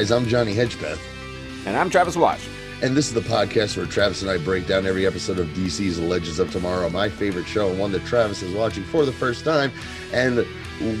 [0.00, 0.10] guys.
[0.10, 0.98] I'm Johnny Hedgepeth.
[1.66, 2.48] And I'm Travis Wash.
[2.80, 6.00] And this is the podcast where Travis and I break down every episode of DC's
[6.00, 9.44] Legends of Tomorrow, my favorite show, and one that Travis is watching for the first
[9.44, 9.70] time.
[10.14, 10.46] And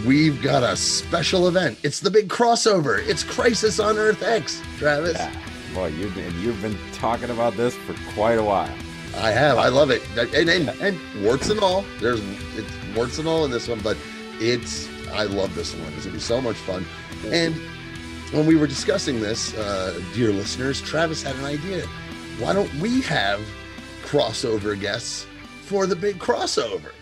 [0.06, 1.78] we've got a special event.
[1.82, 2.98] It's the big crossover.
[3.08, 5.16] It's Crisis on Earth X, Travis.
[5.16, 5.34] Yeah.
[5.72, 8.70] Boy, you've been, you've been talking about this for quite a while.
[9.16, 9.56] I have.
[9.56, 10.02] I love it.
[10.18, 11.86] And, and, and warts and all.
[12.00, 12.20] There's
[12.54, 13.96] it's warts and all in this one, but
[14.40, 15.90] it's I love this one.
[15.94, 16.84] It's gonna be so much fun.
[17.24, 17.58] And
[18.32, 21.84] when we were discussing this, uh, dear listeners, Travis had an idea.
[22.38, 23.40] Why don't we have
[24.02, 25.26] crossover guests
[25.62, 26.92] for the big crossover?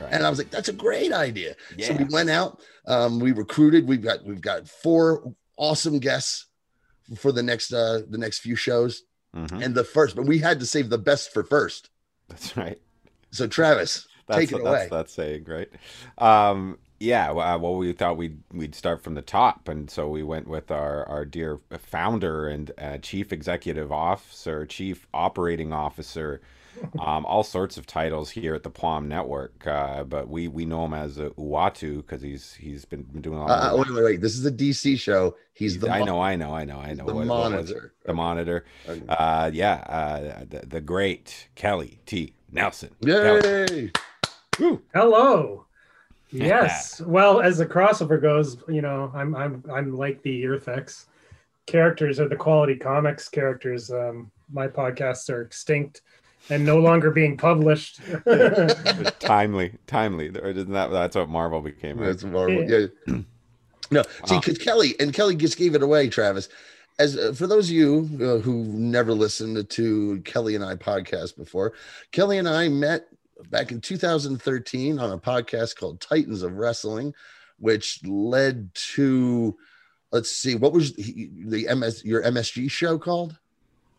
[0.00, 0.12] Right.
[0.12, 1.54] And I was like, that's a great idea.
[1.76, 1.88] Yeah.
[1.88, 3.86] So we went out, um, we recruited.
[3.86, 6.46] We've got we've got four awesome guests
[7.16, 9.04] for the next uh the next few shows.
[9.36, 9.62] Mm-hmm.
[9.62, 11.90] And the first, but we had to save the best for first.
[12.28, 12.80] That's right.
[13.32, 14.70] So Travis, that's, take it away.
[14.72, 15.68] That's, that's saying, right?
[16.18, 20.22] Um, yeah, uh, well, we thought we'd we'd start from the top, and so we
[20.22, 26.40] went with our our dear founder and uh, chief executive officer, chief operating officer,
[26.98, 29.66] um, all sorts of titles here at the Plum Network.
[29.66, 33.38] Uh, but we we know him as uh, Uatu because he's he's been, been doing
[33.38, 33.50] a lot.
[33.50, 34.20] Uh, wait, wait, wait!
[34.20, 35.36] This is a DC show.
[35.52, 35.90] He's the.
[35.90, 37.04] I know, I know, I know, I know.
[37.06, 37.92] The what, monitor.
[38.02, 38.64] What the monitor.
[39.08, 42.32] Uh, yeah, uh, the, the great Kelly T.
[42.50, 42.90] Nelson.
[43.00, 43.90] Yay!
[44.56, 44.80] Kelly.
[44.94, 45.66] Hello.
[46.34, 47.00] Yes.
[47.00, 51.06] well, as the crossover goes, you know, I'm I'm I'm like the Earth X
[51.66, 53.90] characters are the quality comics characters.
[53.90, 56.02] Um, my podcasts are extinct
[56.50, 58.00] and no longer being published.
[59.18, 60.26] timely, timely.
[60.26, 61.98] Isn't that that's what Marvel became?
[61.98, 62.06] Right?
[62.06, 62.68] That's Marvel.
[62.68, 62.86] Yeah.
[63.06, 63.18] yeah.
[63.90, 66.48] no, see, because Kelly and Kelly just gave it away, Travis.
[66.98, 71.36] As uh, for those of you uh, who never listened to Kelly and I podcast
[71.36, 71.72] before,
[72.12, 73.08] Kelly and I met
[73.50, 77.14] back in 2013 on a podcast called Titans of Wrestling,
[77.58, 79.56] which led to
[80.12, 83.38] let's see, what was the MS your MSG show called?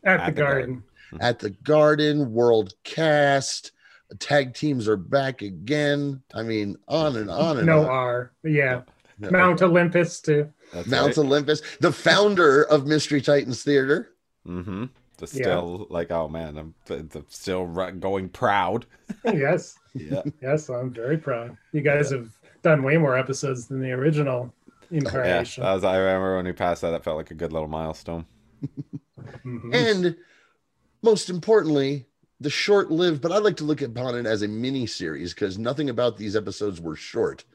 [0.04, 0.84] At, At the, the, Garden.
[1.12, 1.28] Garden.
[1.28, 3.72] At the Garden, World Cast,
[4.20, 6.22] tag teams are back again.
[6.34, 7.90] I mean, on and on and no on.
[7.90, 8.82] R, yeah.
[9.18, 9.30] No.
[9.30, 10.52] Mount Olympus too.
[10.74, 11.26] That's Mount right.
[11.26, 14.10] Olympus, the founder of Mystery Titans Theater.
[14.46, 15.94] Mm-hmm to still yeah.
[15.94, 18.86] like oh man i'm, I'm still going proud
[19.26, 22.18] yes yeah yes i'm very proud you guys yeah.
[22.18, 22.30] have
[22.62, 24.54] done way more episodes than the original
[24.92, 27.68] incarnation yeah, was, i remember when we passed that that felt like a good little
[27.68, 28.26] milestone
[29.46, 29.74] mm-hmm.
[29.74, 30.16] and
[31.02, 32.06] most importantly
[32.40, 35.90] the short-lived but i like to look upon it as a mini series because nothing
[35.90, 37.46] about these episodes were short.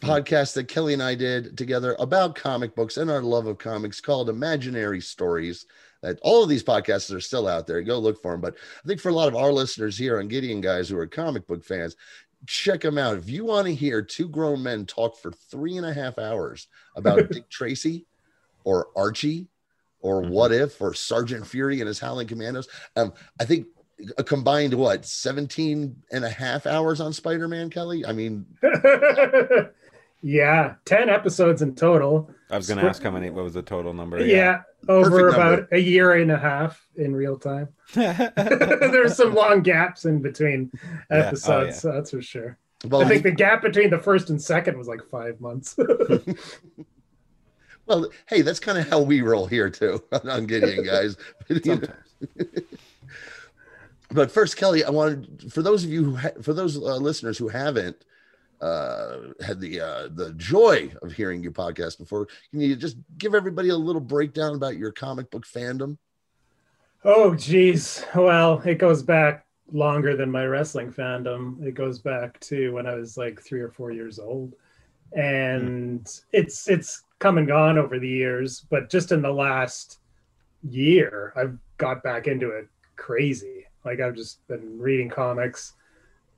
[0.00, 4.00] Podcast that kelly and i did together about comic books and our love of comics
[4.00, 5.66] called imaginary stories
[6.02, 7.82] that all of these podcasts are still out there.
[7.82, 8.40] Go look for them.
[8.40, 11.06] But I think for a lot of our listeners here on Gideon guys who are
[11.06, 11.96] comic book fans,
[12.46, 13.18] check them out.
[13.18, 16.68] If you want to hear two grown men talk for three and a half hours
[16.96, 18.06] about Dick Tracy
[18.64, 19.48] or Archie
[20.00, 20.32] or mm-hmm.
[20.32, 23.66] What If or Sergeant Fury and his Howling Commandos, um, I think
[24.16, 28.06] a combined what 17 and a half hours on Spider-Man, Kelly?
[28.06, 28.46] I mean
[30.22, 32.30] Yeah, 10 episodes in total.
[32.50, 34.18] I was going to ask how many, what was the total number?
[34.18, 35.68] Yeah, yeah over Perfect about number.
[35.72, 37.68] a year and a half in real time.
[37.94, 40.70] There's some long gaps in between
[41.10, 41.54] episodes, yeah.
[41.54, 41.72] Oh, yeah.
[41.72, 42.58] so that's for sure.
[42.84, 45.76] Well, I think the gap between the first and second was like five months.
[47.86, 51.18] well, hey, that's kind of how we roll here too on Gideon, guys.
[54.10, 57.36] but first, Kelly, I wanted for those of you who ha- for those uh, listeners
[57.36, 58.02] who haven't
[58.60, 62.26] uh, had the uh, the joy of hearing your podcast before.
[62.50, 65.96] Can you just give everybody a little breakdown about your comic book fandom?
[67.04, 68.04] Oh, geez.
[68.14, 71.64] Well, it goes back longer than my wrestling fandom.
[71.64, 74.54] It goes back to when I was like three or four years old,
[75.16, 76.22] and mm.
[76.32, 78.66] it's it's come and gone over the years.
[78.68, 79.98] But just in the last
[80.68, 83.66] year, I've got back into it crazy.
[83.84, 85.72] Like I've just been reading comics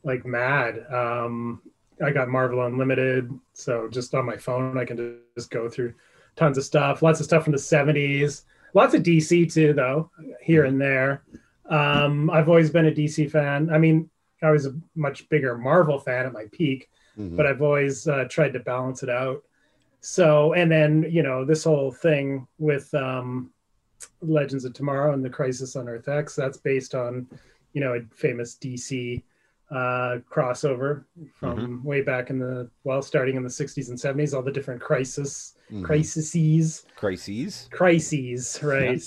[0.04, 0.84] like mad.
[0.92, 1.62] Um,
[2.02, 5.94] I got Marvel Unlimited, so just on my phone I can just go through
[6.37, 7.02] tons of stuff.
[7.02, 8.43] Lots of stuff from the '70s.
[8.75, 10.10] Lots of DC too, though,
[10.40, 11.22] here and there.
[11.69, 13.70] Um, I've always been a DC fan.
[13.70, 14.08] I mean,
[14.43, 17.37] I was a much bigger Marvel fan at my peak, mm-hmm.
[17.37, 19.43] but I've always uh, tried to balance it out.
[20.00, 23.52] So, and then you know this whole thing with um,
[24.20, 26.34] Legends of Tomorrow and the Crisis on Earth X.
[26.34, 27.26] That's based on
[27.72, 29.22] you know a famous DC
[29.72, 31.04] uh, crossover
[31.34, 31.82] from mm-hmm.
[31.82, 35.56] way back in the well, starting in the 60s and 70s, all the different crisis
[35.72, 35.84] Mhm.
[35.84, 37.69] crises, Crises.
[37.72, 38.58] crises.
[38.62, 39.00] Right.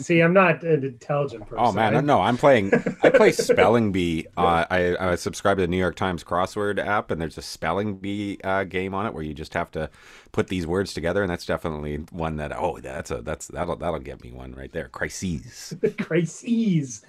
[0.00, 1.64] See, I'm not an intelligent person.
[1.64, 2.70] Oh man, I- no, I'm playing.
[3.02, 4.26] I play Spelling Bee.
[4.36, 7.96] Uh, I I subscribe to the New York Times crossword app, and there's a Spelling
[7.96, 9.88] Bee uh, game on it where you just have to
[10.32, 12.52] put these words together, and that's definitely one that.
[12.56, 14.88] Oh, that's a that's that'll that'll get me one right there.
[14.88, 15.74] Crises.
[15.98, 17.02] crises.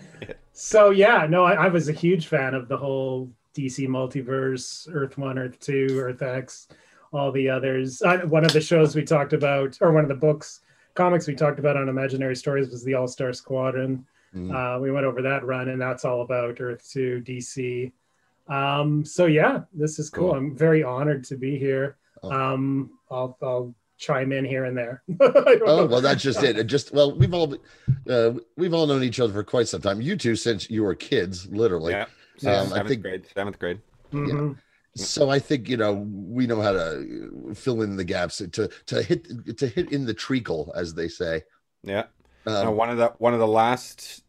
[0.53, 5.17] So yeah, no, I, I was a huge fan of the whole DC multiverse, Earth
[5.17, 6.67] One, Earth Two, Earth X,
[7.13, 8.01] all the others.
[8.01, 10.61] Uh, one of the shows we talked about, or one of the books,
[10.95, 14.05] comics we talked about on Imaginary Stories was the All Star Squadron.
[14.35, 14.51] Mhm.
[14.77, 17.91] Uh, we went over that run, and that's all about Earth Two, DC.
[18.47, 20.29] Um, so yeah, this is cool.
[20.31, 20.35] Cool.
[20.37, 21.97] I'm very honored to be here.
[22.23, 22.31] Oh.
[22.31, 25.03] Um, I'll, I'll chime in here and there.
[25.21, 25.85] Oh know.
[25.85, 26.57] well, that's just it.
[26.57, 27.55] It just well, we've all
[28.09, 30.01] uh, we've all known each other for quite some time.
[30.01, 31.93] You two since you were kids, literally.
[31.93, 32.05] yeah.
[32.45, 33.25] Um, I seventh think- grade.
[33.35, 33.81] Seventh grade.
[34.11, 34.57] Mhm.
[34.95, 39.01] So I think you know we know how to fill in the gaps to to
[39.01, 41.43] hit to hit in the treacle, as they say.
[41.83, 42.05] Yeah.
[42.45, 44.23] Um, No, one of the one of the last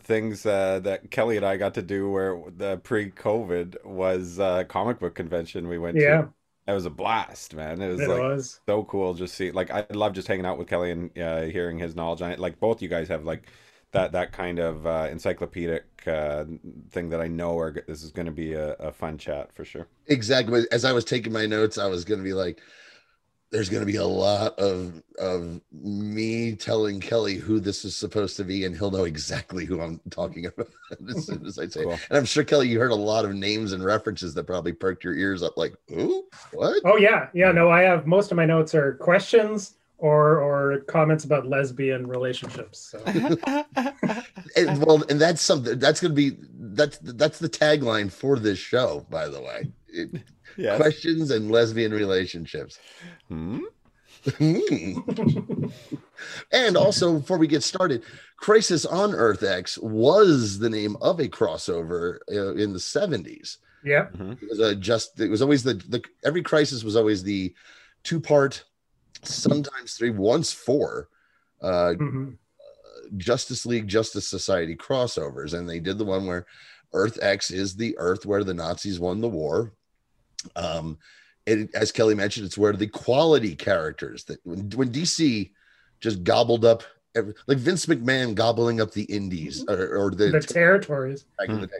[0.00, 4.98] things uh, that Kelly and I got to do where the pre-COVID was uh, comic
[4.98, 6.32] book convention we went Yeah, to.
[6.66, 7.80] It was a blast, man.
[7.80, 8.60] It was it like was.
[8.68, 11.78] so cool just see like I love just hanging out with Kelly and uh, hearing
[11.78, 12.38] his knowledge on it.
[12.38, 13.48] Like both you guys have like
[13.92, 16.44] that that kind of uh, encyclopedic uh,
[16.90, 19.64] thing that I know are this is going to be a, a fun chat for
[19.64, 19.86] sure.
[20.06, 20.64] exactly.
[20.70, 22.60] As I was taking my notes, I was going to be like,
[23.50, 28.36] "There's going to be a lot of of me telling Kelly who this is supposed
[28.36, 30.68] to be, and he'll know exactly who I'm talking about
[31.08, 31.92] as soon as I say." Cool.
[31.92, 35.02] And I'm sure Kelly, you heard a lot of names and references that probably perked
[35.02, 35.56] your ears up.
[35.56, 36.26] Like, "Who?
[36.52, 37.52] What?" Oh yeah, yeah.
[37.52, 42.78] No, I have most of my notes are questions or or comments about lesbian relationships.
[42.78, 42.98] So
[44.56, 46.36] And, well, and that's something that's going to be
[46.76, 49.70] that's that's the tagline for this show, by the way.
[49.88, 50.22] It-
[50.56, 50.80] Yes.
[50.80, 52.80] Questions and lesbian relationships.
[53.28, 53.60] Hmm?
[54.38, 54.98] Hmm.
[56.52, 58.02] and also, before we get started,
[58.36, 63.58] Crisis on Earth X was the name of a crossover uh, in the seventies.
[63.84, 65.20] yeah, It was a just.
[65.20, 67.54] It was always the the every crisis was always the
[68.02, 68.64] two part,
[69.22, 71.08] sometimes three, once four.
[71.60, 72.36] Uh, Mhm.
[73.16, 76.46] Justice League Justice Society crossovers, and they did the one where
[76.92, 79.72] Earth X is the Earth where the Nazis won the war.
[80.56, 80.98] Um,
[81.46, 85.50] it, as Kelly mentioned, it's where the quality characters that when, when DC
[86.00, 86.82] just gobbled up,
[87.18, 89.80] every, like Vince McMahon gobbling up the Indies mm-hmm.
[89.80, 91.26] or, or the, the territories.
[91.38, 91.74] back in the day.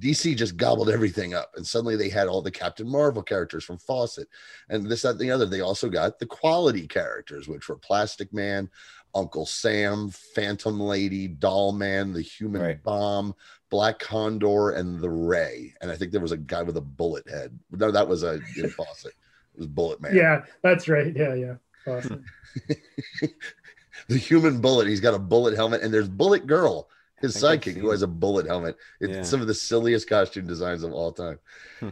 [0.00, 0.08] Hmm.
[0.08, 3.78] DC just gobbled everything up, and suddenly they had all the Captain Marvel characters from
[3.78, 4.28] Fawcett,
[4.68, 5.46] and this, that, and the other.
[5.46, 8.68] They also got the quality characters, which were Plastic Man,
[9.14, 12.82] Uncle Sam, Phantom Lady, Doll Man, the Human Right.
[12.82, 13.34] Bomb,
[13.70, 15.74] Black Condor, and the Ray.
[15.80, 17.58] And I think there was a guy with a bullet head.
[17.70, 19.12] No, that was a in Fawcett.
[19.54, 20.16] It was Bullet Man.
[20.16, 21.14] Yeah, that's right.
[21.14, 21.54] Yeah, yeah.
[21.86, 22.24] Awesome.
[24.08, 24.88] the human bullet.
[24.88, 26.88] He's got a bullet helmet, and there's Bullet Girl,
[27.20, 28.76] his I think I've sidekick, who has a bullet helmet.
[29.00, 29.22] It's Yeah.
[29.22, 31.38] some of the silliest costume designs of all time.
[31.80, 31.88] Hmm.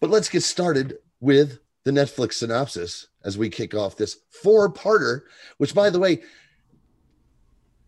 [0.00, 5.22] But let's get started with the Netflix synopsis as we kick off this four-parter.
[5.58, 6.22] Which, by the way,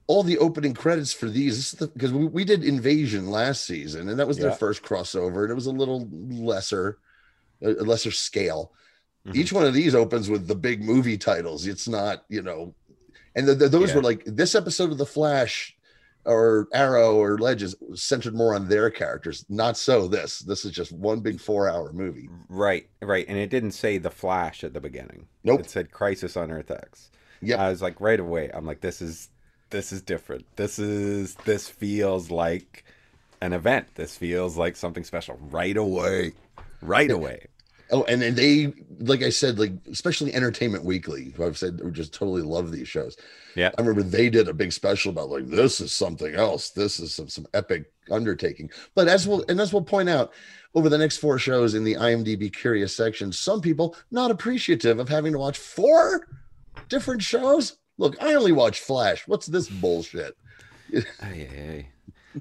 [0.06, 4.08] all the opening credits for these is the, because we, we did Invasion last season,
[4.08, 6.98] and that was their first crossover, and it was a little lesser,
[7.62, 8.72] a lesser scale
[9.26, 9.36] Mhm.
[9.36, 11.66] each one of these opens with the big movie titles.
[11.66, 12.74] It's not, you know,
[13.34, 13.96] and the, the- those Yeah.
[13.96, 15.76] were like this episode of The Flash
[16.26, 19.44] or Arrow or Legends centered more on their characters.
[19.48, 20.38] Not so this.
[20.38, 22.28] This is just one big four hour movie.
[22.48, 25.26] Right, right, and it didn't say the Flash at the beginning.
[25.42, 25.60] Nope.
[25.60, 27.10] It said Crisis on Earth X.
[27.42, 28.50] yeah I was like right away.
[28.54, 29.28] I'm like, this is
[29.70, 30.46] this is different.
[30.56, 32.84] This is this feels like
[33.42, 33.88] an event.
[33.96, 36.32] This feels like something special right away.
[36.80, 37.46] Right away.
[37.90, 41.90] Oh, and then they, like I said, like especially Entertainment Weekly, who I've said who
[41.90, 43.16] just totally love these shows.
[43.56, 43.70] Yeah.
[43.76, 46.70] I remember they did a big special about like this is something else.
[46.70, 48.70] This is some some epic undertaking.
[48.94, 50.32] But as we'll and as we'll point out
[50.74, 55.08] over the next four shows in the IMDb Curious section, some people not appreciative of
[55.08, 56.26] having to watch four
[56.88, 57.76] different shows.
[57.98, 59.28] Look, I only watch Flash.
[59.28, 60.36] What's this bullshit?
[61.22, 61.88] Ay.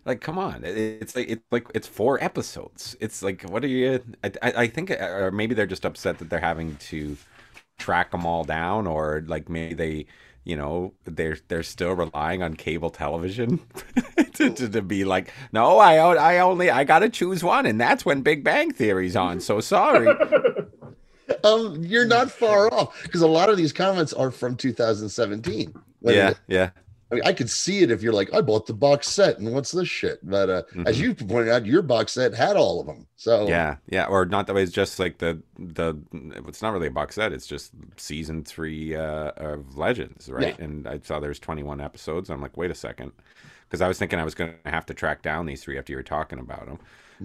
[0.05, 0.62] Like, come on!
[0.63, 2.95] It's like it's like it's four episodes.
[3.00, 4.03] It's like, what are you?
[4.23, 7.15] I, I think, uh, or maybe they're just upset that they're having to
[7.77, 10.05] track them all down, or like maybe they,
[10.43, 13.59] you know, they're they're still relying on cable television
[14.33, 18.05] to, to, to be like, no, i i only I gotta choose one, and that's
[18.05, 19.39] when Big Bang Theory's on.
[19.41, 20.07] So sorry.
[21.43, 25.73] Um, you're not far off because a lot of these comments are from 2017.
[26.01, 26.69] yeah, yeah.
[27.13, 29.53] I mean, I could see it if you're like, I bought the box set, and
[29.53, 30.20] what's this shit?
[30.24, 31.01] But uh, as Mhm.
[31.01, 33.08] you pointed out, your box set had all of them.
[33.15, 34.63] So Yeah, yeah, or not that way.
[34.63, 35.96] It's just like the the.
[36.48, 37.32] It's not really a box set.
[37.32, 40.58] It's just season three uh, of Legends, right?
[40.60, 42.29] And I saw there's 21 episodes.
[42.29, 43.12] I'm like, wait a second,
[43.70, 45.93] because I was thinking I was going to have to track down these three after
[45.93, 46.79] you were talking about them.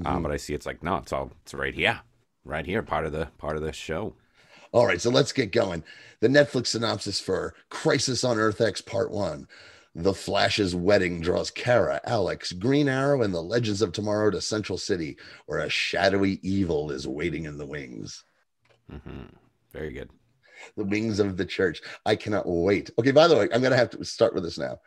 [0.05, 0.23] Um, Mhm.
[0.23, 2.01] but I see it's like no, it's all it's right here,
[2.45, 4.15] right here, part of the part of the show.
[4.71, 5.83] All right, so let's get going.
[6.21, 9.49] The Netflix synopsis for Crisis on Earth X Part 1.
[9.99, 14.79] The Flash's wedding draws Kara, Alex, Green Arrow, and the Legends of Tomorrow to Central
[14.79, 18.23] City, where a shadowy evil is waiting in the wings.
[18.89, 19.25] hmm
[19.73, 20.09] Very good.
[20.77, 21.83] The wings of the church.
[22.07, 22.91] I cannot wait.
[22.97, 24.79] Okay, by the way, I'm going to have to start with this now.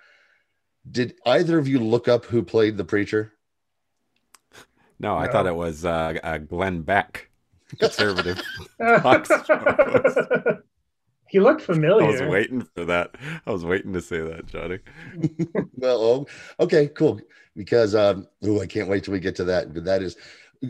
[0.89, 3.33] Did either of you look up who played the preacher?
[4.97, 5.31] No, I No.
[5.31, 7.27] thought it was uh, uh, Glenn Beck,
[7.79, 8.39] conservative.
[11.31, 12.03] he looked familiar.
[12.05, 13.15] I was waiting for that.
[13.47, 14.79] I was waiting to say that, Johnny.
[15.77, 16.27] well, oh,
[16.59, 17.21] okay, cool.
[17.55, 19.73] Because um, oh, I can't wait till we get to that.
[19.73, 20.17] But that is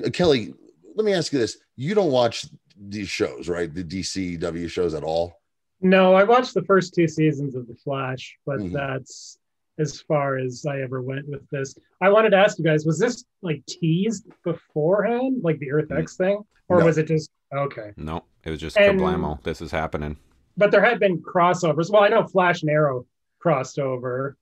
[0.06, 0.54] uh, Kelly.
[0.96, 2.46] Let me ask you this: You don't watch
[2.78, 3.74] these shows, right?
[3.74, 5.42] The DCW shows at all?
[5.82, 8.74] No, I watched the first two seasons of The Flash, but Mhm.
[8.74, 9.40] that's
[9.80, 11.74] as far as I ever went with this.
[12.02, 16.18] I wanted to ask you guys: Was this like teased beforehand, like the Earth X
[16.18, 16.86] thing, or No.
[16.86, 17.94] was it just okay?
[17.98, 19.42] No, it was just And- kablamo.
[19.42, 20.18] This is happening.
[20.62, 21.90] But there had been crossovers.
[21.92, 23.08] Well, I know Flash and Arrow
[23.40, 24.38] crossed over,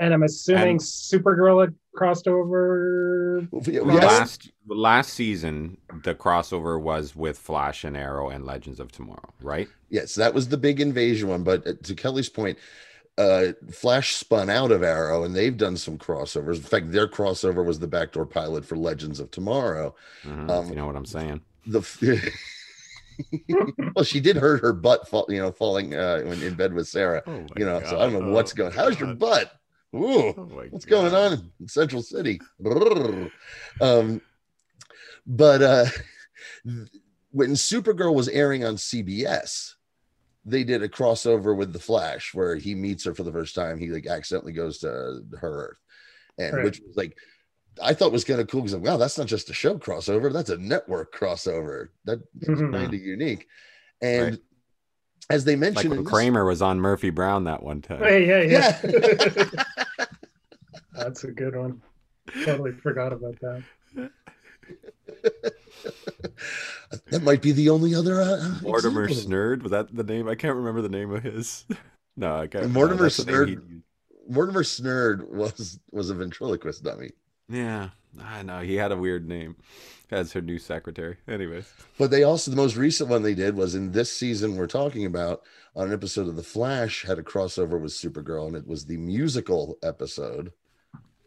[0.00, 3.46] and I'm assuming And- Supergirl had crossed over.
[3.62, 3.84] Yes.
[3.84, 9.68] Last last season, the crossover was with Flash and Arrow and Legends of Tomorrow, right?
[9.90, 11.44] Yes, that was the big invasion one.
[11.44, 12.58] But uh, to Kelly's point,
[13.16, 16.56] uh, Flash spun out of Arrow, and they've done some crossovers.
[16.56, 19.94] In fact, their crossover was the backdoor pilot for Legends of Tomorrow.
[20.24, 21.40] Mhm, Um, you know what I'm saying?
[21.66, 21.80] The
[23.94, 26.88] well, she did hurt her butt, fall, you know, falling uh, when in bed with
[26.88, 27.22] Sarah.
[27.26, 28.72] Oh You know, so I don't know what's going.
[28.72, 28.76] On.
[28.76, 29.52] How's your butt?
[29.94, 30.34] Ooh.
[30.36, 32.40] Oh what's going on in Central City?
[33.80, 34.20] Um,
[35.26, 35.86] but uh,
[37.32, 39.74] when Supergirl was airing on CBS,
[40.44, 43.78] they did a crossover with the Flash where he meets her for the first time.
[43.78, 45.78] He like accidentally goes to her Earth,
[46.38, 46.64] and Right.
[46.64, 47.16] which was like
[47.82, 50.50] I thought was kind of cool because wow, that's not just a show crossover, that's
[50.50, 51.88] a network crossover.
[52.04, 52.72] That's Mhm.
[52.72, 53.46] kind of unique.
[54.02, 54.40] And Right.
[55.30, 58.00] as they mentioned, when in this- Kramer was on Murphy Brown that one time.
[58.02, 58.80] Hey, yeah, yeah.
[59.98, 60.04] yeah.
[60.94, 61.80] That's a good one.
[62.44, 63.62] Totally forgot about that.
[67.10, 69.30] that might be the only other uh, Mortimer example.
[69.32, 70.28] Snerd was that the name?
[70.28, 71.64] I can't remember the name of his.
[72.16, 72.70] no, I can't.
[72.70, 77.10] Mortimer no, that's the name Snerd- he- Mortimer Snerd was was a ventriloquist dummy,
[77.50, 77.90] Yeah,
[78.22, 79.56] I know he had a weird name
[80.10, 81.16] as her new secretary.
[81.28, 84.66] Anyways, but they also the most recent one they did was in this season we're
[84.66, 85.42] talking about
[85.76, 88.96] on an episode of The Flash had a crossover with Supergirl, and it was the
[88.96, 90.52] musical episode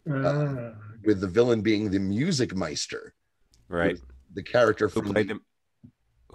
[0.09, 0.73] Ah.
[1.05, 3.13] with the villain being the Music Meister,
[3.69, 3.97] right?
[4.33, 5.39] the character Who from played the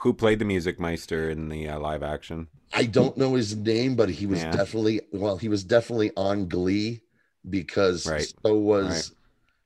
[0.01, 2.49] Who played the Music Meister in the uh, live action?
[2.73, 4.53] I don't know his name, but he was Yeah.
[4.53, 7.03] definitely well, he was definitely on Glee
[7.49, 8.33] because Right.
[8.45, 9.18] so was Right.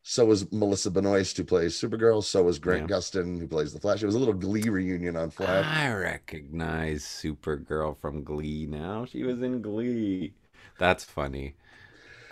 [0.02, 2.97] So was Melissa Benoist who plays Supergirl, so was Grant Yeah.
[2.97, 4.02] Gustin who plays the Flash.
[4.02, 5.64] It was a little Glee reunion on Flash.
[5.66, 9.04] I recognize Supergirl from Glee now.
[9.04, 10.35] She was in Glee.
[10.78, 11.54] That's funny.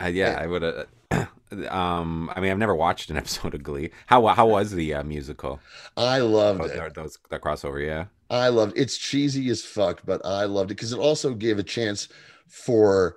[0.00, 0.86] Uh, yeah, I would have.
[1.68, 3.90] um, I mean, I've never watched an episode of Glee.
[4.06, 5.60] How how was the uh, musical?
[5.96, 6.94] I loved Oh, it.
[6.94, 8.06] those that crossover, yeah.
[8.30, 8.80] I loved it.
[8.82, 12.08] it's cheesy as fuck, but I loved it because it also gave a chance
[12.46, 13.16] for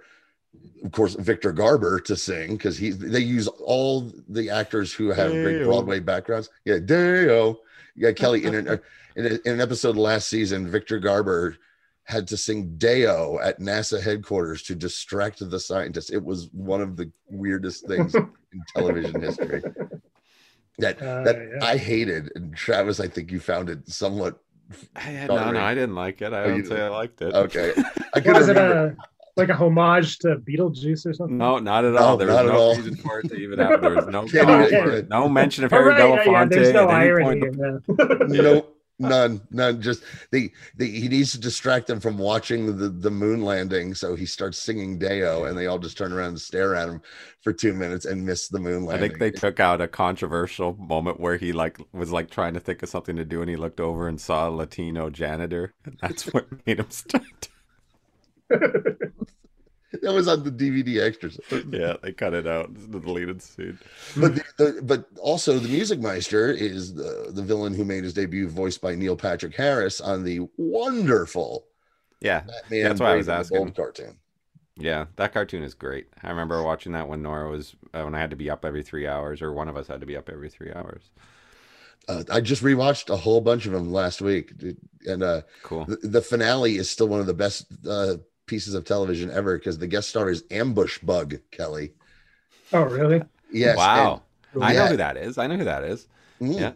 [0.84, 5.32] of course Victor Garber to sing because he they use all the actors who have
[5.32, 6.50] great Broadway backgrounds.
[6.66, 7.60] Yeah, Day-O.
[7.96, 8.68] Yeah, Kelly in an
[9.16, 11.58] in, a, in an episode last season, Victor Garber
[12.06, 16.10] had to sing Day-O at NASA headquarters to distract the scientists.
[16.10, 18.30] It was one of the weirdest things in
[18.76, 19.62] television history.
[20.80, 21.66] That Uh, that yeah.
[21.66, 22.32] I hated.
[22.36, 24.40] And Travis, I think you found it somewhat
[24.96, 26.34] I, no, no, I didn't like it.
[26.34, 27.34] I Oh, you don't say I liked it.
[27.34, 27.74] okay.
[28.14, 28.96] I couldn't was it a
[29.36, 31.38] like a homage to Beetlejuice or something?
[31.38, 32.18] No, not at all.
[32.18, 32.76] There was not at no all.
[32.76, 33.82] reason for it to even happen.
[33.82, 35.10] There was no Can't even- for it.
[35.10, 37.56] No mention of Oh, Harry right, yeah, yeah, There's no at any irony point.
[37.56, 38.28] in that.
[38.30, 38.66] no
[39.00, 43.42] none none just they, they he needs to distract them from watching the the moon
[43.44, 46.88] landing so he starts singing Day-O and they all just turn around and stare at
[46.88, 47.02] him
[47.42, 49.04] for two minutes and miss the moon landing.
[49.04, 52.60] I think they took out a controversial moment where he like was like trying to
[52.60, 55.98] think of something to do, and he looked over and saw a Latino janitor, and
[56.00, 57.50] that's what made him start.
[58.50, 59.10] That
[60.02, 61.40] was on the dvd extras
[61.72, 62.70] yeah, they cut it out.
[62.74, 63.78] It's the deleted scene.
[64.18, 68.14] but the, the, but also the music meister is the the villain who made his
[68.14, 71.66] debut voiced by neil patrick harris on the wonderful
[72.22, 73.72] Yeah, batman That's why I was asking.
[73.74, 74.18] Cartoon
[74.78, 76.08] Yeah, that cartoon is great.
[76.24, 78.82] I remember watching that when Nora was uh, when I had to be up every
[78.84, 81.12] three hours, or one of us had to be up every three hours.
[82.10, 84.52] Uh, I just rewatched a whole bunch of them last week,
[85.06, 85.86] and uh, Cool.
[85.86, 88.16] the, the finale is still one of the best uh,
[88.54, 91.92] pieces of television ever because the guest star is Ambush Bug Kelly.
[92.72, 93.24] oh, really?
[93.52, 94.22] Yes, wow.
[94.62, 95.40] I know who that is.
[95.40, 96.08] I know who that is.
[96.40, 96.60] and, mm.
[96.60, 96.72] Yeah.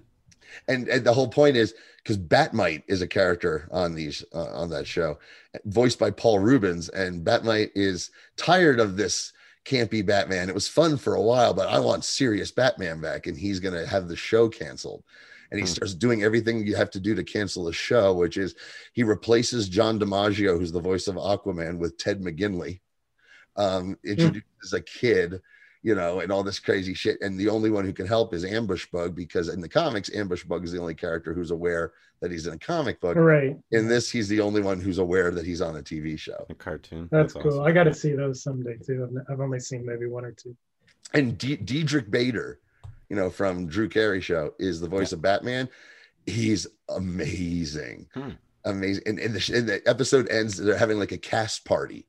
[0.67, 4.71] and and the whole point is because Bat-Mite is a character on these uh, on
[4.71, 5.19] that show,
[5.65, 10.49] voiced by Paul Reubens, and Bat-Mite is tired of this campy Batman.
[10.49, 13.85] It was fun for a while, but I want serious Batman back, and he's gonna
[13.85, 15.03] have the show canceled.
[15.51, 15.71] And he Hmm.
[15.71, 18.55] starts doing everything you have to do to cancel the show, which is
[18.93, 22.81] he replaces John DiMaggio, who's the voice of Aquaman, with Ted McGinley,
[23.55, 25.41] um, introduced as a kid,
[25.83, 27.17] you know, and all this crazy shit.
[27.21, 30.43] And the only one who can help is Ambush Bug because in the comics, Ambush
[30.43, 33.15] Bug is the only character who's aware that he's in a comic book.
[33.15, 33.55] Right.
[33.71, 36.45] In this, he's the only one who's aware that he's on a TV show.
[36.49, 37.07] A cartoon.
[37.11, 37.43] That's, cool.
[37.47, 37.63] awesome.
[37.63, 39.05] I got to see those someday too.
[39.07, 40.55] I've- I've only seen maybe one or two.
[41.13, 42.59] And D- Diedrich Bader,
[43.09, 45.69] you know, from Drew Carey show, is the voice of Batman.
[46.25, 48.31] He's amazing, Hmm.
[48.65, 49.03] amazing.
[49.05, 50.57] And, and, the, and the episode ends.
[50.57, 52.05] They're having like a cast party.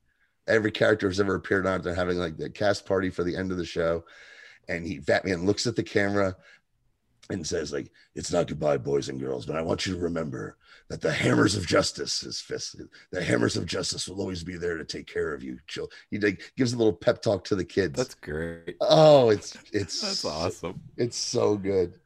[0.47, 3.35] Every character who's ever appeared on it, they're having like the cast party for the
[3.35, 4.03] end of the show.
[4.67, 6.35] And he, Batman, looks at the camera
[7.29, 10.57] and says, like, "It's not goodbye, boys and girls, but I want you to remember
[10.89, 12.81] that the hammers of justice, his fist,
[13.11, 15.89] the hammers of justice will always be there to take care of you." Chill.
[16.09, 17.97] He like, gives a little pep talk to the kids.
[17.97, 18.75] That's great.
[18.81, 20.81] Oh, it's it's That's awesome.
[20.97, 21.99] It's so good.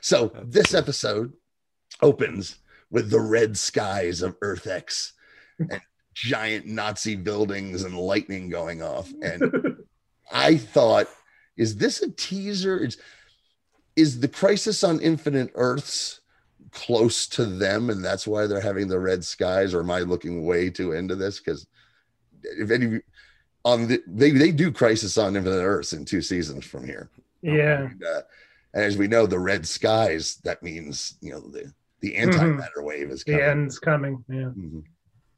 [0.00, 0.78] So That's this cool.
[0.78, 1.32] episode
[2.02, 2.56] opens
[2.90, 5.12] with the red skies of Earth X
[5.58, 5.80] and
[6.14, 9.12] giant Nazi buildings and lightning going off.
[9.22, 9.78] And
[10.32, 11.08] I thought,
[11.56, 12.78] is this a teaser?
[12.78, 12.98] Is,
[13.96, 16.20] is the crisis on Infinite Earths
[16.72, 19.74] close to them, and that's why they're having the red skies?
[19.74, 21.38] Or am I looking way too into this?
[21.38, 21.66] Because
[22.42, 23.00] if any
[23.64, 27.10] on the they they do Crisis on Infinite Earths in two seasons from here.
[27.42, 27.82] yeah.
[27.86, 28.20] And, uh,
[28.74, 33.10] and as we know, the red skies, that means, you know, the, the antimatter wave
[33.10, 33.46] is The coming.
[33.46, 34.24] end's coming.
[34.28, 34.50] Yeah.
[34.56, 34.84] Mhm.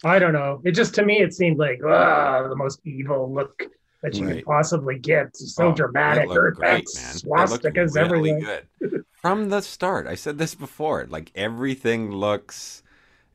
[0.02, 0.60] I don't know.
[0.64, 3.62] It just to me it seemed like ah, the most evil look
[4.02, 4.36] that you Right.
[4.36, 5.26] could possibly get.
[5.26, 6.24] It's so Oh, dramatic.
[6.24, 7.16] it looked Earth great, man.
[7.16, 8.66] It looked swastikas really everywhere.
[8.80, 9.04] good.
[9.20, 11.06] From the start, I said this before.
[11.08, 12.82] Like everything looks,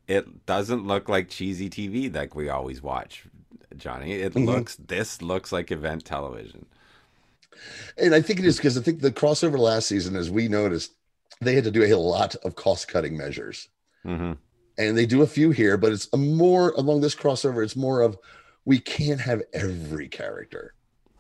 [0.08, 3.26] it doesn't look like cheesy TV like we always watch,
[3.78, 4.14] Johnny.
[4.14, 4.46] It Mhm.
[4.46, 4.76] looks.
[4.78, 6.66] This looks like event television.
[7.98, 10.94] And I think it is because I think the crossover last season, as we noticed,
[11.42, 13.70] they had to do a lot of cost cutting measures.
[14.04, 14.34] hmm
[14.78, 18.02] And they do a few here, but it's a more along this crossover, it's more
[18.02, 18.18] of
[18.66, 20.74] we can't have every character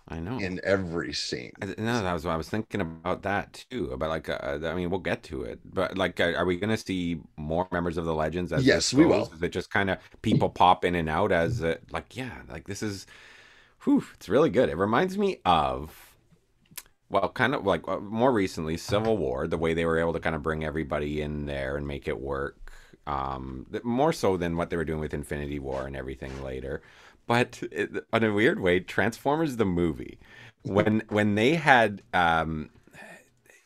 [0.07, 0.37] I know.
[0.39, 1.51] in every scene.
[1.61, 3.91] I- No, that was I was thinking about that too.
[3.91, 6.69] About like, uh, I mean, we'll get to it, but like, uh, are we going
[6.69, 8.51] to see more members of the legends?
[8.51, 9.31] As Yes, we will.
[9.33, 12.67] Is it just kind of people pop in and out as uh, like, yeah, like
[12.67, 13.07] this is,
[13.83, 14.69] whew, it's really good.
[14.69, 16.15] It reminds me of,
[17.09, 19.47] well, kind of like uh, more recently, Civil War.
[19.47, 22.19] The way they were able to kind of bring everybody in there and make it
[22.19, 22.71] work.
[23.07, 26.81] Um, more so than what they were doing with Infinity War and everything later.
[27.27, 30.19] But it, in a weird way, Transformers the movie,
[30.63, 32.69] when when they had um,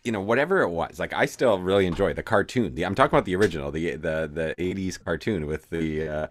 [0.03, 3.13] you know whatever it was like i still really enjoy the cartoon the, i'm talking
[3.13, 6.27] about the original the the the 80s cartoon with the uh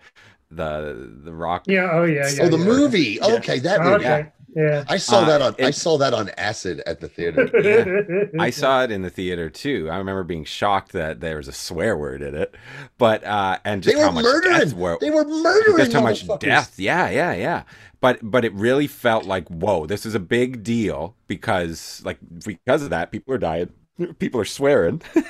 [0.51, 1.91] the the rock Yeah.
[1.93, 2.29] Oh yeah.
[2.31, 2.65] yeah oh, the yeah.
[2.65, 3.21] movie.
[3.21, 4.05] Okay, that movie.
[4.07, 4.33] Okay.
[4.57, 4.85] Yeah.
[4.89, 7.49] I saw Uh, that on I saw that on acid at the theater.
[7.63, 8.25] Yeah.
[8.43, 9.89] I saw it in the theater too.
[9.91, 12.55] I remember being shocked that there was a swear word in it,
[12.97, 14.79] but uh, and They just were how much death murdering.
[14.79, 15.77] were, They were murdering.
[15.79, 16.79] just how much death.
[16.79, 17.63] Yeah, yeah, yeah.
[18.01, 22.83] But but it really felt like whoa, this is a big deal because like because
[22.83, 23.71] of that, people are dying,
[24.19, 25.03] people are swearing.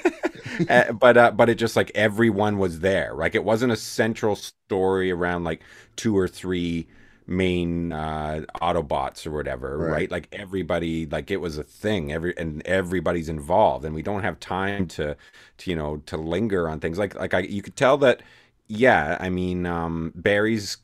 [0.68, 3.12] Uh, but uh, but it just like everyone was there.
[3.14, 5.61] Like it wasn't a central story around like
[5.96, 6.88] two or three
[7.29, 9.91] main uh autobots or whatever Right.
[9.93, 10.11] right.
[10.11, 14.41] like everybody like it was a thing every and everybody's involved and we don't have
[14.41, 15.17] time to
[15.59, 18.23] to you know to linger on things like like I you could tell that
[18.69, 20.79] yeah i mean um barry's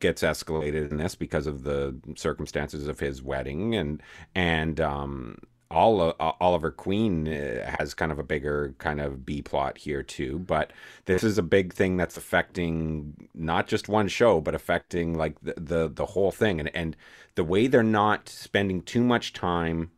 [0.00, 4.02] gets escalated in this because of the circumstances of his wedding and
[4.34, 5.38] and um
[5.70, 10.02] all uh, Oliver Queen uh, has kind of a bigger kind of B plot here
[10.02, 10.72] too, but
[11.06, 15.54] this is a big thing that's affecting not just one show, but affecting like the
[15.56, 16.96] the, the whole thing, and and
[17.34, 19.90] the way they're not spending too much time,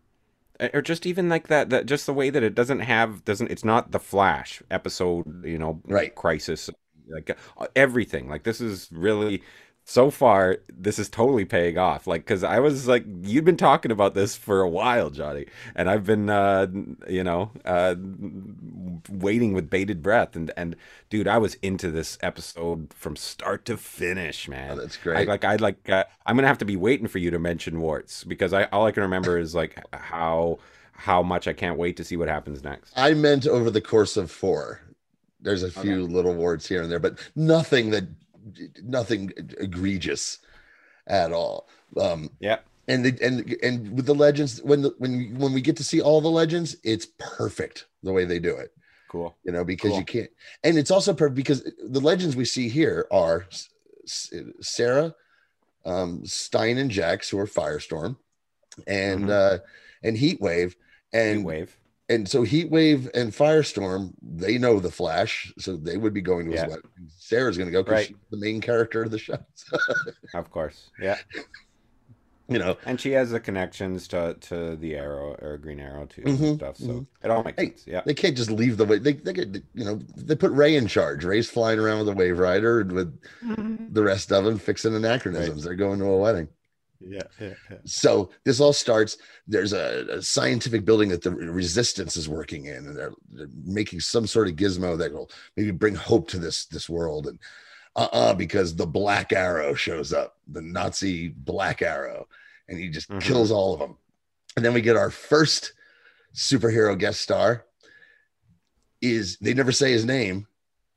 [0.74, 3.64] or just even like that that just the way that it doesn't have doesn't it's
[3.64, 6.14] not the Flash episode, you know, Right.
[6.14, 6.68] crisis,
[7.08, 8.28] like uh, everything.
[8.28, 9.42] Like this is really
[9.88, 13.90] so far this is totally paying off like because i was like you've been talking
[13.90, 16.66] about this for a while johnny and i've been uh
[17.08, 17.94] you know uh
[19.10, 20.36] waiting with bated breath.
[20.36, 20.76] And and
[21.10, 24.72] dude, I was into this episode from start to finish, man.
[24.72, 25.28] Oh, that's I great.
[25.28, 28.24] like I like uh, I'm gonna have to be waiting for you to mention warts
[28.24, 30.58] because I all I can remember is like how
[30.92, 32.92] how much I can't wait to see what happens next.
[32.96, 34.80] I meant over the course of four.
[35.40, 38.08] There's a few little warts here and there, but nothing that
[38.82, 40.38] nothing egregious
[41.06, 41.68] at all.
[41.96, 42.58] Um, Yeah.
[42.86, 46.00] and the, and and with the legends, when the, when when we get to see
[46.00, 48.72] all the legends, it's perfect the way they do it.
[49.08, 49.36] Cool.
[49.44, 49.98] You know, because Cool.
[50.00, 50.30] you can't,
[50.64, 53.46] and it's also perfect because the legends we see here are
[54.06, 55.14] Sarah,
[55.84, 58.16] um, Stein, and Jax, who are Firestorm,
[58.86, 59.30] and Mhm.
[59.30, 59.58] uh,
[60.02, 60.74] and Heatwave,
[61.12, 61.76] and Heat wave.
[62.08, 66.52] And so Heatwave and Firestorm, they know the Flash, so they would be going to
[66.52, 66.68] his Yeah.
[66.68, 66.90] wedding.
[67.18, 68.06] Sarah's going to go because Right.
[68.08, 69.38] she's the main character of the show.
[70.34, 70.90] Of course.
[71.00, 71.18] Yeah.
[72.48, 76.22] you know, And she has the connections to to the Arrow or Green Arrow too
[76.22, 76.76] Mhm, and stuff.
[76.78, 77.06] So mhm.
[77.22, 77.84] it all makes Hey, sense.
[77.86, 78.00] Yeah.
[78.06, 80.86] they can't just leave the way they they get you know they put Ray in
[80.86, 81.24] charge.
[81.24, 83.20] Ray's flying around with a Wave Rider and with
[83.92, 85.64] the rest of them fixing anachronisms.
[85.64, 86.48] They're going to a wedding.
[87.00, 87.22] Yeah.
[87.40, 87.54] Yeah.
[87.70, 87.76] yeah.
[87.84, 89.18] So this all starts.
[89.46, 94.00] There's a, a scientific building that the resistance is working in, and they're, they're making
[94.00, 97.26] some sort of gizmo that will maybe bring hope to this this world.
[97.28, 97.38] And
[97.96, 102.26] uh-uh, because the Black Arrow shows up, the Nazi Black Arrow,
[102.68, 103.20] and he just Mhm.
[103.20, 103.96] kills all of them.
[104.56, 105.72] And then we get our first
[106.34, 107.64] superhero guest star.
[109.00, 110.48] Is they never say his name,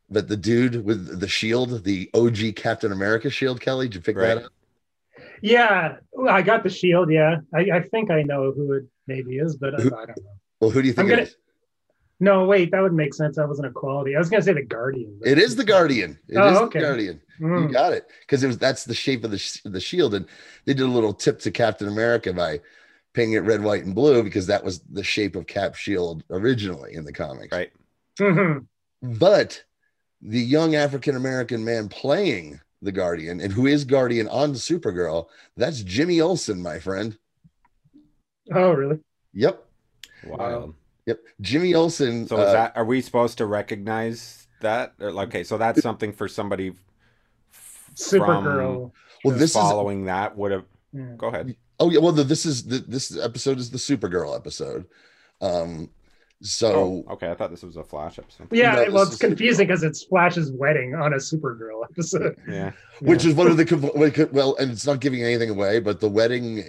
[0.09, 3.61] but the dude with the shield, the OG Captain America shield.
[3.61, 4.33] Kelly, did you pick Right.
[4.35, 4.51] that up?
[5.41, 5.97] Yeah,
[6.29, 7.11] I got the shield.
[7.11, 10.17] Yeah, I, I think I know who it maybe is, but I, Who- I don't
[10.23, 10.31] know.
[10.59, 11.35] Well, who do you think I'm it gonna- is?
[12.19, 13.37] No, wait, that would make sense.
[13.37, 14.15] That wasn't a quality.
[14.15, 15.19] I was gonna say the Guardian.
[15.25, 16.19] It is the Guardian.
[16.27, 16.79] It is Oh, okay.
[16.79, 17.21] the Guardian.
[17.39, 17.73] You Mm.
[17.73, 20.27] got it because it was that's the shape of the sh- the shield, and
[20.65, 22.61] they did a little tip to Captain America by
[23.13, 26.93] painting it red, white, and blue because that was the shape of Cap shield originally
[26.93, 27.51] in the comics.
[27.51, 27.71] Right.
[28.19, 28.67] Mhm.
[29.01, 29.63] But
[30.21, 35.81] the young African American man playing the Guardian and who is Guardian on Supergirl, that's
[35.83, 37.17] Jimmy Olsen, my friend.
[38.53, 38.99] Oh, really?
[39.33, 39.63] Yep,
[40.25, 40.73] Wow.
[41.05, 41.19] yep.
[41.39, 42.27] Jimmy Olsen.
[42.27, 44.93] So is uh, that are we supposed to recognize that?
[44.99, 46.69] Okay, so that's something for somebody
[47.53, 48.75] f- Supergirl.
[48.77, 50.65] well, from this is following that would have.
[50.93, 51.13] Yeah.
[51.17, 51.55] Go ahead.
[51.79, 54.85] Oh yeah, well the, this is the this episode is the Supergirl episode.
[55.39, 55.89] Um
[56.41, 57.29] so Oh, okay.
[57.31, 58.47] I thought this was a Flash episode.
[58.51, 62.35] Yeah, No, well, it's confusing because it's Flash's wedding on a Supergirl episode.
[62.47, 62.71] Yeah.
[62.99, 65.79] which is one of the compl- we could- well and it's not giving anything away,
[65.79, 66.65] but the wedding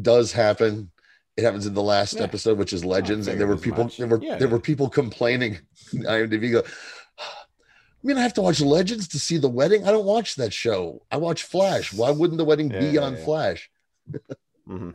[0.00, 0.90] does happen.
[1.36, 2.22] It happens in the last Yeah.
[2.24, 3.96] episode, which is Legends, and there were people much.
[3.96, 4.36] there were Yeah.
[4.38, 5.58] there were people complaining.
[5.94, 6.62] IMDb go,
[7.18, 9.86] I mean, I have to watch Legends to see the wedding.
[9.86, 11.02] I don't watch that show.
[11.10, 11.92] I watch Flash.
[11.92, 13.24] Why wouldn't the wedding Yeah, be yeah, on yeah.
[13.24, 13.70] Flash?
[14.66, 14.90] hmm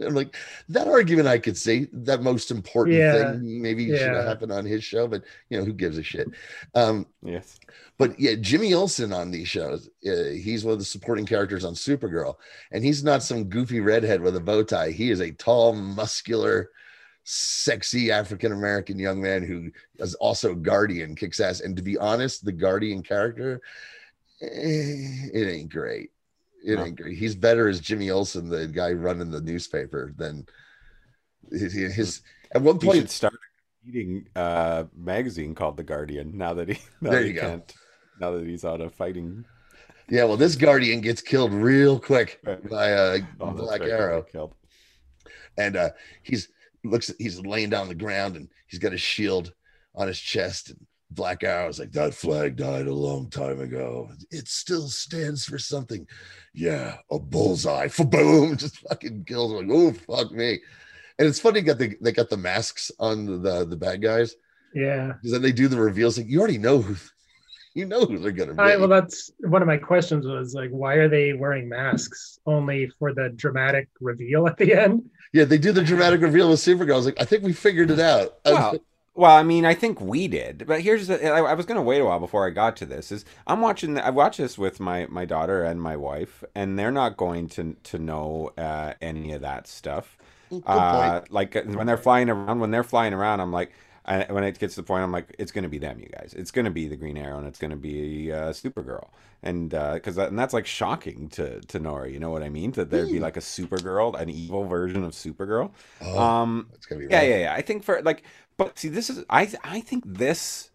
[0.00, 0.36] I'm like,
[0.68, 1.88] that argument I could see.
[1.92, 3.32] That most important Yeah.
[3.32, 6.28] thing maybe should have happened on his show, but you know, who gives a shit?
[6.74, 7.58] Um, Yes.
[7.98, 11.74] but yeah, Jimmy Olsen on these shows, uh, he's one of the supporting characters on
[11.74, 12.36] Supergirl,
[12.72, 14.90] and he's not some goofy redhead with a bow tie.
[14.90, 16.70] He is a tall, muscular,
[17.24, 21.60] sexy African American young man who is also Guardian, kicks ass.
[21.60, 23.60] And to be honest, the Guardian character,
[24.42, 26.10] eh, it ain't great.
[26.64, 26.84] It No.
[26.84, 27.16] ain't great.
[27.18, 30.46] He's better as Jimmy Olsen, the guy running the newspaper, than
[31.50, 31.72] his.
[31.72, 32.22] his
[32.54, 33.34] at one He point, should start
[33.88, 37.40] eating uh magazine called The Guardian now that he now There that you he go.
[37.40, 37.74] can't
[38.20, 39.44] now that he's out of fighting
[40.12, 42.68] yeah, well, this Guardian gets killed real quick Right.
[42.68, 44.22] by uh, Oh, Black right, Arrow.
[44.22, 44.54] killed.
[45.56, 45.90] and uh
[46.22, 46.48] he's
[46.84, 49.52] looks he's laying down on the ground and he's got his shield
[49.94, 54.10] on his chest and black arrow's like that flag died a long time ago.
[54.30, 56.06] It still stands for something.
[56.54, 57.88] Yeah a bullseye.
[57.88, 60.60] For boom just fucking kills him like oh fuck me.
[61.18, 64.34] And it's funny got the they got the masks on the the bad guys.
[64.74, 65.14] Yeah.
[65.14, 66.96] because then they do the reveals like you already know who
[67.74, 68.60] you know who they're gonna be.
[68.60, 72.38] I, well, that's one of my questions was like, why are they wearing masks?
[72.44, 75.08] Only for the dramatic reveal at the end?
[75.32, 76.94] yeah they do the dramatic reveal with supergirl.
[76.94, 78.38] I was like i think we figured it out.
[78.44, 78.78] Well,
[79.20, 81.24] well, I mean, I think we did, but here's the.
[81.30, 83.12] I, I was going to wait a while before I got to this.
[83.12, 83.98] Is I'm watching.
[83.98, 87.76] I watch this with my my daughter and my wife, and they're not going to
[87.84, 90.16] to know uh, any of that stuff.
[90.64, 93.72] Uh, like uh, when they're flying around, when they're flying around, I'm like,
[94.06, 96.06] I, when it gets to the point, I'm like, it's going to be them, you
[96.08, 96.34] guys.
[96.36, 99.08] It's going to be the Green Arrow, and it's going to be uh, Supergirl,
[99.42, 102.10] and because that, and that's like shocking to to Nora.
[102.10, 102.72] You know what I mean?
[102.72, 103.20] That there'd be Hmm.
[103.20, 105.72] like a Supergirl, an evil version of Supergirl.
[106.00, 107.54] oh, Um, it's gonna be yeah, yeah, yeah.
[107.54, 108.22] I think for like,
[108.64, 110.70] but see, this is I I think this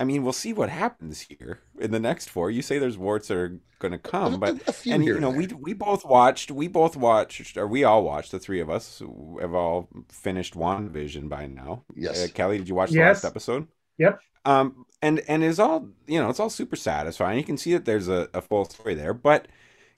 [0.00, 2.50] I mean, we'll see what happens here in the next four.
[2.52, 5.20] You say there's warts that are going to come, but A few and here you
[5.20, 8.60] know and we we both watched we both watched or we all watched the three
[8.60, 9.02] of us
[9.40, 12.24] have all finished WandaVision by now Yes.
[12.24, 13.22] uh, kelly did you watch the Yes.
[13.22, 13.66] last episode
[13.98, 14.20] Yep.
[14.44, 17.84] um and and is all you know it's all super satisfying you can see that
[17.84, 19.48] there's a, a full story there but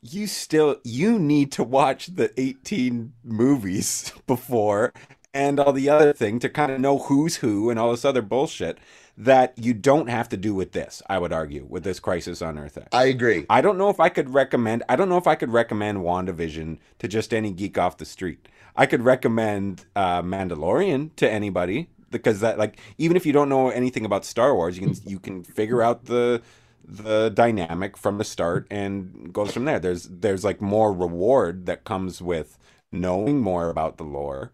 [0.03, 4.93] you still you need to watch the 18 movies before
[5.33, 8.23] and all the other thing to kind of know who's who and all this other
[8.23, 8.79] bullshit
[9.17, 12.59] that you don't have to do with this i would argue with this crisis on
[12.59, 12.89] earth X.
[12.93, 13.47] I agree.
[13.51, 14.83] I don't know if I could recommend.
[14.89, 18.49] I don't know if I could recommend WandaVision to just any geek off the street.
[18.77, 23.71] I could recommend uh, Mandalorian to anybody because that, like, even if you don't know
[23.71, 26.43] anything about Star Wars, you can you can figure out the
[26.85, 29.79] the dynamic from the start and goes from there.
[29.79, 32.59] There's there's like more reward that comes with
[32.93, 34.51] knowing more about the lore,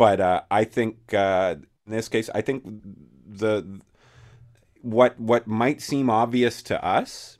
[0.00, 2.64] but uh, I think uh, in this case, I think
[3.26, 3.80] the
[4.80, 7.36] what what might seem obvious to us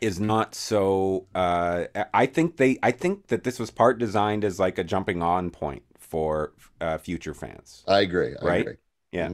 [0.00, 4.60] is not so uh i think they i think that this was part designed as
[4.60, 8.34] like a jumping on point for uh, future fans I agree.
[8.40, 8.60] I Right?
[8.60, 8.76] agree.
[9.10, 9.30] Yeah.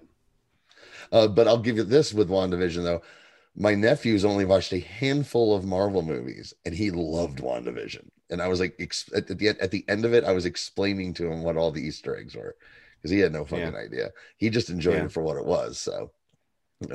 [1.11, 3.02] Uh, but I'll give you this with WandaVision though.
[3.56, 8.09] My nephew's only watched a handful of Marvel movies and he loved WandaVision.
[8.30, 11.14] And I was like, ex- at the at the end of it, I was explaining
[11.14, 12.56] to him what all the Easter eggs were
[12.96, 14.10] because he had no fucking idea.
[14.36, 15.04] He just enjoyed Yeah.
[15.04, 15.78] it for what it was.
[15.78, 16.10] So,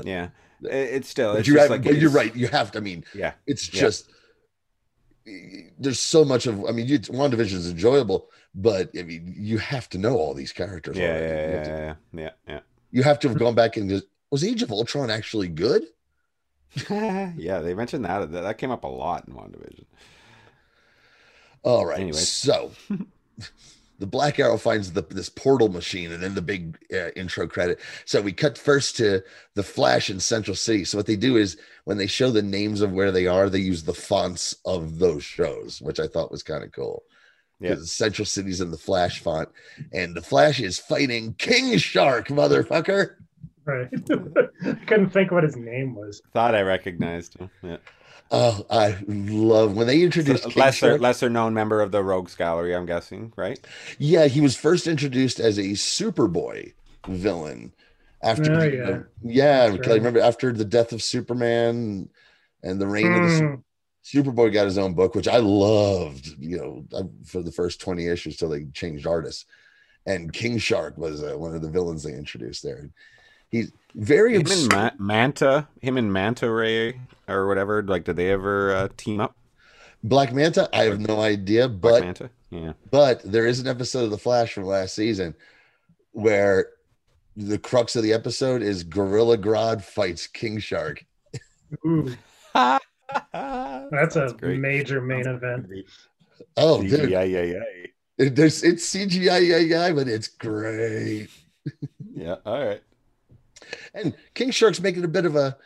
[0.03, 0.29] yeah
[0.63, 2.35] it's still it's you're, just right, like but you're right.
[2.35, 2.77] You have to.
[2.77, 3.81] I mean, yeah it's Yeah.
[3.81, 4.09] just
[5.79, 6.65] there's so much of.
[6.65, 10.51] I mean, you, WandaVision is enjoyable, but I mean, you have to know all these
[10.51, 10.97] characters.
[10.97, 11.23] yeah already.
[11.25, 12.59] yeah You yeah to- yeah yeah,
[12.91, 15.83] you have to have gone back and just was Age of Ultron actually good?
[16.89, 17.33] yeah.
[17.37, 19.85] yeah they mentioned that that came up a lot in WandaVision
[21.63, 21.99] All right.
[21.99, 22.27] Anyways.
[22.27, 22.71] So
[24.01, 27.79] the Black Arrow finds the this portal machine and then the big uh, intro credit.
[28.05, 29.21] So we cut first to
[29.53, 30.85] the Flash in Central City.
[30.85, 33.59] So what they do is when they show the names of where they are, they
[33.59, 37.03] use the fonts of those shows, which I thought was kind of cool.
[37.59, 37.69] Yeah.
[37.69, 39.49] Because Central City's in the Flash font,
[39.93, 43.17] and the Flash is fighting King Shark, motherfucker.
[43.65, 43.87] Right.
[44.65, 46.23] I couldn't think what his name was.
[46.33, 47.77] thought i recognized him yeah
[48.33, 51.01] Oh, I love when they introduced So, lesser Shark.
[51.01, 53.59] lesser known member of the rogues gallery i'm guessing right
[53.99, 56.73] Yeah, he was first introduced as a Superboy
[57.07, 57.73] villain
[58.23, 58.99] after, Oh, the- yeah.
[59.21, 62.09] yeah, That's because I remember after the death of Superman
[62.63, 63.55] and the reign of the Hmm.
[64.03, 66.27] Superboy got his own book, which I loved.
[66.39, 66.57] You
[66.91, 69.45] know, for the first twenty issues till they changed artists,
[70.05, 72.89] and King Shark was uh, one of the villains they introduced there.
[73.51, 78.15] He's very him obs- and Ma- manta him and manta ray or whatever like did
[78.15, 79.35] they ever uh, team up
[80.03, 80.67] Black Manta.
[80.73, 84.17] I have no idea, Black but manta yeah But there is an episode of The
[84.17, 85.35] Flash from last season
[86.13, 86.69] where
[87.37, 91.05] the crux of the episode is Gorilla Grodd fights King Shark.
[91.85, 92.13] Ooh,
[92.53, 94.59] that's, a great.
[94.59, 95.67] major main event.
[96.57, 97.63] Oh, dude, yeah, yeah, yeah.
[98.17, 101.29] it- there's it's CGI, yeah, yeah, but it's great.
[102.13, 102.81] Yeah, all right.
[103.93, 105.57] And King Shark's making a bit of a,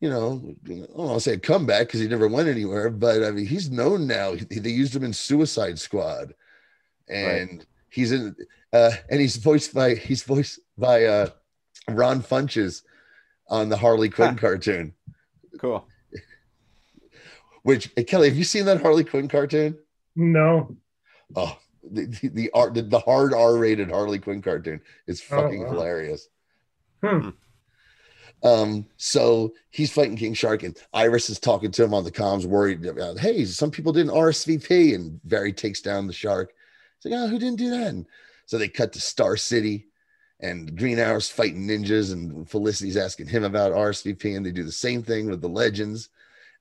[0.00, 3.22] you know, I don't want to say a comeback because he never went anywhere, but
[3.24, 4.32] I mean, he's known now.
[4.34, 6.34] He- They used him in Suicide Squad,
[7.08, 8.36] and he's in,
[8.72, 11.30] uh, and he's voiced by he's voiced by uh,
[11.88, 12.82] Ron Funches
[13.48, 14.92] on the Harley Quinn cartoon.
[15.58, 15.84] Cool.
[17.62, 19.76] Which hey, Kelly, have you seen that Harley Quinn cartoon?
[20.16, 20.76] No.
[21.36, 25.42] Oh, the the, the art the, the hard R rated Harley Quinn cartoon is Oh,
[25.42, 25.70] fucking wow.
[25.72, 26.28] hilarious.
[27.04, 27.30] Hmm.
[28.42, 32.44] Um, so he's fighting King Shark, and Iris is talking to him on the comms,
[32.44, 36.52] worried about, hey, some people didn't RSVP, and Barry takes down the shark.
[37.00, 37.88] He's like, oh, who didn't do that?
[37.88, 38.06] And
[38.46, 39.86] so they cut to Star City,
[40.40, 44.72] and Green Arrow's fighting ninjas, and Felicity's asking him about RSVP, and they do the
[44.72, 46.08] same thing with the Legends.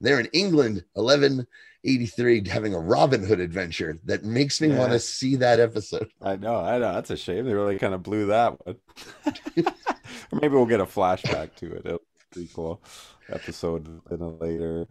[0.02, 5.36] They're in England, 1183, having a Robin Hood adventure that makes me want to see
[5.38, 6.12] that episode.
[6.22, 6.94] I know, I know.
[6.94, 7.46] That's a shame.
[7.46, 8.78] They really kind of blew that one.
[10.32, 11.86] or maybe we'll get a flashback to it.
[11.86, 12.82] It'll be pretty cool
[13.30, 14.88] episode in a later.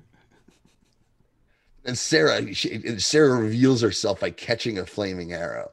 [1.84, 5.70] and Sarah, she, Sarah reveals herself by catching a flaming arrow.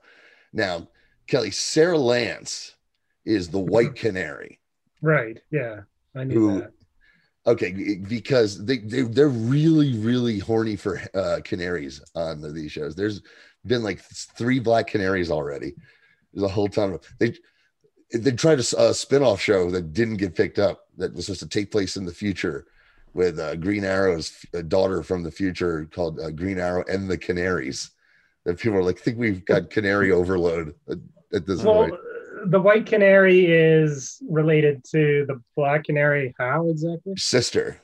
[0.54, 0.88] Now,
[1.28, 2.76] Kelly, Sarah Lance
[3.26, 4.60] is the White Canary.
[5.02, 5.41] Right.
[5.52, 5.82] Yeah.
[6.15, 6.71] I knew Who- that.
[7.45, 12.95] Okay, because they, they they're really really horny for uh, canaries on these shows.
[12.95, 13.21] There's
[13.65, 15.73] been like three black canaries already.
[16.34, 17.34] There's a whole ton of they
[18.13, 21.47] they tried a, a spin-off show that didn't get picked up that was supposed to
[21.47, 22.65] take place in the future
[23.13, 27.17] with uh, Green Arrow's f- daughter from the future called uh, Green Arrow and the
[27.17, 27.91] Canaries.
[28.45, 30.97] That people are like, think we've got canary overload at,
[31.34, 31.95] at this Well, point.
[32.52, 36.36] the white canary is related to the black canary.
[36.38, 37.13] How exactly?
[37.15, 37.80] Sister.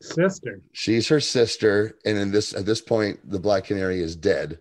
[0.00, 0.60] Sister.
[0.72, 4.58] She's her sister, and in this at this point, the black canary is dead.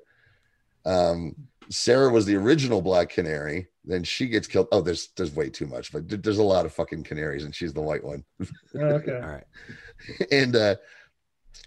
[0.86, 1.36] Um,
[1.70, 3.68] Sarah was the original black canary.
[3.86, 4.70] Then she gets killed.
[4.72, 7.74] Oh, there's there's way too much, but there's a lot of fucking canaries, and she's
[7.74, 8.24] the white one.
[8.76, 9.16] Okay.
[9.16, 9.44] All right.
[10.32, 10.76] and uh,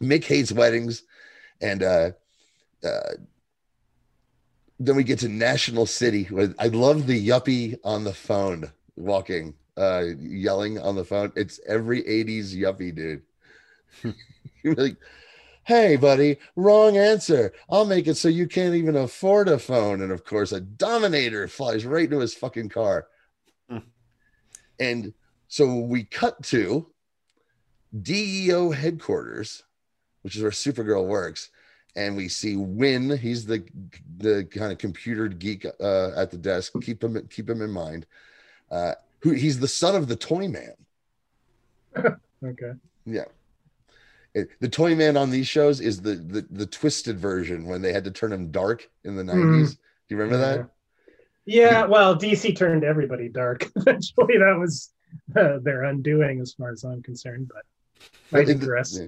[0.00, 1.04] Mick hates weddings,
[1.60, 2.10] and uh,
[2.84, 3.12] uh,
[4.80, 6.24] then we get to National City.
[6.24, 11.32] Where I love the yuppie on the phone walking, uh, yelling on the phone.
[11.36, 13.22] It's every '80s yuppie dude.
[14.62, 14.96] You're like,
[15.66, 17.52] hey, buddy, wrong answer.
[17.68, 20.00] I'll make it so you can't even afford a phone.
[20.00, 23.08] And of course, a Dominator flies right into his fucking car.
[23.68, 23.78] Hmm.
[24.78, 25.12] And
[25.48, 26.86] so we cut to
[28.00, 29.64] DEO headquarters,
[30.22, 31.50] which is where Supergirl works.
[31.96, 33.16] And we see Winn.
[33.16, 33.64] He's the
[34.18, 36.74] the kind of computer geek uh, at the desk.
[36.82, 38.06] Keep him keep him in mind.
[38.70, 40.74] Uh, who he's the son of the Toy Man.
[42.44, 42.72] Okay.
[43.06, 43.24] Yeah.
[44.60, 48.04] The toy man on these shows is the, the the twisted version when they had
[48.04, 49.70] to turn him dark in the 90s.
[49.72, 49.76] Do
[50.14, 50.68] you remember that?
[51.46, 53.70] Yeah, well, DC turned everybody dark.
[53.76, 54.90] Eventually, that was
[55.36, 57.50] uh, their undoing, as far as I'm concerned.
[57.52, 57.62] But
[58.32, 58.98] I Well, in the- digress.
[58.98, 59.06] yeah.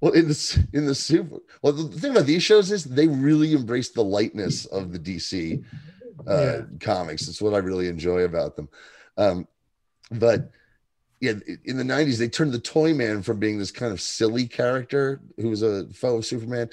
[0.00, 3.52] Well, in the in the super well, the thing about these shows is they really
[3.52, 5.64] embrace the lightness of the DC
[6.24, 6.60] uh, Yeah.
[6.78, 7.26] comics.
[7.26, 8.68] It's what I really enjoy about them.
[9.16, 9.48] Um,
[10.12, 10.52] but
[11.20, 11.32] yeah,
[11.64, 15.20] in the '90s, they turned the Toy Man from being this kind of silly character
[15.36, 16.70] who was a foe of Superman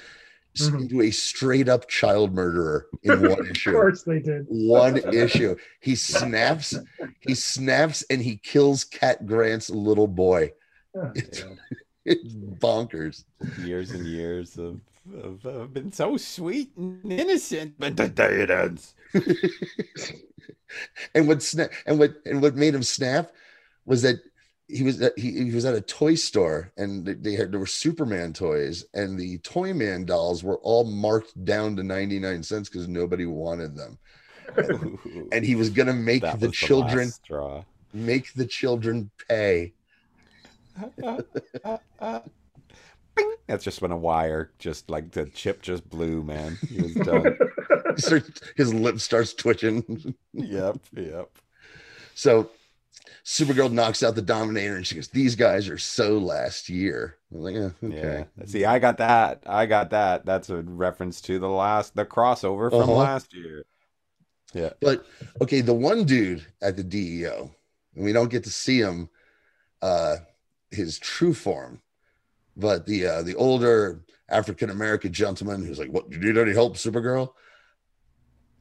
[0.58, 0.82] s- Mhm.
[0.82, 3.70] into a straight up child murderer in one issue.
[3.70, 4.46] Of course, they did.
[4.48, 5.56] one issue.
[5.80, 6.74] He snaps,
[7.20, 10.52] he snaps, and he kills Cat Grant's little boy.
[10.96, 11.58] Oh, It's, God.
[12.04, 13.24] it's bonkers.
[13.58, 14.80] Years and years of,
[15.22, 18.94] of, of been so sweet and innocent, but the day it ends.
[21.14, 23.32] and what snap and what and what made him snap
[23.84, 24.16] was that
[24.68, 27.66] he was at, he, he was at a toy store and they- had there were
[27.66, 32.88] Superman toys and the Toy Man dolls were all marked down to 99 cents because
[32.88, 33.98] nobody wanted them.
[35.32, 37.64] And he was gonna make That the children straw.
[37.92, 39.72] make the children pay.
[43.48, 46.58] That's just when a wire just like the chip just blew, man.
[46.68, 47.38] He was done.
[48.56, 50.14] His lip starts twitching.
[50.32, 51.30] yep, yep.
[52.14, 52.50] So
[53.26, 57.16] Supergirl knocks out the Dominator and she goes, These guys are so last year.
[57.34, 58.26] I'm like, yeah, okay.
[58.38, 58.44] Yeah.
[58.46, 59.42] See, I got that.
[59.46, 60.24] I got that.
[60.24, 62.94] That's a reference to the last the crossover from Uh-huh.
[62.94, 63.64] last year.
[64.54, 64.70] Yeah.
[64.80, 65.04] But
[65.42, 67.52] okay, the one dude at the DEO,
[67.96, 69.08] and we don't get to see him
[69.82, 70.16] uh
[70.70, 71.82] his true form,
[72.56, 76.52] but the uh the older African American gentleman who's like, What do you need any
[76.52, 77.32] help, Supergirl?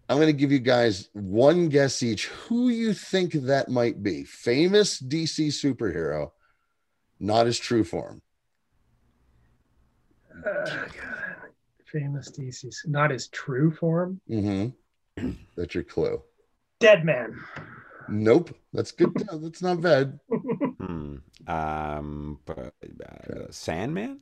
[0.07, 4.23] I'm gonna give you guys one guess each who you think that might be.
[4.23, 6.31] Famous DC superhero,
[7.19, 8.21] not his true form.
[10.45, 10.89] Uh, God.
[11.85, 14.19] Famous DC, not his true form.
[14.29, 15.31] Mm-hmm.
[15.55, 16.21] That's your clue.
[16.79, 17.39] Deadman.
[18.09, 18.55] Nope.
[18.73, 19.13] That's good.
[19.31, 20.19] That's not bad.
[20.77, 21.15] Hmm.
[21.47, 22.39] Um.
[22.45, 24.19] But, uh, Sandman.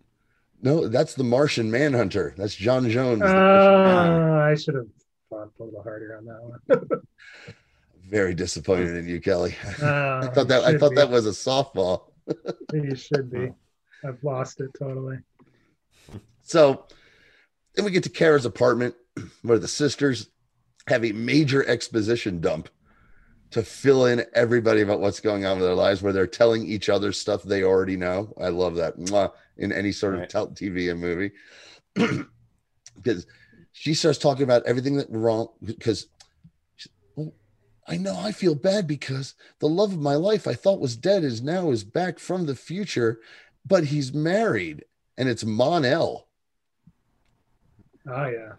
[0.61, 2.33] No, that's the Martian Manhunter.
[2.37, 3.19] That's J'onn J'onzz.
[3.19, 4.87] the Uh, I should have
[5.57, 6.89] thought a little harder on that one.
[8.09, 9.55] Very disappointed in you, Kelly.
[9.81, 9.85] Uh,
[10.23, 10.95] I thought that I thought be.
[10.97, 12.03] that was a softball.
[12.73, 13.51] You should be.
[14.05, 15.17] I've lost it totally.
[16.41, 16.85] So
[17.75, 18.95] then we get to Kara's apartment
[19.43, 20.29] where the sisters
[20.87, 22.69] have a major exposition dump
[23.51, 26.89] to fill in everybody about what's going on in their lives, where they're telling each
[26.89, 28.33] other stuff they already know.
[28.41, 30.29] I love that Mwah, in any sort of Right.
[30.29, 31.31] tel- TV and movie.
[32.95, 33.27] because
[33.73, 36.07] she starts talking about everything that wrong because
[37.15, 37.33] well,
[37.87, 41.23] I know I feel bad because the love of my life I thought was dead
[41.23, 43.19] is now is back from the future,
[43.65, 44.85] but he's married
[45.17, 46.27] and it's Mon-El.
[48.07, 48.53] Oh yeah.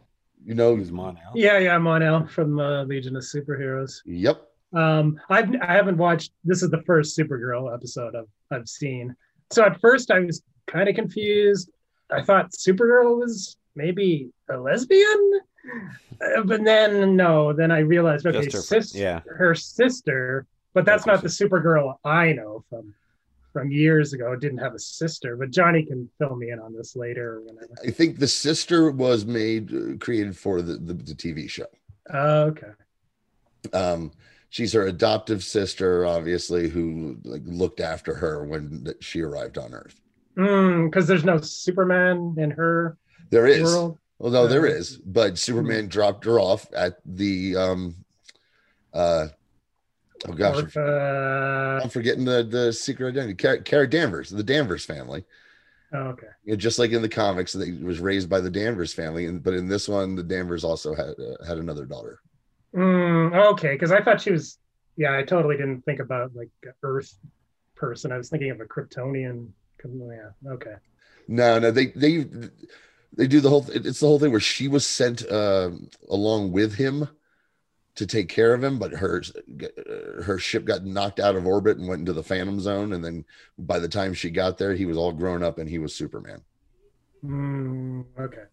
[0.45, 1.33] You know, Who's Mon-El?
[1.35, 4.01] Yeah, yeah, Mon-El from uh, Legion of Superheroes.
[4.05, 4.43] yep.
[4.75, 6.33] Um, I've I haven't watched.
[6.43, 9.15] This is the first Supergirl episode I've I've seen.
[9.53, 11.71] So at first I was kind of confused.
[12.11, 15.41] I thought Supergirl was maybe a lesbian,
[16.21, 17.53] Uh, but then no.
[17.53, 19.21] Then I realized okay, Just her- sis, yeah.
[19.27, 20.47] her sister.
[20.75, 22.93] But that's not the Supergirl I know from
[23.53, 24.35] from years ago.
[24.37, 27.73] Didn't have a sister, but Johnny can fill me in on this later or whenever.
[27.87, 31.67] I think the sister was made uh, created for the, the, the TV show.
[32.13, 32.73] Oh, okay.
[33.73, 34.11] Um,
[34.51, 40.01] she's her adoptive sister, obviously, who like looked after her when she arrived on Earth.
[40.35, 42.99] Because there's no Superman in her
[43.31, 43.99] There is, world.
[44.19, 47.95] Well, no, there Uh, is, but Superman dropped her off at the um,
[48.93, 49.29] uh,
[50.27, 53.35] Oh gosh, I'm, I'm forgetting the the secret identity.
[53.63, 55.25] Kara, Danvers, the Danvers family.
[55.93, 56.29] Oh, okay.
[56.45, 59.43] You know, just like in the comics, they was raised by the Danvers family, and
[59.43, 62.21] but in this one, the Danvers also had uh, had another daughter.
[62.75, 64.59] Mm, okay, because I thought she was.
[64.97, 66.51] Yeah, I totally didn't think about like
[66.83, 67.13] Earth
[67.75, 68.13] person.
[68.13, 69.49] I was thinking of a Kryptonian.
[69.85, 70.53] Yeah.
[70.53, 70.75] Okay.
[71.29, 72.25] No, no, they they
[73.17, 73.67] they do the whole.
[73.73, 75.71] It's the whole thing where she was sent uh,
[76.09, 77.09] along with him
[77.97, 79.23] to take care of him, but her
[80.25, 83.25] her ship got knocked out of orbit and went into the Phantom Zone, and then
[83.59, 86.43] by the time she got there, he was all grown up and he was Superman.
[87.25, 88.45] Mm, okay.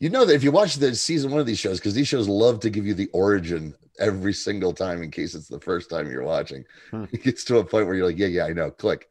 [0.00, 2.28] You know that if you watch the season one of these shows, because these shows
[2.28, 6.08] love to give you the origin every single time in case it's the first time
[6.08, 6.64] you're watching.
[6.90, 7.04] Hmm.
[7.12, 8.70] It gets to a point where you're like, yeah, yeah, I know.
[8.70, 9.08] Click.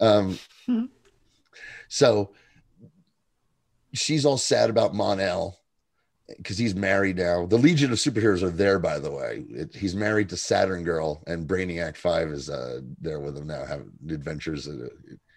[0.00, 0.36] Um,
[0.66, 0.86] Hmm.
[1.88, 2.34] so
[3.98, 5.58] she's all sad about Mon-El
[6.28, 7.46] because he's married now.
[7.46, 9.44] The Legion of Superheroes are there, by the way.
[9.48, 13.64] It, he's married to Saturn Girl, and Brainiac Five is uh, there with him now,
[13.64, 14.90] having adventures in,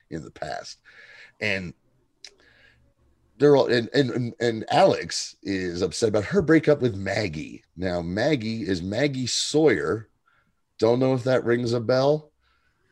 [0.09, 0.79] in the past,
[1.39, 1.73] and
[3.37, 7.63] they're all and, and and Alex is upset about her breakup with Maggie.
[7.77, 10.09] Now Maggie is Maggie Sawyer.
[10.77, 12.31] Don't know if that rings a bell,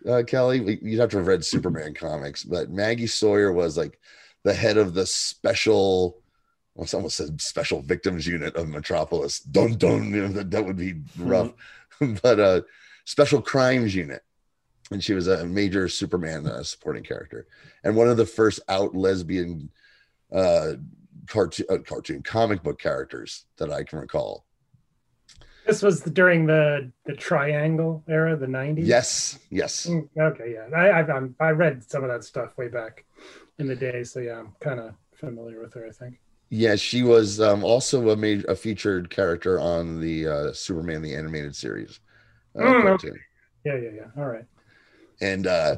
[0.08, 0.80] uh, Kelly.
[0.82, 4.00] You'd have to have read Superman comics, but Maggie Sawyer was like
[4.48, 6.22] the head of the special.
[6.74, 9.40] Well, it's almost said special victims unit of Metropolis.
[9.40, 10.14] Dun dun.
[10.14, 11.52] You know, that, that would be rough,
[12.24, 12.62] but uh,
[13.04, 14.24] special crimes unit.
[14.90, 17.46] And she was a major Superman uh, supporting character,
[17.84, 19.70] and one of the first out lesbian
[20.34, 20.74] uh
[21.28, 24.46] cartoon uh, cartoon comic book characters that I can recall.
[25.66, 28.86] This was during the the Triangle era, the '90s.
[28.86, 29.88] Yes, yes.
[29.88, 30.78] Mm, Okay, yeah.
[30.78, 33.04] I I've, I read some of that stuff way back
[33.60, 35.88] in the day, so yeah, I'm kind of familiar with her.
[35.88, 36.20] I think.
[36.50, 41.16] Yeah, she was um also a major a featured character on the uh Superman the
[41.16, 42.00] animated series.
[42.58, 43.18] Uh, Mm.
[43.66, 44.06] Yeah, yeah, yeah.
[44.18, 44.46] All right.
[45.22, 45.78] And uh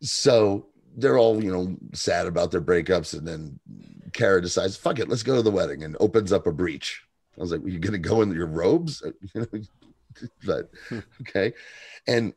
[0.00, 3.58] so they're all, you know, sad about their breakups and then
[4.12, 7.02] Kara decides, fuck it, let's go to the wedding and opens up a breach.
[7.38, 9.02] I was like, well, you gonna go in your robes?
[10.44, 10.70] But
[11.22, 11.54] okay.
[12.06, 12.34] And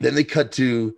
[0.00, 0.94] then they cut to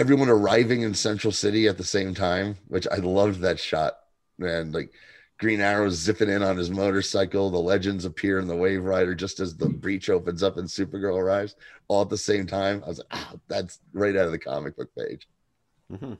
[0.00, 3.98] everyone arriving in Central City at the same time, which I loved that shot.
[4.38, 4.94] Man, like
[5.38, 9.40] Green Arrow zipping in on his motorcycle, the legends appear in the Wave Rider just
[9.40, 11.54] as the breach opens up and Supergirl arrives,
[11.88, 12.82] all at the same time.
[12.82, 15.28] I was like, ah, that's right out of the comic book page.
[15.92, 16.16] Mhm.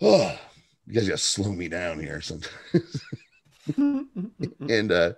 [0.00, 0.38] Oh,
[0.86, 3.04] you guys gotta slow me down here sometimes.
[3.76, 5.12] and uh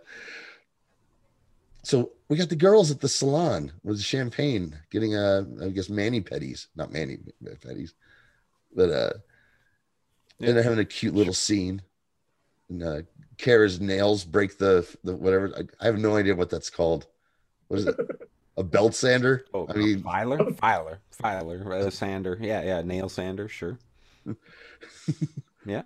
[1.85, 6.21] so we got the girls at the salon with champagne getting uh i guess mani
[6.21, 7.93] petties not mani petties
[8.75, 9.13] but uh
[10.41, 11.81] and they're having a cute little scene
[12.69, 13.03] and uh
[13.37, 17.07] Kara's nails break the the whatever I, I have no idea what that's called
[17.69, 17.97] what is it
[18.57, 22.39] a belt sander Oh, i mean filer, filer, filer, uh, sander.
[22.41, 23.49] Yeah, yeah, nail sander.
[23.49, 23.79] Sure.
[25.67, 25.83] Yeah.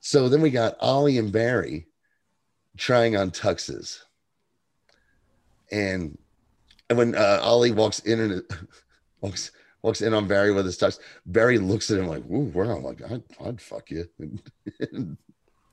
[0.00, 1.86] So then we got ollie and barry
[2.76, 4.00] trying on tuxes
[5.70, 6.18] and
[6.88, 8.42] and when uh, ollie walks in and
[9.20, 9.50] walks
[9.82, 13.02] walks in on barry with his tux barry looks at him like ooh wow like
[13.10, 14.08] I'd, I'd fuck you.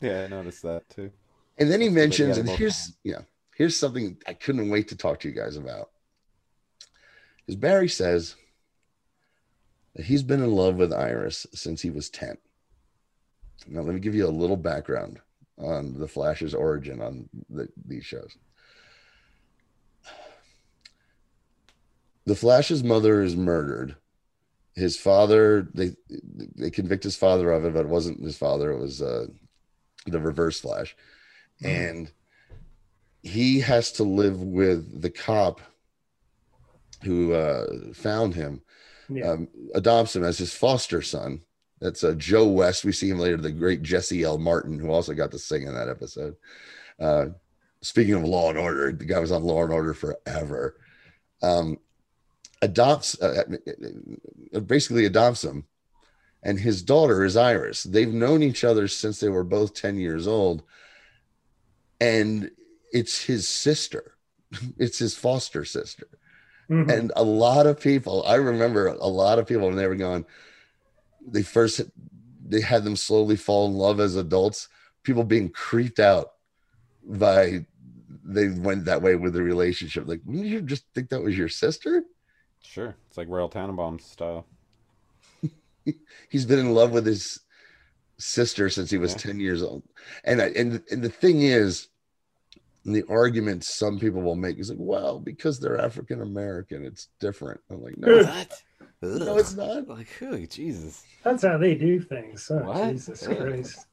[0.01, 1.11] Yeah, I noticed that too.
[1.57, 3.21] And then he mentions and here's yeah
[3.55, 5.91] here's something i couldn't wait to talk to you guys about.
[7.37, 8.35] Because barry says
[9.95, 12.37] that he's been in love with iris since he was 10
[13.67, 15.19] now let me give you a little background
[15.57, 18.35] on the flash's origin on the, these shows
[22.25, 23.95] the flash's mother is murdered
[24.75, 25.95] his father they
[26.55, 29.25] they convict his father of it but it wasn't his father it was uh
[30.07, 30.95] the reverse flash
[31.63, 32.11] and
[33.21, 35.61] he has to live with the cop
[37.03, 38.61] who uh found him
[39.09, 39.31] Yeah.
[39.31, 41.41] um, adopts him as his foster son.
[41.81, 42.85] That's uh, Joe West.
[42.85, 44.37] We see him later, the great Jesse L.
[44.37, 46.35] Martin, who also got to sing in that episode.
[46.97, 47.25] Uh,
[47.81, 50.77] speaking of Law and Order, the guy was on Law and Order forever.
[51.41, 51.77] Um,
[52.63, 53.43] adopts, uh,
[54.53, 55.65] uh, basically adopts him,
[56.43, 57.83] and his daughter is Iris.
[57.83, 60.63] They've known each other since they were both 10 years old,
[61.99, 62.51] and
[62.91, 64.15] it's his sister,
[64.77, 66.07] it's his foster sister.
[66.69, 66.89] Mhm.
[66.97, 70.25] and a lot of people i remember a lot of people when they were going
[71.27, 71.81] they first
[72.47, 74.67] they had them slowly fall in love as adults.
[75.03, 76.31] People being creeped out
[77.05, 77.65] by
[78.25, 80.07] they went that way with the relationship.
[80.07, 82.03] Like wouldn't you just think that was your sister
[82.63, 84.47] Sure, it's like Royal Tenenbaum style.
[86.29, 87.39] he's been in love with his
[88.17, 89.17] sister since he was Yeah.
[89.17, 89.83] 10 years old
[90.23, 91.89] and I, and and the thing is
[92.85, 97.61] the argument some people will make is like, well, because they're African American, it's different.
[97.69, 98.61] I'm like, no, What?
[99.01, 99.87] no, it's not.
[99.87, 101.03] Like, oh, Jesus.
[101.23, 102.49] That's how they do things.
[102.51, 102.89] Oh, What?
[102.89, 103.37] Jesus Ugh.
[103.37, 103.87] Christ.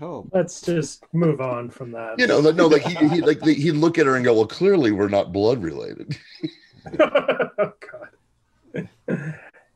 [0.00, 2.18] Oh, Let's just move on from that.
[2.18, 4.34] You know, like, no, like he, he like the, he'd look at her and go,
[4.34, 6.16] well, clearly we're not blood related.
[6.86, 7.72] oh,
[8.76, 9.34] God.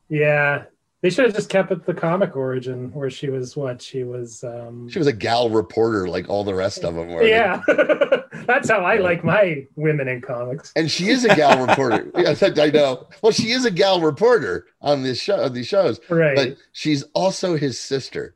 [0.08, 0.64] Yeah.
[1.02, 3.80] They should have just kept it the comic origin where she was what?
[3.82, 7.22] She was um She was a gal reporter, like all the rest of them were.
[7.22, 7.62] Yeah.
[8.46, 10.72] That's how I like my women in comics.
[10.74, 12.10] and she is a gal reporter.
[12.16, 13.06] Yeah, I know.
[13.22, 16.34] Well, she is a gal reporter on this show, on these shows, Right.
[16.34, 18.34] but she's also his sister.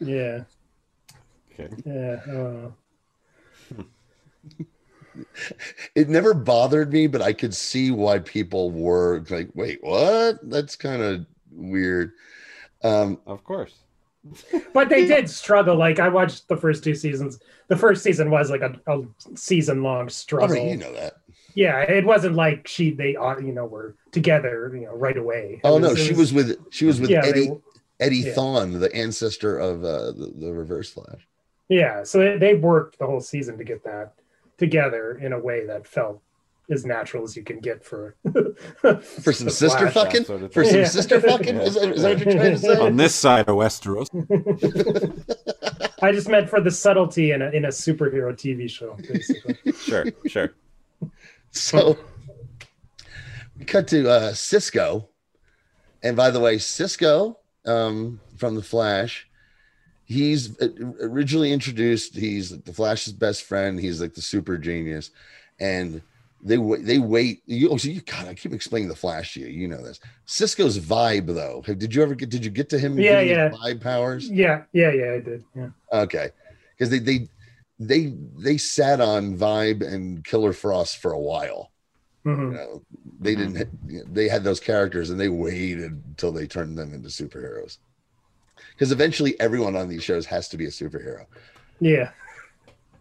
[0.00, 0.42] yeah.
[1.58, 1.70] okay.
[1.86, 2.68] Yeah.
[5.94, 10.76] It never bothered me, but I could see why people were like, "Wait, what?" That's
[10.76, 12.12] kind of weird.
[12.82, 13.74] Um, Of course.
[14.72, 15.76] But they did struggle.
[15.76, 17.38] Like I watched the first two seasons.
[17.68, 19.02] The first season was like a, a
[19.36, 20.56] season long all struggle.
[20.56, 21.14] right, you know that.
[21.54, 25.60] Yeah, it wasn't like she they uh, you know were together you know right away.
[25.64, 27.60] It Oh no, it she was with she was with yeah, Eddie they,
[28.00, 28.34] Eddie yeah.
[28.34, 31.26] Thawne, the ancestor of uh, the, the Reverse Flash.
[31.68, 32.04] yeah.
[32.04, 34.14] So they, they worked the whole season to get that
[34.62, 36.22] together in a way that felt
[36.70, 38.14] as natural as you can get for
[39.24, 39.94] For some sister Flash.
[39.94, 40.84] fucking, sort of for some Yeah.
[40.86, 41.56] sister fucking.
[41.56, 42.76] Is that, is that what you're trying to say?
[42.78, 44.08] On this side of Westeros.
[46.02, 48.96] I just meant for the subtlety in a in a superhero TV show.
[49.12, 49.56] Basically.
[49.86, 50.54] Sure, sure.
[51.50, 51.98] So
[53.58, 55.08] we cut to uh, Cisco,
[56.02, 59.28] and by the way, Cisco um, from the Flash.
[60.12, 60.68] He's uh,
[61.00, 62.14] originally introduced.
[62.14, 63.80] He's the Flash's best friend.
[63.80, 65.10] He's like the super genius,
[65.58, 66.02] and
[66.42, 67.42] they they wait.
[67.46, 69.46] You, oh, so you God, I keep explaining the Flash to you.
[69.46, 70.00] You know this.
[70.26, 71.62] Cisco's vibe, though.
[71.62, 72.28] Did you ever get?
[72.28, 72.98] Did you get to him?
[72.98, 73.50] Yeah, yeah.
[73.50, 74.28] Vibe powers.
[74.28, 75.12] yeah, yeah, yeah.
[75.12, 75.44] I did.
[75.54, 75.68] Yeah.
[75.92, 76.30] Okay,
[76.76, 77.28] because they they
[77.78, 81.70] they they sat on Vibe and Killer Frost for a while.
[82.26, 82.38] Mhm.
[82.38, 82.82] You know,
[83.20, 84.14] they didn't.
[84.14, 87.78] They had those characters, and they waited until they turned them into superheroes.
[88.74, 91.26] Because eventually, everyone on these shows has to be a superhero.
[91.80, 92.10] Yeah.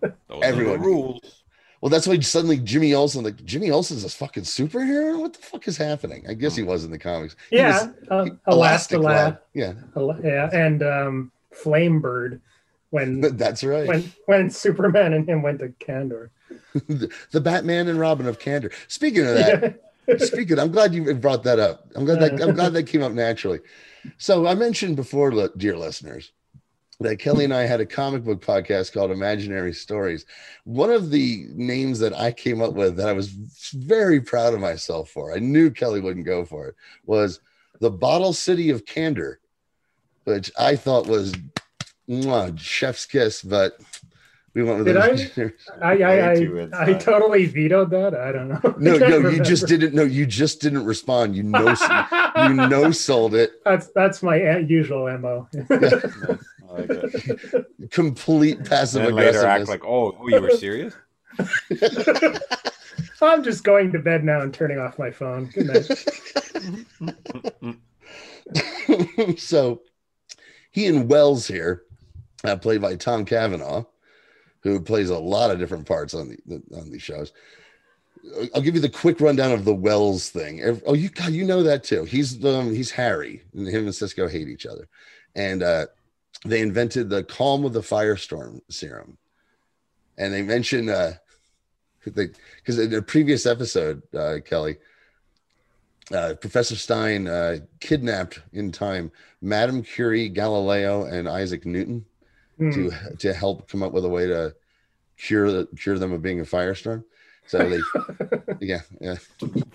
[0.01, 0.81] Those are the Everyone.
[0.81, 1.43] rules.
[1.81, 5.19] Well, that's why suddenly Jimmy Olsen, like Jimmy Olsen's a fucking superhero.
[5.19, 6.25] What the fuck is happening?
[6.29, 7.35] I guess he was in the comics.
[7.49, 7.85] He Yeah.
[7.85, 9.03] was Uh, Elastic Elastalab.
[9.03, 9.37] Lad.
[9.53, 9.73] Yeah,
[10.23, 11.31] Yeah, and um,
[11.63, 12.39] Flamebird
[12.91, 13.87] when that's right.
[13.87, 16.29] when when Superman and him went to Kandor.
[17.31, 18.71] the Batman and Robin of Kandor.
[18.87, 19.81] Speaking of that,
[20.17, 21.87] Speaking, I'm glad you brought that up.
[21.95, 23.59] I'm glad that I'm glad that came up naturally.
[24.17, 26.31] So I mentioned before, dear listeners,
[26.99, 30.25] that Kelly and I had a comic book podcast called Imaginary Stories.
[30.63, 34.59] One of the names that I came up with that I was very proud of
[34.59, 36.75] myself for, I knew Kelly wouldn't go for it,
[37.05, 37.39] was
[37.79, 39.35] the Bottle City of Kandor,
[40.23, 41.33] which I thought was
[42.07, 43.79] mwah, chef's kiss, but
[44.53, 44.97] we went with Did
[45.81, 45.93] I?
[45.93, 46.91] I I, I.
[46.91, 48.13] I totally vetoed that.
[48.15, 48.59] I don't know.
[48.77, 49.93] No, I can't no, you just didn't.
[49.93, 51.35] No, you just didn't respond.
[51.35, 51.75] You know,
[52.37, 53.63] you know, sold it.
[53.63, 55.47] That's that's my usual mo.
[56.69, 56.89] Like.
[57.91, 60.95] Complete passive And later act like, oh, oh, you were serious?
[63.21, 65.47] I'm just going to bed now and turning off my phone.
[65.47, 65.85] Good night.
[69.39, 69.81] so
[70.71, 71.83] he and Wells here,
[72.43, 73.83] uh, played by Tom Cavanagh,
[74.63, 77.33] who plays a lot of different parts on the on these shows.
[78.53, 80.61] I'll give you the quick rundown of the Wells thing.
[80.85, 82.03] Oh, you God, you know that too.
[82.03, 84.87] He's um he's Harry, and him and Cisco hate each other,
[85.35, 85.87] and uh,
[86.45, 89.17] they invented the Calm of the Firestorm serum,
[90.17, 91.13] and they mention uh,
[92.03, 94.77] because in a previous episode, uh, Kelly,
[96.13, 102.05] uh, Professor Stein uh, kidnapped in time Madame Curie, Galileo, and Isaac Newton
[102.61, 102.69] Hmm.
[102.69, 104.53] to to help come up with a way to
[105.17, 107.03] cure cure them of being a firestorm.
[107.47, 107.79] So they,
[108.61, 109.15] yeah, yeah,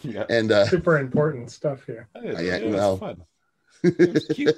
[0.03, 0.25] yeah.
[0.31, 2.09] and uh, Super important stuff here.
[2.15, 2.97] It, yeah, it was well.
[2.97, 3.25] fun.
[3.83, 4.57] It was cute.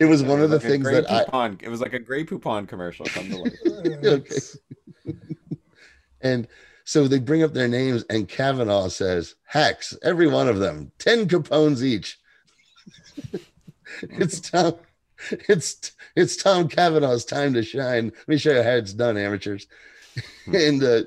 [0.00, 1.80] it was one It of the like a things Grey that I Poupon, It was
[1.80, 3.06] like a Grey Poupon commercial.
[3.06, 4.04] Come to life.
[4.04, 5.14] okay.
[6.20, 6.46] and
[6.84, 11.28] so they bring up their names, and Cavanagh says, "Hacks, every one of them, ten
[11.28, 12.18] capones each."
[14.02, 14.76] it's Tom.
[15.48, 18.06] It's it's Tom Cavanagh's time to shine.
[18.06, 19.66] Let me show you how it's done, amateurs.
[20.52, 21.02] and uh,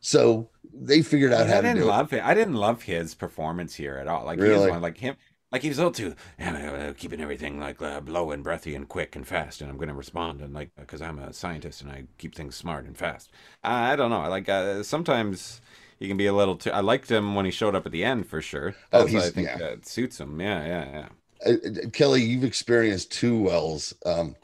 [0.00, 2.22] so they figured out how I to didn't do love it.
[2.24, 4.24] I didn't love his performance here at all.
[4.24, 4.50] Like he Really?
[4.50, 5.16] was one, like him,
[5.52, 8.88] like he was all too yeah, uh, keeping everything like uh, low and breathy and
[8.88, 11.90] quick and fast, and I'm going to respond and like because I'm a scientist and
[11.90, 13.30] I keep things smart and fast.
[13.62, 14.28] I, I don't know.
[14.28, 15.60] Like uh, sometimes
[15.98, 16.70] he can be a little too.
[16.70, 18.74] I liked him when he showed up at the end for sure.
[18.92, 19.58] Oh, he's- I think yeah.
[19.58, 20.40] that suits him.
[20.40, 21.08] Yeah, yeah, yeah.
[21.44, 21.54] Uh,
[21.92, 23.94] Kelly, you've experienced two wells.
[24.06, 24.36] Um,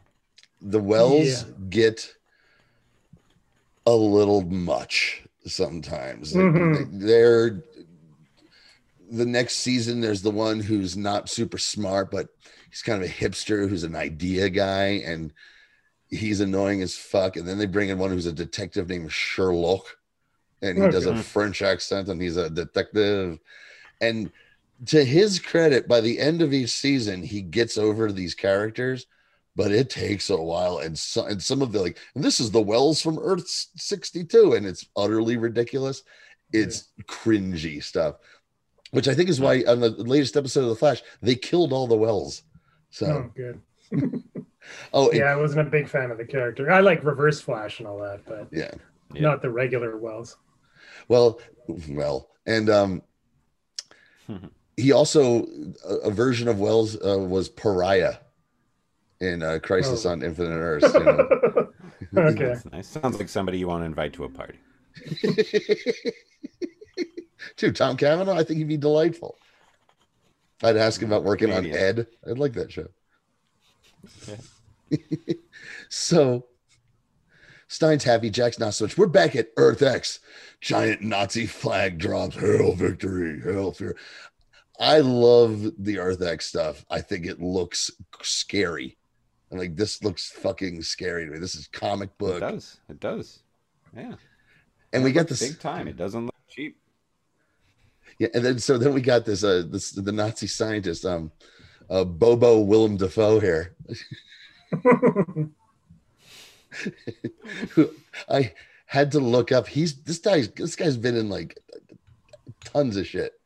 [0.61, 1.49] the wells Yeah.
[1.69, 2.15] get
[3.87, 6.35] a little much sometimes.
[6.35, 7.01] Mhm.
[7.01, 7.63] They're
[9.11, 10.01] the next season.
[10.01, 12.29] There's the one who's not super smart, but
[12.71, 15.33] he's kind of a hipster who's an idea guy, and
[16.11, 17.37] he's annoying as fuck.
[17.37, 19.97] And then they bring in one who's a detective named Sherlock,
[20.63, 23.39] and he does a French accent, and he's a detective.
[24.01, 24.31] And
[24.87, 29.07] to his credit, by the end of each season, he gets over these characters,
[29.57, 30.79] but it takes a while.
[30.79, 34.55] And, so, and some of the like, and this is the Wells from Earth 62,
[34.55, 36.03] and it's utterly ridiculous.
[36.53, 38.17] It's cringy stuff,
[38.91, 41.87] which I think is why on the latest episode of The Flash, they killed all
[41.87, 42.43] the Wells.
[42.91, 43.61] So, Oh, good.
[44.93, 46.71] oh, and- Yeah, I wasn't a big fan of the character.
[46.73, 48.71] I like Reverse Flash and all that, but yeah.
[49.15, 49.23] Yeah.
[49.23, 50.37] not the regular Wells.
[51.09, 51.41] Well,
[51.89, 53.03] well, and um,
[54.81, 55.47] he also
[55.89, 58.17] a, a version of Wells uh, was Pariah
[59.21, 60.11] in uh, Crisis Oh.
[60.11, 60.93] on Infinite Earths.
[60.95, 61.69] You know?
[62.31, 62.45] okay.
[62.47, 62.89] That's nice.
[62.89, 64.59] Sounds like somebody you want to invite to a party.
[67.57, 69.37] Dude, Tom Cavanagh, I think he'd be delightful.
[70.63, 72.07] I'd ask him about working on Ed.
[72.29, 72.89] I'd like that show.
[75.89, 76.47] so
[77.69, 78.99] Stein's happy, Jack's not so much.
[78.99, 80.21] We're back at Earth X.
[80.61, 82.37] Giant Nazi flag drops.
[82.37, 83.97] Hail victory, hail fear.
[84.81, 86.87] I love the Earth stuff.
[86.91, 87.91] I think it looks
[88.23, 88.97] scary.
[89.53, 91.39] I'm like, this looks fucking scary to me.
[91.39, 92.37] This is comic book.
[92.37, 92.81] It does.
[92.89, 93.41] It does.
[93.95, 94.15] Yeah.
[94.93, 95.87] And we got this big time.
[95.87, 96.79] It doesn't look cheap.
[98.19, 101.31] Yeah, and then so then we got this uh this the Nazi scientist um
[101.89, 103.75] uh Bobo Willem Dafoe here.
[108.29, 108.53] I
[108.87, 109.69] had to look up.
[109.69, 111.59] He's this guy's this guy's been in like
[112.65, 113.40] tons of shit.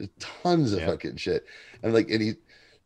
[0.00, 0.86] Just tons of Yeah.
[0.86, 1.44] fucking shit.
[1.82, 2.34] And like and he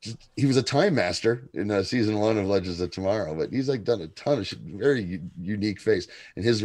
[0.01, 3.51] just, he was a time master in uh, season one of Legends of Tomorrow, but
[3.51, 4.59] he's like done a ton of shit.
[4.61, 6.07] Very u- unique face,
[6.37, 6.65] and his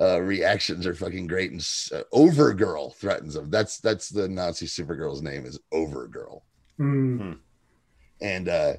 [0.00, 1.52] uh, reactions are fucking great.
[1.52, 1.60] And
[1.92, 3.50] uh, Overgirl threatens him.
[3.50, 6.40] That's that's the Nazi Supergirl's name is Overgirl.
[6.78, 7.32] Hmm.
[8.22, 8.74] And uh,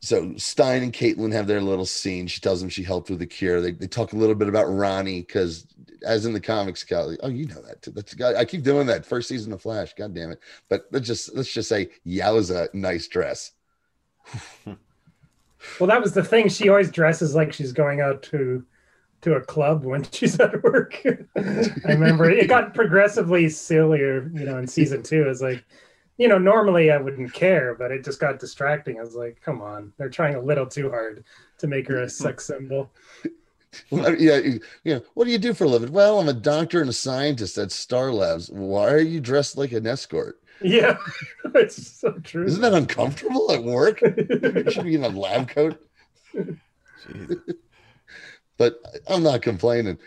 [0.00, 2.26] so Stein and Caitlin have their little scene.
[2.26, 3.60] She tells him she helped with the cure.
[3.60, 5.66] They, they talk a little bit about Ronnie because,
[6.06, 7.16] as in the comics, Kelly.
[7.22, 7.82] Oh, you know that.
[7.82, 7.90] Too.
[7.90, 9.06] That's I keep doing that.
[9.06, 9.94] First season of Flash.
[9.94, 10.40] God damn it.
[10.68, 13.52] But let's just let's just say Yowza, nice dress.
[15.80, 16.48] Well, that was the thing.
[16.48, 18.64] She always dresses like she's going out to
[19.22, 21.02] to a club when she's at work.
[21.36, 25.28] I remember it got progressively sillier, you know, in season two.
[25.28, 25.64] It's like,
[26.18, 28.98] you know, normally I wouldn't care, but it just got distracting.
[28.98, 31.24] I was like, come on, they're trying a little too hard
[31.58, 32.90] to make her a sex symbol.
[33.90, 35.92] Well, yeah, you you know, what do you do for a living?
[35.92, 38.48] Well, I'm a doctor and a scientist at Star Labs.
[38.50, 40.40] Why are you dressed like an escort?
[40.62, 40.96] Yeah,
[41.54, 42.46] it's so true.
[42.46, 44.00] Isn't that uncomfortable at work?
[44.00, 45.78] you should be in a lab coat.
[48.58, 49.98] But I'm not complaining.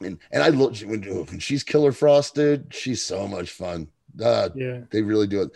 [0.00, 2.74] And and I look when, when she's Killer Frost, dude.
[2.74, 3.88] She's so much fun.
[4.20, 4.80] Uh, yeah.
[4.90, 5.50] they really do it.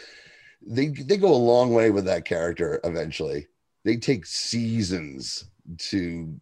[0.67, 2.81] They they go a long way with that character.
[2.85, 3.47] Eventually,
[3.85, 5.45] they take seasons
[5.79, 6.33] to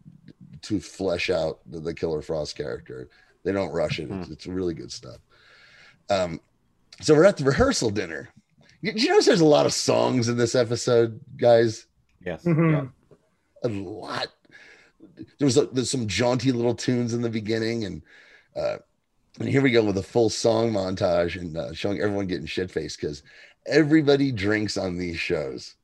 [0.63, 3.09] to flesh out the, the Killer Frost character.
[3.43, 4.09] They don't rush it.
[4.09, 5.17] It's, it's really good stuff.
[6.09, 6.39] Um,
[7.01, 8.29] so we're at the rehearsal dinner.
[8.81, 11.85] You, you notice there's a lot of songs in this episode, guys
[12.25, 12.43] Yes.
[12.45, 12.71] Mhm.
[12.71, 13.17] Yeah.
[13.63, 14.27] a lot.
[15.37, 18.01] There was a, there's some jaunty little tunes in the beginning, and
[18.55, 18.77] uh,
[19.39, 22.71] and here we go with a full song montage and uh, showing everyone getting shit
[22.71, 23.23] faced because
[23.65, 25.75] everybody drinks on these shows.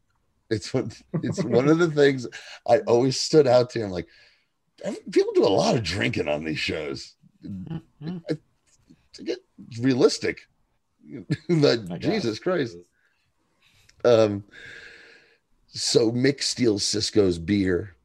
[0.49, 0.91] It's one,
[1.23, 2.27] it's one of the things
[2.67, 3.83] I always stood out to.
[3.83, 4.07] I'm like,
[5.11, 7.15] people do a lot of drinking on these shows.
[7.45, 8.23] Mhm.
[9.13, 9.39] To get
[9.79, 10.41] realistic,
[11.49, 11.97] but I.
[11.97, 12.77] Jesus Christ.
[14.05, 14.43] Um,
[15.67, 17.95] so Mick steals Cisco's beer.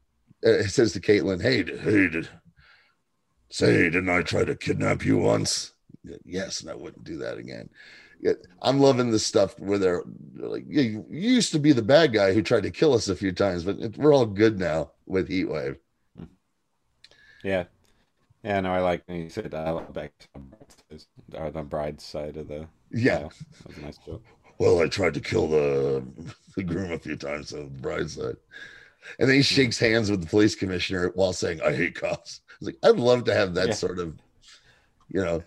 [0.45, 2.27] Uh, it says to Caitlin, "Hey, hey,
[3.49, 5.73] say, didn't I try to kidnap you once?
[6.23, 7.69] Yes, and I wouldn't do that again."
[8.61, 10.03] I'm loving the stuff where they're,
[10.35, 13.15] like, yeah, "You used to be the bad guy who tried to kill us a
[13.15, 15.77] few times, but we're all good now with Heatwave."
[16.17, 16.25] Hmm.
[17.43, 17.65] Yeah.
[18.43, 22.37] Yeah, no, I like when you said I love back to uh, the bride's side
[22.37, 23.19] of the Yeah.
[23.19, 23.33] aisle.
[23.59, 24.23] That was a nice joke.
[24.59, 26.03] Well, I tried to kill the
[26.55, 28.37] the groom a few times on the bride's side.
[29.19, 29.43] And then he hmm.
[29.43, 32.41] shakes hands with the police commissioner while saying, I hate cops.
[32.57, 33.73] I was like, I'd love to have that Yeah.
[33.75, 34.15] sort of,
[35.09, 35.43] you know,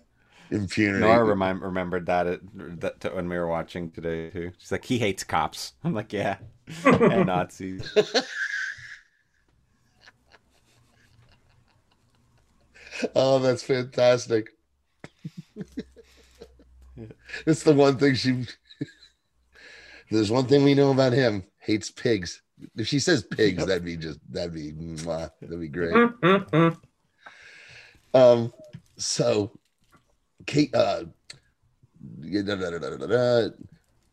[0.51, 1.01] impunity.
[1.01, 4.53] Nora remind, remembered that, it, that to, when we were watching today too.
[4.59, 5.73] She's like, he hates cops.
[5.85, 6.37] I'm like, yeah,
[6.85, 7.93] and Nazis.
[13.17, 14.51] oh, that's fantastic.
[17.47, 18.45] it's the one thing she
[20.11, 22.43] there's one thing we know about him hates pigs.
[22.77, 26.11] If she says pigs, that'd be just that'd be mwah, that'd be great.
[28.15, 28.53] Um,
[28.97, 29.51] so
[30.47, 31.05] Kate, uh,
[32.21, 33.49] da, da, da,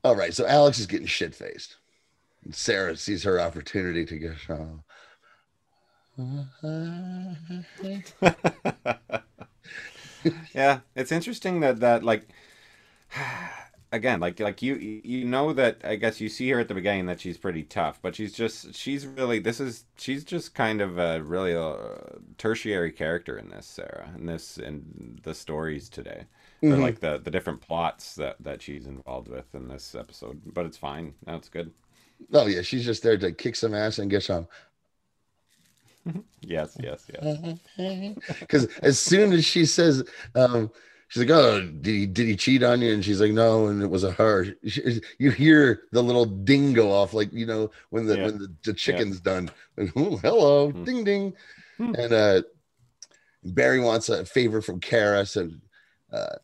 [0.04, 0.34] all right.
[0.34, 1.78] So Alex is getting shit faced.
[2.52, 4.34] Sara sees her opportunity to go.
[10.54, 12.28] yeah, it's interesting that that like
[13.92, 17.06] again, like like you you know that I guess you see her at the beginning
[17.08, 20.98] that she's pretty tough, but she's just she's really this is she's just kind of
[20.98, 26.26] a really a tertiary character in this Sara in this in the stories today.
[26.70, 26.82] Or Mhm.
[26.82, 30.78] like the the different plots that that she's involved with in this episode, but it's
[30.78, 31.14] fine.
[31.26, 31.72] No, good.
[32.34, 34.48] Oh yeah, she's just there to kick some ass and get some.
[36.42, 37.38] Yes, yes, yes.
[38.40, 40.04] Because as soon as she says,
[40.36, 40.72] um,
[41.08, 43.82] she's like, "Oh, did he did he cheat on you?" And she's like, "No," and
[43.82, 44.46] it was a her.
[44.66, 48.26] She- You hear the little ding go off, like you know when the Yeah.
[48.26, 49.50] when the, the chicken's done.
[49.78, 50.84] Like, "Ooh, hello, Hmm.
[50.84, 51.34] ding ding.
[51.78, 51.94] Hmm.
[51.96, 52.42] And uh,
[53.44, 55.50] Barry wants a favor from Kara, so
[56.12, 56.36] uh,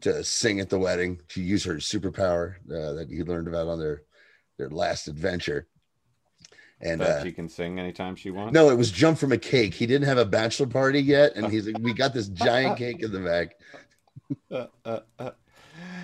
[0.00, 3.78] to sing at the wedding to use her superpower uh, that he learned about on
[3.78, 4.02] their
[4.58, 5.66] their last adventure.
[6.80, 8.52] And uh, she can sing anytime she wants.
[8.52, 9.72] no, it was jump from a cake.
[9.72, 13.00] He didn't have a bachelor party yet, and he's like, "We got this giant cake
[13.02, 13.54] in the back."
[14.50, 15.30] Uh, uh, uh.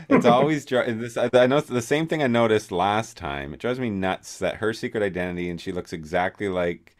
[0.09, 1.17] It's always dri- this.
[1.17, 3.55] I, I know the same thing I noticed last time.
[3.55, 6.97] It drives me nuts that her secret identity and she looks exactly like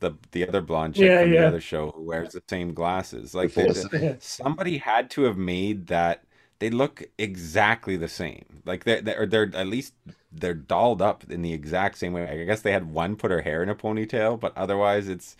[0.00, 3.34] the the other blonde chick Yeah, from the other show who wears the same glasses.
[3.34, 3.98] Like they, Felicity.
[3.98, 4.16] Yeah.
[4.18, 6.24] somebody had to have made that.
[6.60, 8.62] They look exactly the same.
[8.66, 9.94] Like they're they're, they're at least
[10.32, 12.28] they're dolled up in the exact same way.
[12.28, 15.36] I guess they had one put her hair in a ponytail, but otherwise it's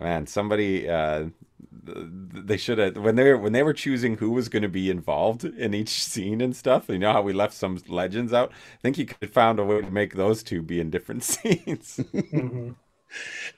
[0.00, 1.32] man somebody uh th-
[1.84, 4.90] they should have when they were when they were choosing who was going to be
[4.90, 8.80] involved in each scene and stuff you know how we left some legends out i
[8.82, 12.00] think you could have found a way to make those two be in different scenes
[12.12, 12.76] Mhm.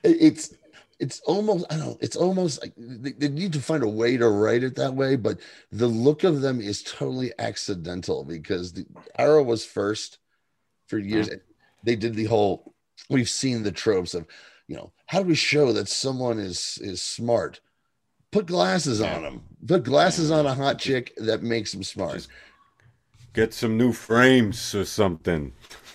[0.03, 0.53] It's
[0.99, 1.97] it's almost I don't know.
[2.01, 5.15] It's almost like they, they need to find a way to write it that way,
[5.15, 5.39] but
[5.71, 8.85] the look of them is totally accidental because the
[9.17, 10.19] Arrow was first
[10.87, 11.29] for years.
[11.83, 12.73] They did the whole.
[13.09, 14.27] We've seen the tropes of,
[14.67, 17.61] you know, how do we show that someone is is smart?
[18.31, 19.41] Put glasses on them.
[19.65, 22.13] Put glasses on a hot chick that makes them smart.
[22.15, 22.29] Just-
[23.33, 25.53] get some new frames or something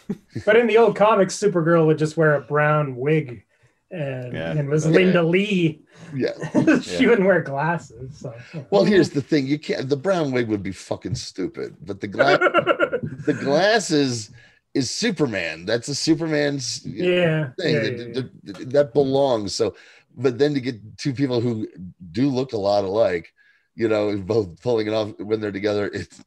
[0.47, 3.45] But in the old comics, Supergirl would just wear a brown wig,
[3.91, 4.53] and Yeah.
[4.53, 4.93] and was Yeah.
[4.93, 5.83] Linda Lee.
[6.15, 6.33] yeah.
[6.83, 8.19] she wouldn't wear glasses.
[8.19, 8.35] So.
[8.71, 9.89] Well, here's the thing: you can't.
[9.89, 12.39] The brown wig would be fucking stupid, but the glass,
[13.27, 14.31] the glasses
[14.75, 15.65] is Superman.
[15.65, 18.23] That's a Superman's yeah, thing yeah, that, yeah, yeah.
[18.45, 19.55] that- that belongs.
[19.55, 19.75] So,
[20.15, 21.67] but then to get two people who
[22.13, 23.33] do look a lot alike,
[23.75, 26.25] you know, both pulling it off when they're together, it's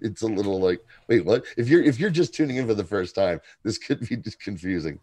[0.00, 1.44] it's a little like, wait, what?
[1.56, 4.40] If you're if you're just tuning in for the first time, this could be just
[4.40, 4.98] confusing.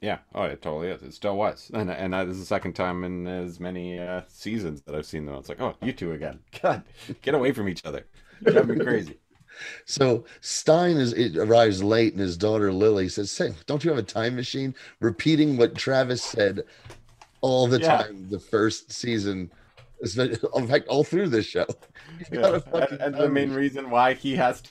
[0.00, 0.18] yeah.
[0.34, 1.02] Oh it totally is.
[1.02, 1.70] It still was.
[1.74, 5.26] And and that is the second time in as many uh seasons that i've seen
[5.26, 5.34] them.
[5.36, 6.40] It's like oh you two again.
[6.62, 6.84] God
[7.22, 8.06] get away from each other.
[8.44, 9.18] Drive me crazy.
[9.86, 13.98] So Stein is it arrives late, and his daughter Lily says, "Say, don't you have
[13.98, 16.64] a time machine?" Repeating what Travis said
[17.44, 17.98] all the Yeah.
[17.98, 19.50] time the first season.
[20.16, 21.66] In fact, all through this show.
[22.32, 24.70] Yeah, and, and the main reason why he has to,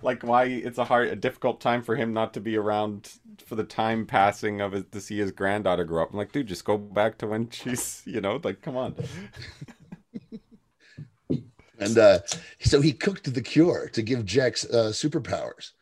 [0.00, 3.10] like, why it's a hard, a difficult time for him not to be around
[3.44, 6.12] for the time passing of it to see his granddaughter grow up.
[6.12, 8.94] I'm like, dude, just go back to when she's, you know, like, come on.
[11.78, 12.20] And uh,
[12.60, 15.72] so he cooked the cure to give Jax uh, superpowers,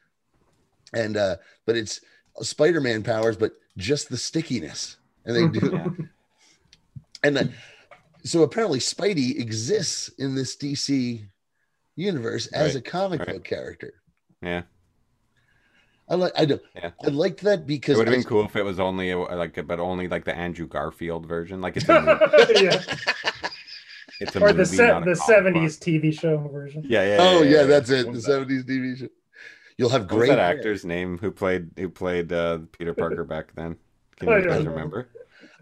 [0.95, 1.37] and uh,
[1.67, 2.01] but it's
[2.41, 5.71] Spider-Man powers, but just the stickiness, and they do.
[5.73, 5.89] Yeah.
[7.23, 7.53] And then,
[8.25, 11.23] so apparently, Spidey exists in this DC
[11.95, 13.29] universe as Right, a comic right.
[13.35, 13.93] book character.
[14.41, 14.63] Yeah,
[16.09, 16.33] I like.
[16.35, 16.59] I do.
[16.75, 16.93] Yeah.
[17.05, 19.67] I like that because it would have been I- cool if it was only like,
[19.67, 21.61] but only like the Andrew Garfield version.
[21.61, 22.01] Like, it's a,
[22.39, 22.83] movie, yeah.
[24.19, 26.81] it's a Or the movie, se- the seventies TV show version.
[26.81, 26.91] book.
[26.91, 27.17] Yeah, yeah.
[27.21, 27.63] Oh yeah, yeah.
[27.65, 28.11] that's it.
[28.11, 29.09] The seventies TV show.
[29.77, 33.77] You'll have great that actor's name who played who played uh, Peter Parker back then?
[34.21, 34.71] Can I you don't guys know.
[34.71, 35.09] remember?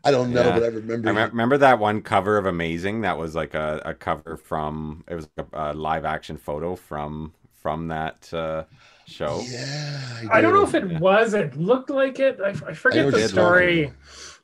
[0.04, 0.52] I don't know, Yeah.
[0.58, 1.08] but I remember.
[1.08, 3.00] I me- remember that one cover of Amazing.
[3.02, 7.34] That was like a, a cover from it was a, a live action photo from
[7.54, 8.64] from that uh,
[9.06, 9.42] show.
[9.44, 10.00] Yeah,
[10.30, 10.98] I don't know if it Yeah.
[10.98, 11.34] was.
[11.34, 12.38] It looked like it.
[12.44, 13.92] I, I forget know the story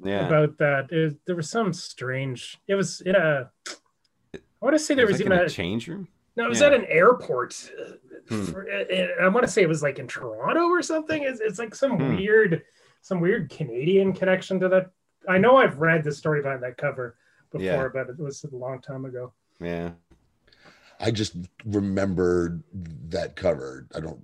[0.02, 0.90] Yeah, about that.
[0.90, 2.58] It, there was some strange.
[2.66, 3.50] It was in a.
[4.34, 5.44] I want to say there was, like even in a.
[5.44, 6.08] a change room.
[6.36, 6.66] No, it was yeah.
[6.68, 7.70] at an airport.
[8.28, 8.44] Hmm.
[8.46, 11.22] For- and I want to say it was like in Toronto or something.
[11.22, 12.16] It's, it's like some Hmm.
[12.16, 12.62] weird,
[13.04, 14.90] some weird Canadian connection to that.
[15.28, 17.16] I know I've read the story behind that cover
[17.52, 17.88] before, Yeah.
[17.92, 19.34] but it was a long time ago.
[19.60, 19.90] Yeah,
[20.98, 21.36] I just
[21.66, 22.62] remembered
[23.10, 23.86] that cover.
[23.94, 24.18] I don't.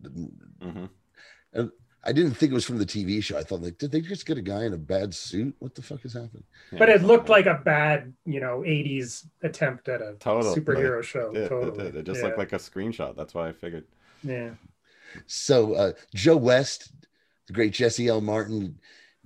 [0.62, 1.66] hmm
[2.02, 3.36] I didn't think it was from the TV show.
[3.36, 5.54] I thought like, did they just get a guy in a bad suit?
[5.58, 6.44] What the fuck is happening?
[6.72, 10.58] But it looked like a bad, you know, 80s attempt at a Totally.
[10.58, 11.28] superhero show.
[11.28, 11.86] It, did, it totally.
[11.88, 12.26] It just yeah.
[12.26, 13.14] looked like a screenshot.
[13.16, 13.84] That's why I figured.
[14.22, 14.52] Yeah.
[15.26, 16.90] So uh, Joe West,
[17.50, 18.20] the great Jesse L.
[18.20, 18.78] Martin,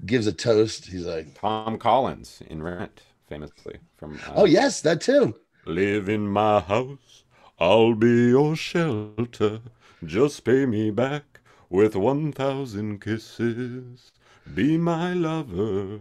[0.07, 0.87] gives a toast.
[0.87, 4.19] He's like, Tom Collins in Rent, famously from.
[4.27, 5.35] Uh, "Oh yes, that too."
[5.67, 7.25] Live in my house,
[7.59, 9.61] I'll be your shelter.
[10.03, 14.13] Just pay me back with 1,000 kisses.
[14.55, 16.01] Be my lover,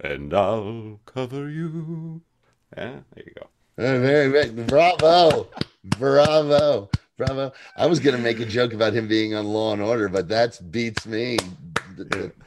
[0.00, 2.22] and I'll cover you.
[2.76, 3.46] Yeah, there you go.
[3.76, 5.48] Very, very, bravo,
[5.84, 7.52] bravo, bravo.
[7.76, 10.58] I was gonna make a joke about him being on Law and Order, but that
[10.70, 11.36] beats me.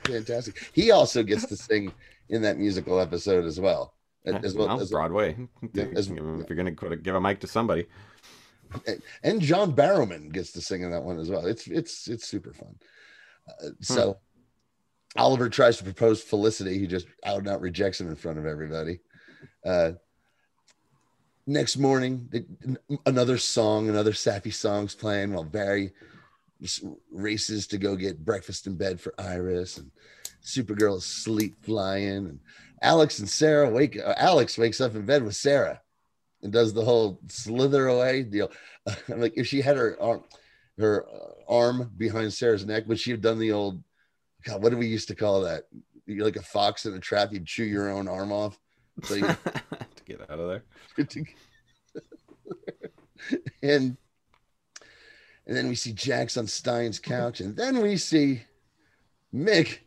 [0.06, 0.70] Fantastic.
[0.74, 1.92] He also gets to sing
[2.30, 3.94] in that musical episode as well.
[4.26, 5.38] As well Well, as, Broadway.
[5.96, 7.86] As- if you're going to give a mic to somebody.
[9.24, 11.46] and John Barrowman gets to sing in that one as well.
[11.46, 12.76] It's it's it's super fun.
[13.48, 14.18] Uh, so
[15.16, 16.80] Oliver tries to propose Felicity.
[16.80, 19.00] He just out and out rejects him in front of everybody.
[19.64, 19.92] Uh,
[21.48, 25.94] next morning, the- another song, another sappy song's playing while Barry
[27.12, 29.92] races to go get breakfast in bed for Iris, and
[30.44, 32.40] Supergirl is sleep flying, and
[32.82, 33.98] Alex and Sara wake.
[33.98, 35.82] Uh, Alex wakes up in bed with Sara
[36.44, 38.52] and does the whole slither away deal.
[39.10, 40.24] I'm like, if she had her arm,
[40.78, 43.84] her uh, arm behind Sara's neck, would she have done the old?
[44.44, 45.64] God, what do we used to call that?
[46.06, 47.32] You're like a fox in a trap.
[47.32, 48.60] You'd chew your own arm off.
[49.04, 49.28] So you,
[50.06, 50.64] get out of there.
[53.64, 53.98] and
[55.48, 58.44] and then we see Jax on Stein's couch, and then we see
[59.34, 59.80] Mick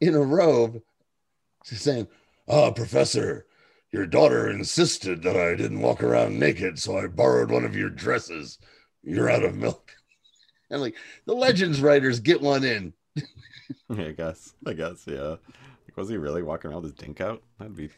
[0.00, 0.80] in a robe
[1.64, 2.06] saying,
[2.46, 3.46] "Oh, Professor,
[3.90, 7.90] your daughter insisted that I didn't walk around naked, so I borrowed one of your
[7.90, 8.58] dresses.
[9.02, 9.92] You're out of milk."
[10.68, 12.92] And like the Legends writers get one in.
[13.88, 14.52] I guess.
[14.66, 15.36] I guess, yeah.
[15.96, 17.42] Like, was he really walking around with his dink out?
[17.58, 17.88] That'd be.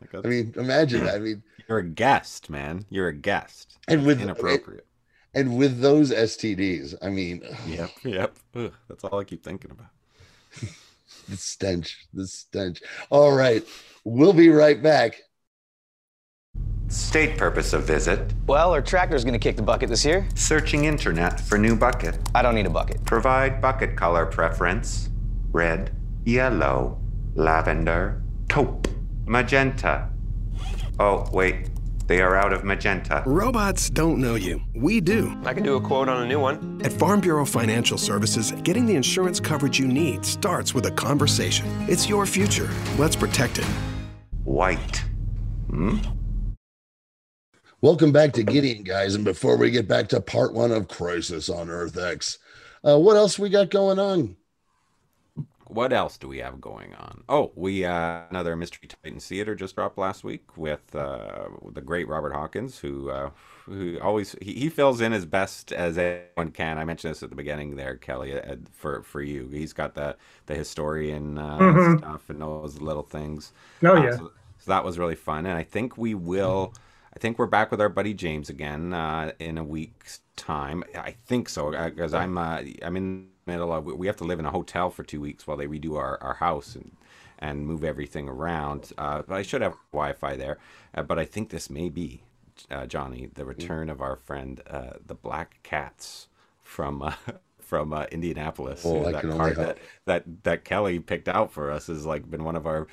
[0.00, 1.16] Like, that's, I mean, imagine that.
[1.16, 2.86] I mean, you're a guest, man.
[2.88, 3.78] You're a guest.
[3.88, 4.86] and with Inappropriate.
[5.34, 8.36] and with those STDs, I mean, Yep, yep.
[8.54, 9.88] Ugh, that's all I keep thinking about.
[11.28, 12.80] the stench, the stench.
[13.10, 13.64] All right,
[14.04, 15.20] we'll be right back.
[16.88, 20.26] State purpose of visit Well, our tractor's gonna kick the bucket this year.
[20.34, 22.18] searching internet for new bucket.
[22.34, 23.02] I don't need a bucket.
[23.06, 25.08] Provide bucket color preference
[25.52, 25.90] red,
[26.24, 26.98] yellow,
[27.34, 28.88] lavender, taupe,
[29.26, 30.10] magenta.
[30.98, 31.70] Oh, wait,
[32.06, 33.22] they are out of magenta.
[33.26, 34.60] Robots don't know you.
[34.74, 35.34] We do.
[35.44, 36.80] I can do a quote on a new one.
[36.84, 41.66] At Farm Bureau Financial Services, getting the insurance coverage you need starts with a conversation.
[41.88, 42.68] It's your future.
[42.98, 43.66] Let's protect it.
[44.44, 45.04] White.
[45.70, 45.98] Hmm?
[47.80, 49.14] Welcome back to Gideon, guys.
[49.14, 52.38] And before we get back to part one of Crisis on Earth X,
[52.86, 54.36] uh, what else we got going on?
[55.72, 57.24] What else do we have going on?
[57.28, 62.08] Oh, we uh, another Mystery Titan Theater just dropped last week with uh, the great
[62.08, 63.30] Robert Hawkins, who uh,
[63.64, 66.78] who always he, he fills in as best as anyone can.
[66.78, 69.48] I mentioned this at the beginning there, Kelly, uh, for for you.
[69.48, 70.16] He's got the
[70.46, 72.02] the historian uh, Mhm.
[72.02, 73.52] stuff and knows little things.
[73.82, 74.18] Oh Uh, yeah.
[74.18, 76.74] so, so that was really fun, and I think we will.
[77.14, 80.82] I think we're back with our buddy James again uh, in a week's time.
[80.94, 84.46] I think so because I'm uh, I'm in middle of we have to live in
[84.46, 86.92] a hotel for two weeks while they redo our, our house and
[87.38, 88.92] and move everything around.
[88.96, 90.58] Uh, but I should have Wi-Fi there.
[90.94, 92.22] Uh, but I think this may be
[92.70, 96.28] uh, Johnny the return of our friend uh, the Black Cats
[96.62, 97.02] from.
[97.02, 97.12] Uh,
[97.58, 101.70] From uh, Indianapolis, Oh, I that can card that, that that Kelly picked out for
[101.70, 102.86] us has like been one of our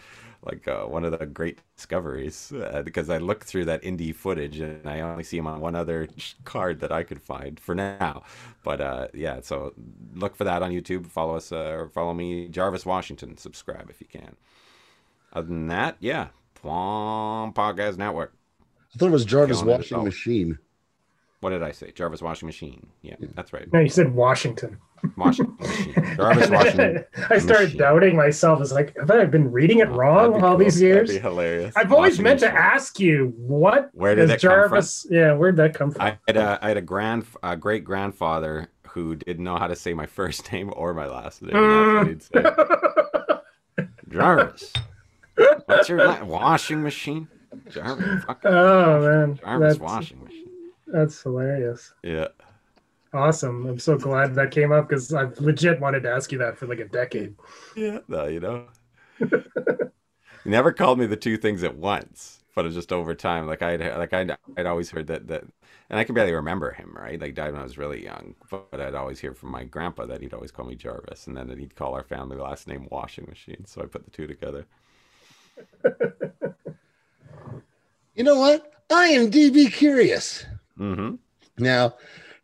[0.44, 4.60] like uh, one of the great discoveries uh, because I looked through that indie footage
[4.60, 6.08] and I only see him on one other
[6.46, 8.24] card that I could find for now.
[8.64, 9.74] But uh, yeah, so
[10.14, 11.08] look for that on YouTube.
[11.08, 13.38] Follow us uh, or follow me, Jarvis Washington.
[13.38, 14.36] Subscribe if you can.
[15.34, 18.34] Other than that, yeah, Plum Podcast Network.
[18.94, 20.04] I thought it was Jarvis Killing it Washing.
[20.04, 20.60] Machine.
[21.42, 21.92] What did I say?
[21.92, 22.88] Jarvis Washing Machine.
[23.02, 23.72] Yeah, that's right.
[23.72, 24.78] No, you said Washington.
[25.16, 25.94] Washington Machine.
[26.18, 27.06] Jarvis Washington.
[27.30, 27.78] I started Machine.
[27.80, 28.58] doubting myself.
[28.58, 30.58] I was like, have I been reading it oh, That'd wrong all cool.
[30.58, 31.10] these That'd years?
[31.12, 31.74] be hilarious.
[31.78, 32.58] I've always Washing meant to Machine.
[32.62, 34.84] ask you what Where did is it come from?
[35.10, 36.02] Yeah, where'd that come from?
[36.02, 39.76] I had a, I had a grand a great grandfather who didn't know how to
[39.78, 41.56] say my first name or my last name.
[41.56, 43.86] and that's what he'd say.
[43.86, 43.90] Mm.
[44.10, 44.74] Jarvis,
[45.68, 47.30] what's your la- washing machine?
[47.70, 50.39] Jarvis, oh man, Jarvis that's, washing machine.
[50.92, 51.94] That's hilarious.
[52.04, 52.30] Yeah,
[53.14, 53.66] Awesome.
[53.66, 56.68] I'm so glad that came up because I've legit wanted to ask you that for
[56.68, 57.36] like a decade.
[57.76, 58.00] yeah.
[58.08, 58.68] No, you know,
[60.44, 62.44] he never called me the two things at once.
[62.56, 63.48] but it's just over time.
[63.48, 65.44] Like I'd like I'd, I'd always heard that that,
[65.90, 66.94] and I can barely remember him.
[66.96, 68.36] Right, like died when I was really young.
[68.50, 71.50] But I'd always hear from my grandpa that he'd always call me Jarvis, and then
[71.58, 73.66] he'd call our family last name Washing Machine.
[73.66, 74.66] So I put the two together.
[78.14, 78.88] You know what?
[78.90, 80.46] IMDb curious.
[80.80, 81.16] Mm-hmm.
[81.58, 81.96] Now,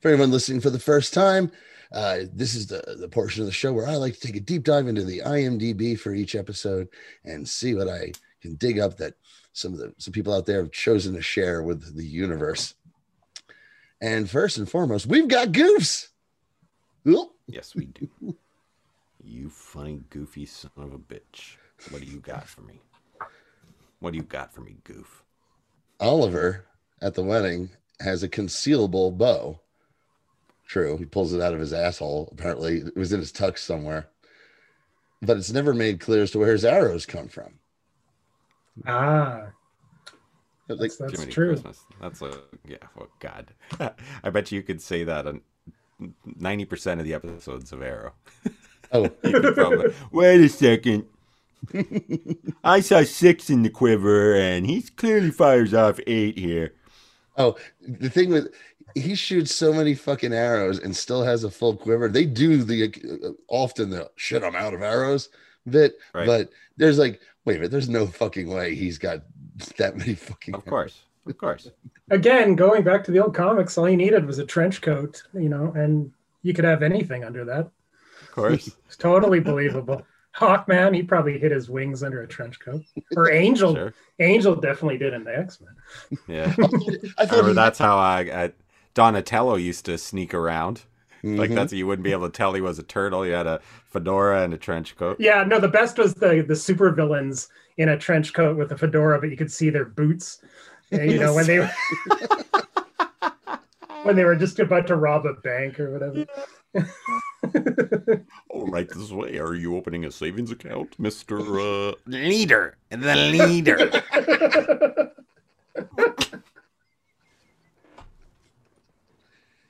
[0.02, 1.52] for anyone listening for the first time,
[1.92, 4.42] uh, this is the, the portion of the show where I like to take a
[4.42, 6.90] deep dive into the IMDb for each episode
[7.24, 8.12] and see what I
[8.42, 9.14] can dig up that
[9.54, 12.74] some of the some people out there have chosen to share with the universe.
[14.02, 16.10] And first and foremost, we've got goofs.
[17.48, 18.36] Yes, we do.
[19.24, 21.56] you funny, goofy son of a bitch.
[21.90, 22.82] What do you got for me?
[24.00, 25.24] What do you got for me, goof?
[26.00, 26.66] Oliver
[27.02, 27.70] at the wedding
[28.00, 29.60] has a concealable bow.
[30.68, 32.30] True, he pulls it out of his asshole.
[32.32, 34.10] Apparently, it was in his tux somewhere,
[35.22, 37.60] but it's never made clear as to where his arrows come from.
[38.86, 39.48] Ah,
[40.68, 41.48] Like, that's, that's Jiminy true.
[41.50, 41.80] Christmas.
[42.02, 42.78] That's a yeah.
[43.00, 43.54] Oh God,
[44.24, 45.42] I bet you could say that on
[46.26, 48.14] ninety percent of the episodes of Arrow.
[48.92, 49.08] oh,
[49.54, 51.06] probably, Wait a second.
[52.64, 56.74] I saw six in the quiver, and he clearly fires off eight here.
[57.38, 58.54] Oh, the thing with
[58.94, 62.08] he shoots so many fucking arrows and still has a full quiver.
[62.08, 64.44] They do the uh, often the shit.
[64.44, 65.30] I'm out of arrows
[65.70, 66.26] bit, Right.
[66.28, 69.24] but there's like, wait a minute, there's no fucking way he's got
[69.78, 70.56] that many fucking.
[70.56, 71.70] Of course, of course.
[72.10, 75.50] Again, going back to the old comics, all you needed was a trench coat, you
[75.50, 76.12] know, and
[76.44, 77.70] you could have anything under that.
[78.22, 78.70] Of course.
[78.86, 80.06] It's totally believable.
[80.38, 82.82] Hawkman, he probably hid his wings under a trench coat.
[83.16, 83.94] Or Angel, Sure.
[84.20, 86.18] Angel definitely did in the X Men.
[86.28, 86.54] Yeah.
[86.58, 86.64] I
[87.18, 88.52] I thought remember that's how I, I
[88.94, 90.84] Donatello used to sneak around.
[91.24, 91.56] Like Mhm.
[91.56, 93.24] that's you wouldn't be able to tell he was a turtle.
[93.24, 95.18] He had a fedora and a trench coat.
[95.20, 98.78] Yeah, no, the best was the the super villains in a trench coat with a
[98.78, 100.42] fedora, but you could see their boots.
[100.94, 101.72] Uh, You know when they were
[104.04, 106.26] when they were just about to rob a bank or whatever.
[108.50, 109.38] All right, this way.
[109.38, 111.94] Are you opening a savings account, Mister uh...
[112.06, 112.78] Leader?
[112.90, 113.92] The leader.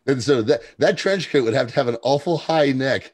[0.07, 3.13] And so that that trench coat would have to have an awful high neck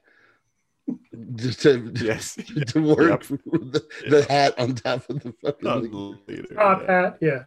[1.38, 2.38] to to, yes.
[2.68, 6.54] to work with the, the hat on top of the fucking leader.
[6.56, 7.02] Top yeah.
[7.02, 7.44] hat, yeah.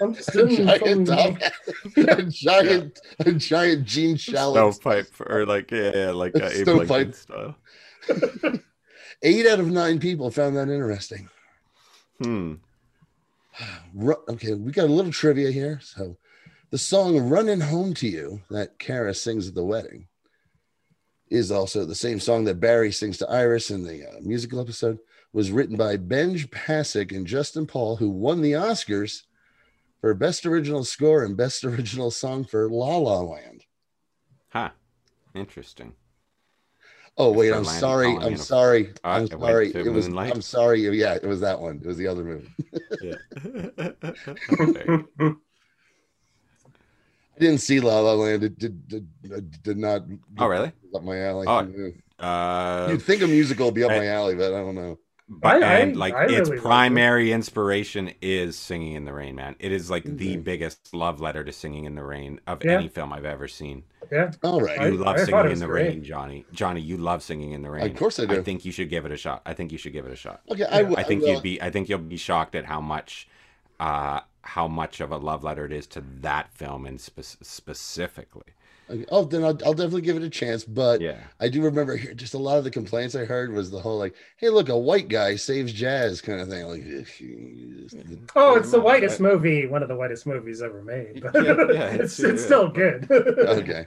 [0.00, 1.36] I'm just a giant top
[1.96, 4.74] a giant a giant Gene Shalit.
[4.74, 6.88] Stovepipe or like yeah, yeah like uh, Abe Stovepipe.
[6.88, 7.56] Lincoln style.
[9.22, 11.28] Eight out of nine people found that interesting.
[12.22, 12.54] Hmm.
[14.28, 15.78] Okay, we got a little trivia here.
[15.82, 16.16] So,
[16.70, 20.08] the song "Running Home to You" that Kara sings at the wedding
[21.28, 24.98] is also the same song that Barry sings to Iris in the uh, musical episode.
[25.34, 29.22] Was written by Benj Pasek and Justin Paul, who won the Oscars
[30.00, 33.64] for Best Original Score and Best Original Song for La La Land.
[34.50, 34.70] Huh.
[35.34, 35.94] Interesting.
[37.16, 38.08] Oh wait, I'm sorry.
[38.08, 38.36] I'm Uniform.
[38.36, 38.88] sorry.
[39.04, 39.70] Uh, I'm sorry.
[39.74, 40.06] It was.
[40.08, 40.34] Moonlight?
[40.34, 40.80] I'm sorry.
[40.98, 41.76] Yeah, it was that one.
[41.82, 42.50] It was the other movie.
[43.02, 43.14] Yeah.
[47.34, 48.44] I didn't see La La Land.
[48.44, 50.02] It did did, did, did not
[50.38, 50.72] Oh really?
[50.94, 51.46] up my alley.
[51.48, 54.74] Oh, Uh, You'd think a musical would be up I- my alley, but I don't
[54.74, 54.98] know.
[55.28, 56.62] But I- and I- like I its really like it.
[56.62, 59.56] primary inspiration is Singing in the Rain, man.
[59.58, 60.44] It is like the Mhm.
[60.44, 62.72] biggest love letter to Singing in the Rain of Yeah.
[62.72, 63.84] any film I've ever seen.
[64.10, 64.78] Yeah, All right.
[64.78, 65.88] I- You love I Singing in the great.
[65.88, 66.44] Rain, Johnny.
[66.52, 67.90] Johnny, you love Singing in the Rain.
[67.90, 68.40] Of course I do.
[68.40, 69.40] I think you should give it a shot.
[69.46, 70.42] I think you should give it a shot.
[70.50, 71.30] okay, I, will- I think will.
[71.34, 71.62] you'd be.
[71.62, 73.26] I think you'll be shocked at how much,
[73.80, 78.42] uh, how much of a love letter it is to that film and spe- specifically.
[78.92, 80.64] Okay, Oh, then I'll, I'll definitely give it a chance.
[80.64, 81.18] But Yeah.
[81.40, 83.98] I do remember here just a lot of the complaints I heard was the whole
[83.98, 86.66] like, "Hey, look, a white guy saves jazz" kind of thing.
[86.66, 86.82] Like,
[88.36, 91.22] Oh, it's the whitest movie, one of the whitest movies ever made.
[91.22, 92.46] But Yeah, yeah, it's it's- it's yeah.
[92.46, 93.10] still good.
[93.10, 93.86] okay.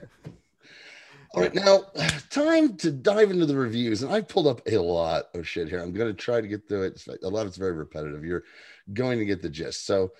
[1.34, 1.82] All right, now
[2.30, 5.80] time to dive into the reviews, and I pulled up a lot of shit here.
[5.80, 7.02] I'm going to try to get through it.
[7.22, 8.24] A lot of it's very repetitive.
[8.24, 8.44] You're
[8.92, 9.84] going to get the gist.
[9.86, 10.12] So,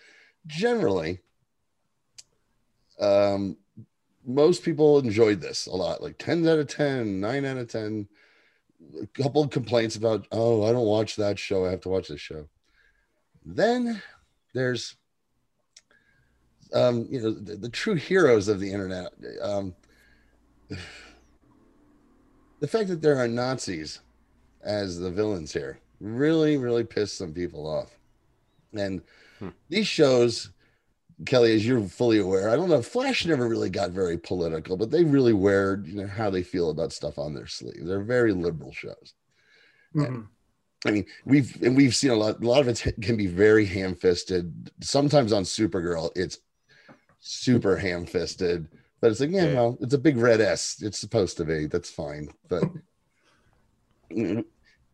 [0.46, 1.20] generally,
[3.00, 3.56] um,
[4.26, 8.08] most people enjoyed this a lot, like 10 out of 10, 9 out of 10.
[9.02, 11.64] A couple of complaints about, oh, I don't watch that show.
[11.64, 12.48] I have to watch this show.
[13.44, 14.02] Then
[14.52, 14.96] there's,
[16.74, 19.12] um, you know, the, the true heroes of the internet.
[19.40, 19.74] Um,
[22.60, 24.00] the fact that there are Nazis
[24.62, 27.96] as the villains here really, really pissed some people off.
[28.74, 29.02] And
[29.38, 29.50] Hmm.
[29.68, 30.50] these shows,
[31.24, 34.90] Kelly, as you're fully aware, I don't know, Flash never really got very political, but
[34.90, 37.86] they really wear, you know, how they feel about stuff on their sleeve.
[37.86, 39.14] They're very liberal shows.
[39.94, 40.28] Mhm.
[40.84, 42.42] I mean, we've and we've seen a lot.
[42.42, 44.70] A lot of it can be very ham-fisted.
[44.82, 46.38] Sometimes on Supergirl, it's
[47.18, 48.68] super ham-fisted.
[49.00, 49.54] But it's like, yeah, Yeah.
[49.54, 50.82] well, it's a big red S.
[50.82, 51.66] It's supposed to be.
[51.66, 52.28] That's fine.
[52.48, 52.64] But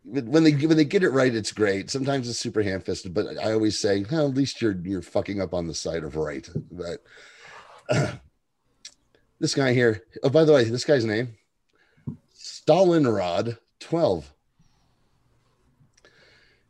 [0.04, 1.90] when they when they get it right, it's great.
[1.90, 5.54] Sometimes it's super ham-fisted, but I always say, well, at least you're you're fucking up
[5.54, 6.48] on the side of right.
[6.70, 7.02] But
[9.40, 10.02] this guy here.
[10.22, 11.36] Oh, by the way, this guy's name
[12.36, 14.32] Stalinrod 12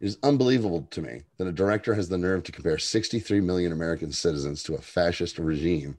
[0.03, 3.71] it is unbelievable to me that a director has the nerve to compare 63 million
[3.71, 5.97] American citizens to a fascist regime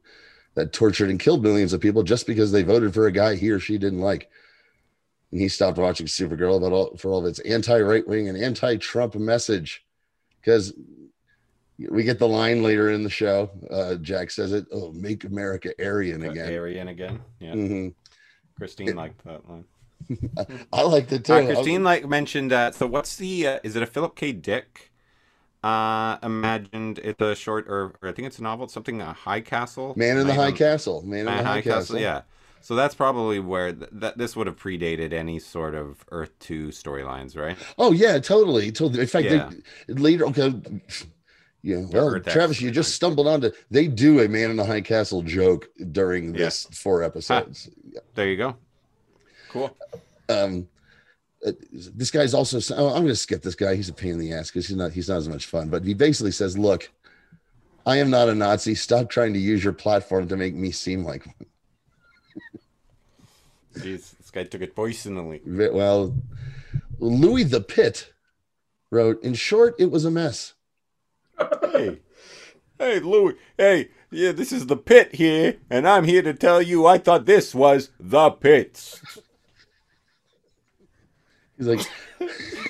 [0.55, 3.49] that tortured and killed millions of people just because they voted for a guy he
[3.49, 4.29] or she didn't like.
[5.34, 9.15] And he stopped watching Supergirl about all, for all of its anti-right wing and anti-Trump
[9.15, 9.84] message.
[10.39, 10.73] Because
[11.89, 13.49] we get the line later in the show.
[13.67, 14.67] Uh, Jack says it.
[14.71, 16.53] Oh, make America Aryan again.
[16.53, 17.19] Aryan again.
[17.39, 17.53] Yeah.
[17.53, 17.93] Mhm.
[18.55, 19.65] Christine liked that line.
[20.71, 21.34] I liked it too.
[21.34, 24.34] Uh, Christine like mentioned uh, so what's the uh, is it a Philip K.
[24.34, 24.91] Dick
[25.63, 29.41] uh imagined it's a short or, or I think it's a novel something a High
[29.41, 31.01] Castle Man in the Night High Castle.
[31.03, 31.97] Man in the Uh, High, Castle.
[31.97, 32.21] yeah
[32.64, 36.70] so that's probably where th- that this would have predated any sort of Earth 2
[36.70, 39.01] storylines right Oh yeah, totally, totally.
[39.01, 39.51] In fact, Yeah.
[39.88, 40.53] they, later, okay,
[41.61, 41.86] yeah.
[41.91, 43.51] Well, Travis, you just stumbled onto.
[43.70, 47.70] They do a Man in the High Castle joke during this four episodes.
[48.16, 48.55] there you go
[49.49, 49.76] cool
[50.30, 50.68] Um,
[51.45, 52.59] uh, this guy's also.
[52.76, 53.76] Oh, I'm going to skip this guy.
[53.76, 54.93] He's a pain in the ass because he's not.
[54.93, 55.70] He's not as much fun.
[55.70, 56.89] But he basically says, "Look,
[57.86, 58.76] I am not a Nazi.
[58.76, 61.36] Stop trying to use your platform to make me seem like one."
[63.75, 66.15] Jeez, this guy took it personally Well,
[66.99, 68.13] Louis the Pit
[68.91, 70.53] wrote, "In short, it was a mess."
[71.61, 71.99] hey
[72.77, 76.86] hey Louis hey yeah this is the pit here and I'm here to tell you
[76.86, 79.01] I thought this was the pits
[81.57, 81.81] He's like,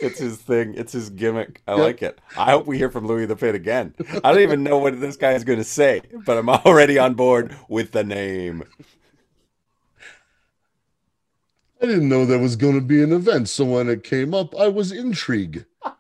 [0.02, 0.74] It's his thing.
[0.76, 1.62] It's his gimmick.
[1.66, 2.20] I like it.
[2.38, 3.96] I hope we hear from Louis the Pit again.
[4.24, 7.14] I don't even know what this guy is going to say, but I'm already on
[7.14, 8.64] board with the name.
[11.84, 14.58] I didn't know there was going to be an event, so when it came up,
[14.58, 15.66] I was intrigued.
[15.84, 15.98] and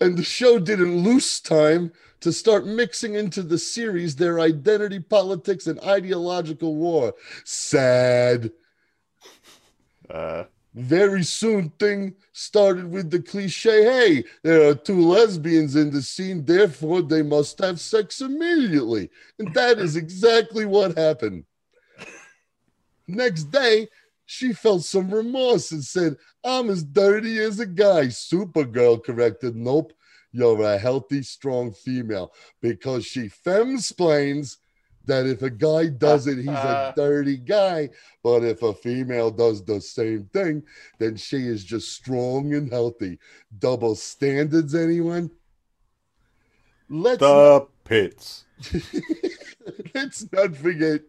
[0.00, 5.78] the show didn't lose time to start mixing into the series their identity politics and
[5.80, 7.12] ideological war.
[7.44, 8.52] Sad.
[10.08, 16.00] Uh, Very soon, thing started with the cliche hey, there are two lesbians in the
[16.00, 19.10] scene, therefore they must have sex immediately.
[19.38, 21.44] And that is exactly what happened.
[23.08, 23.88] Next day,
[24.26, 28.06] she felt some remorse and said, I'm as dirty as a guy.
[28.06, 29.92] Supergirl corrected, Nope,
[30.30, 34.58] you're a healthy, strong female because she femsplains
[35.10, 37.90] that if a guy does it, he's a dirty guy.
[38.22, 40.62] But if a female does the same thing,
[40.98, 43.18] then she is just strong and healthy.
[43.58, 45.30] Double standards, anyone?
[46.88, 48.44] Let's the pits.
[49.94, 51.02] Let's not forget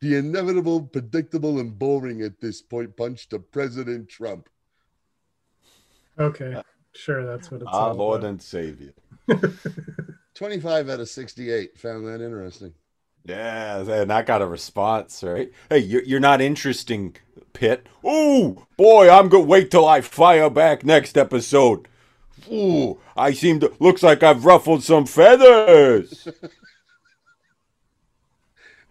[0.00, 4.48] the inevitable, predictable, and boring at this point punch to President Trump.
[6.18, 6.60] Okay,
[6.94, 8.30] sure, that's what it's Our all Lord about.
[8.30, 8.92] and Savior.
[10.34, 11.78] 25 out of 68.
[11.78, 12.74] Found that interesting.
[13.24, 15.52] Yeah, and I got a response, right?
[15.70, 17.14] Hey, you're, you're not interesting,
[17.52, 17.86] Pit.
[18.04, 21.86] Ooh, boy, I'm gonna wait till I fire back next episode.
[22.50, 26.28] Ooh, I seem to looks like I've ruffled some feathers.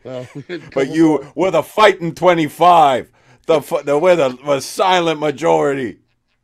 [0.03, 0.27] Well,
[0.73, 3.11] But you were the fighting 25.
[3.47, 5.99] The, the we're the, the silent majority.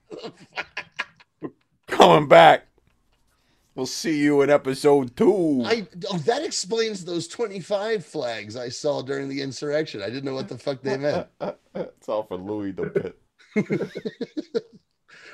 [1.88, 2.67] Coming back.
[3.78, 5.62] We'll see you in episode two.
[5.64, 10.02] I oh, that explains those 25 flags I saw during the insurrection.
[10.02, 11.28] I didn't know what the fuck they meant.
[11.76, 13.14] it's all for Louis the
[13.56, 13.92] Pit.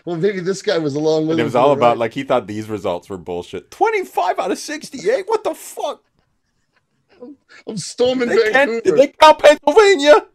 [0.05, 1.97] Well, maybe this guy was along with And it was all about ride.
[1.97, 3.71] like he thought these results were bullshit.
[3.71, 5.29] 25 out of 68?
[5.29, 6.03] What the fuck?
[7.65, 8.81] I'm storming They can't, Vancouver.
[8.81, 10.25] did they count Pennsylvania?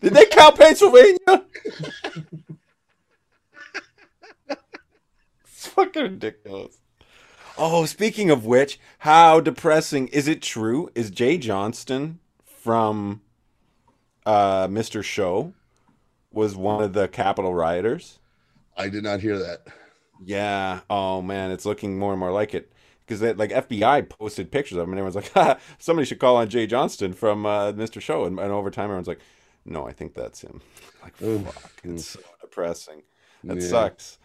[0.00, 1.18] Did they count Pennsylvania?
[4.48, 6.78] it's fucking ridiculous.
[7.56, 10.90] Oh, speaking of which, how depressing is it true?
[10.94, 13.20] Is Jay Johnston from
[14.26, 15.04] uh, Mr.
[15.04, 15.52] Show
[16.32, 18.18] was one of the Capitol rioters?
[18.76, 19.60] I did not hear that.
[20.24, 20.80] Yeah.
[20.90, 22.72] Oh man, it's looking more and more like it
[23.06, 26.48] because like FBI posted pictures of him, and everyone's like, ha, "Somebody should call on
[26.48, 28.00] Jay Johnston from uh, Mr.
[28.00, 29.20] Show," and, and over time, everyone's like,
[29.64, 30.60] "No, I think that's him."
[31.02, 33.02] Like, fuck, it's so depressing.
[33.44, 33.68] That Yeah.
[33.68, 34.18] sucks.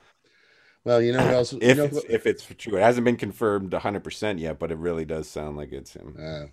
[0.89, 1.53] Well, you know what else?
[1.53, 4.71] you If know it's, if it's true, it hasn't been confirmed 100 percent yet, but
[4.71, 6.15] it really does sound like it's him.
[6.19, 6.45] Ah,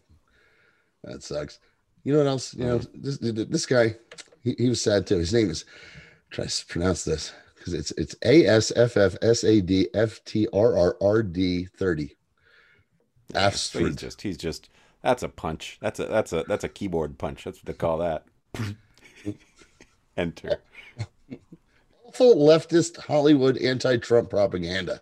[1.05, 1.59] that sucks.
[2.05, 2.53] You know what else?
[2.53, 3.97] You know this this guy.
[4.45, 5.17] he, he was sad too.
[5.17, 5.65] His name is
[6.29, 10.23] try to pronounce this because it's it's A S F F S A D F
[10.27, 12.19] T R R R D thirty.
[13.71, 14.69] So he's just he's just
[15.01, 15.79] that's a punch.
[15.81, 17.45] That's a that's a that's a keyboard punch.
[17.45, 18.27] That's what they call that.
[20.19, 20.61] Enter.
[22.17, 25.01] Full leftist Hollywood anti-Trump propaganda.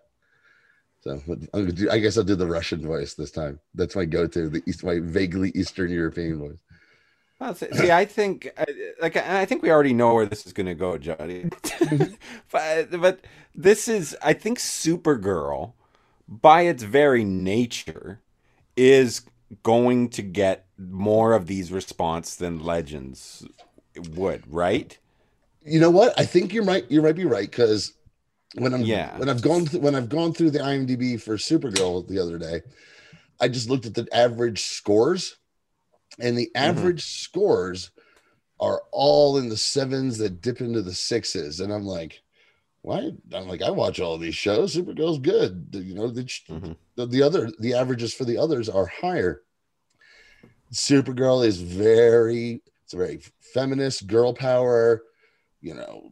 [1.02, 3.60] So I'm gonna do- I guess I'll do the Russian voice this time.
[3.74, 6.58] That's my go-to, the East, my vaguely Eastern European voice.
[7.38, 10.52] Well, see, I think, uh, I- like, I think we already know where this is
[10.52, 11.44] going to go, Johnny.
[11.44, 12.14] Mm-hmm.
[12.50, 13.20] but, uh, but
[13.54, 15.74] this is, I think, Supergirl,
[16.26, 18.20] by its very nature,
[18.76, 19.22] is
[19.62, 23.46] going to get more of these response than Legends
[24.14, 24.98] would, right?
[25.64, 26.18] You know what?
[26.18, 27.94] I think you might you might be right because
[28.56, 29.16] when I'm Yeah.
[29.18, 32.62] when I've gone th- when I've gone through the IMDb for Supergirl the other day,
[33.40, 35.36] I just looked at the average scores,
[36.18, 37.90] and the average scores
[38.60, 42.22] are all in the sevens that dip into the sixes, and I'm like,
[42.82, 43.10] why?
[43.32, 44.76] I'm like, I watch all these shows.
[44.76, 45.68] Supergirl's good.
[45.72, 46.76] You know, the, Mhm.
[46.96, 49.42] the the other the averages for the others are higher.
[50.72, 53.20] Supergirl is very it's a very
[53.54, 55.02] feminist girl power.
[55.64, 56.10] You know,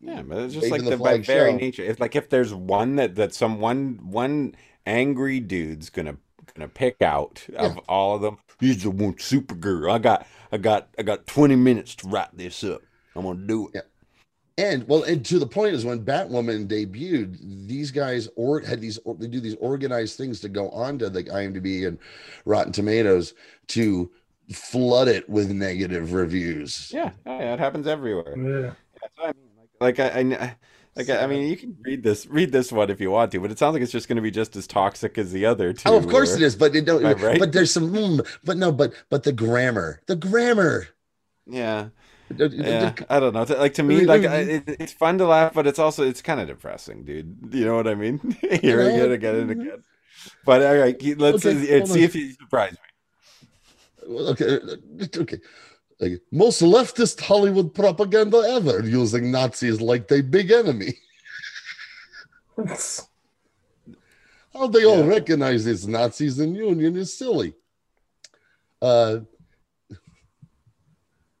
[0.00, 1.84] Yeah, but it's just like the, by very nature.
[1.84, 4.54] It's like if there's one that that some one one
[4.86, 6.16] angry dude's gonna
[6.54, 8.38] gonna pick out of all of them.
[8.58, 9.92] He's the one Supergirl.
[9.92, 12.80] I got I got I got 20 minutes to write this up.
[13.14, 13.72] I'm gonna do it.
[13.74, 14.64] Yeah.
[14.64, 17.36] And well, and to the point is when Batwoman debuted,
[17.68, 21.24] these guys or had these or, they do these organized things to go onto the
[21.24, 21.98] IMDb and
[22.46, 23.34] Rotten Tomatoes
[23.68, 24.10] to
[24.52, 26.90] flood it with negative reviews.
[26.92, 28.36] Yeah, oh, yeah, it happens everywhere.
[28.36, 28.72] Yeah.
[29.00, 29.48] That's what I mean.
[29.80, 30.56] Like, like I, I
[30.98, 33.52] like I mean, you can read this read this one if you want to, but
[33.52, 35.88] it sounds like it's just going to be just as toxic as the other two.
[35.88, 36.38] Oh, of course were.
[36.38, 37.04] it is, but it don't.
[37.20, 37.38] Right?
[37.38, 40.88] But there's some, mm, but no, but but the grammar, the grammar.
[41.46, 41.90] Yeah.
[42.30, 43.44] The- the- Yeah, I don't know.
[43.44, 46.40] Like to me, like I, it, it's fun to laugh, but it's also it's kind
[46.40, 47.48] of depressing, dude.
[47.52, 48.18] You know what I mean?
[48.60, 49.84] Hearing know, it again and again.
[50.44, 52.87] But all right, let's Okay, uh, hold see if you surprise me.
[54.08, 54.58] Okay,
[55.16, 55.40] okay.
[56.00, 60.94] Like, most leftist Hollywood propaganda ever, using Nazis like they big enemy.
[64.52, 65.06] How they all Yeah.
[65.06, 67.54] recognize it's Nazis in Union is silly.
[68.80, 69.20] Uh,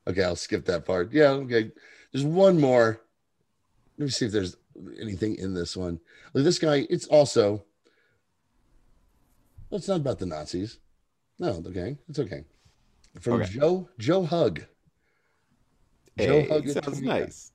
[0.06, 1.12] okay, I'll skip that part.
[1.12, 1.70] Yeah, okay.
[2.12, 3.00] There's one more.
[3.96, 4.56] Let me see if there's
[5.00, 6.00] anything in this one.
[6.34, 7.64] Like this guy, it's also.
[9.70, 10.78] Well, it's not about the Nazis.
[11.38, 12.44] No, okay, it's okay.
[13.20, 13.50] From Okay.
[13.52, 14.60] Joe Joe Hug.
[16.18, 17.52] Joe Hey, Hug sounds nice.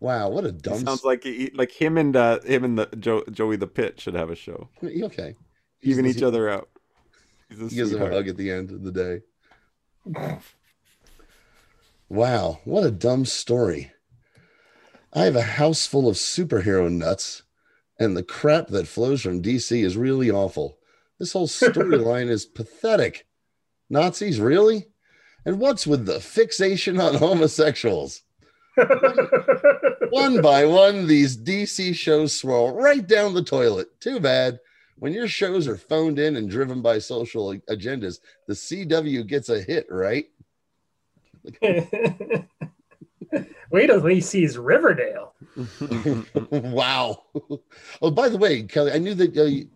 [0.00, 0.84] Wow, what a dumb.
[0.84, 4.14] sounds like he, like him and uh, him and the Joe, Joey the Pit should
[4.14, 5.34] have a show, okay.
[5.82, 6.68] even He's- each other out.
[7.50, 9.20] He gives him a hug at the end of the day.
[12.08, 13.92] Wow, what a dumb story.
[15.12, 17.42] I have a house full of superhero nuts,
[17.98, 20.78] and the crap that flows from DC is really awful.
[21.18, 23.26] This whole storyline is pathetic.
[23.90, 24.86] Nazis, really?
[25.46, 28.22] And what's with the fixation on homosexuals?
[30.10, 34.00] One by one, these DC shows swirl right down the toilet.
[34.00, 34.58] Too bad.
[34.96, 39.60] When your shows are phoned in and driven by social agendas, the CW gets a
[39.60, 40.26] hit, right?
[43.70, 45.34] Wait till he sees Riverdale.
[46.50, 47.22] wow.
[48.00, 49.68] Oh, by the way, Kelly, I knew that uh, you,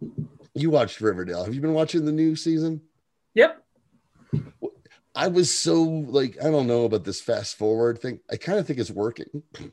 [0.55, 1.45] you watched Riverdale.
[1.45, 2.81] Have you been watching the new season?
[3.35, 3.63] Yep.
[5.15, 8.21] I was so like, I don't know about this fast forward thing.
[8.31, 9.43] I kind of think it's working.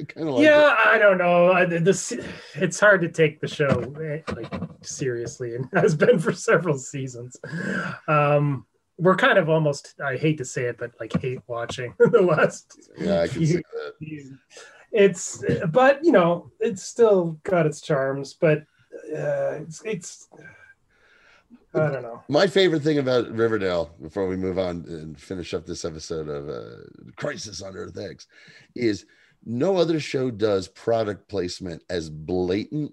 [0.00, 1.52] I kind of like yeah, I don't know.
[1.52, 2.12] I, this
[2.54, 7.36] it's hard to take the show eh, like seriously, and has been for several seasons.
[8.08, 8.66] Um,
[8.98, 9.94] we're kind of almost.
[10.02, 12.90] I hate to say it, but like hate watching the last.
[12.98, 14.38] Yeah, I can see that.
[14.92, 18.34] It's, but you know, it's still got its charms.
[18.34, 18.60] But
[19.14, 20.28] uh, it's it's.
[21.74, 22.22] I don't know.
[22.28, 26.48] My favorite thing about Riverdale, before we move on and finish up this episode of
[26.48, 26.82] uh,
[27.16, 28.26] Crisis on Earth X,
[28.74, 29.06] is
[29.44, 32.92] no other show does product placement as blatant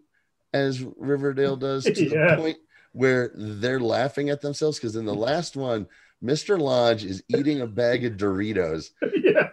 [0.54, 2.36] as Riverdale does to Yeah.
[2.36, 2.58] the point
[2.94, 4.78] where they're laughing at themselves.
[4.80, 5.86] Because in the last one,
[6.24, 6.60] Mr.
[6.60, 8.92] Lodge is eating a bag of Doritos.
[9.24, 9.50] yeah.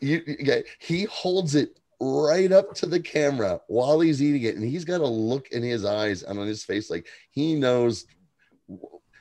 [0.00, 4.64] You, you he holds it right up to the camera while he's eating it, and
[4.64, 8.06] he's got a look in his eyes and on his face like he knows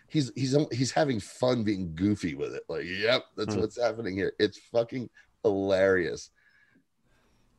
[0.10, 2.64] he's he's he's having fun being goofy with it.
[2.70, 3.62] Like, yep, that's Hmm.
[3.62, 4.34] what's happening here.
[4.40, 5.10] It's fucking
[5.44, 6.30] hilarious.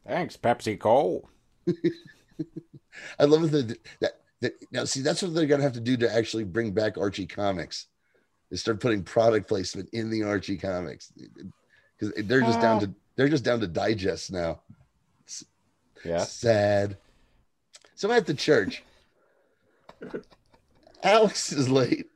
[0.06, 1.23] Thanks, PepsiCo.
[3.19, 6.12] I love that that that now see that's what they're gonna have to do to
[6.15, 7.86] actually bring back Archie comics.
[8.51, 11.12] Is start putting product placement in the Archie comics.
[11.98, 14.62] because they're just down to they're just down to digest now.
[16.05, 16.19] Yeah.
[16.24, 16.97] Sad.
[17.94, 18.85] So I'm at the church.
[21.03, 22.07] Alex is late.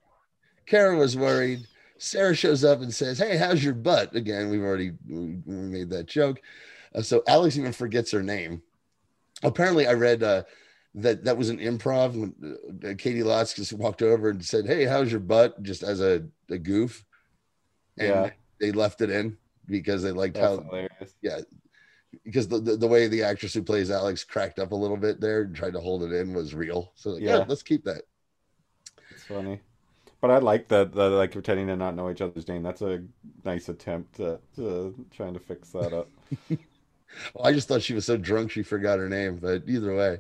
[0.67, 1.67] Kara was worried.
[1.99, 6.07] Sara shows up and says, "Hey, how's your butt?" Again, we've already we made that
[6.07, 6.41] joke.
[6.95, 8.63] Uh, so Alex even forgets her name.
[9.43, 10.43] Apparently, I read uh,
[10.97, 12.13] that that was an improv.
[12.13, 12.35] When,
[12.85, 16.25] uh, Caity Lotz just walked over and said, "Hey, how's your butt?" Just as a,
[16.51, 17.05] a goof,
[17.99, 18.31] and Yeah.
[18.61, 19.37] they left it in
[19.67, 21.15] because they liked That's how hilarious.
[21.23, 21.39] yeah
[22.25, 25.19] because the, the, the way the actress who plays alex cracked up a little bit
[25.21, 27.39] there and tried to hold it in was real so like, yeah.
[27.39, 27.45] Yeah.
[27.49, 28.03] let's keep that
[29.23, 29.61] It's funny.
[30.21, 32.63] But I like that, the like pretending to not know each other's name.
[32.63, 33.03] That's a
[33.45, 36.09] nice attempt at uh, trying to fix that up.
[37.35, 40.19] well, i just thought she was so drunk she forgot her name but either way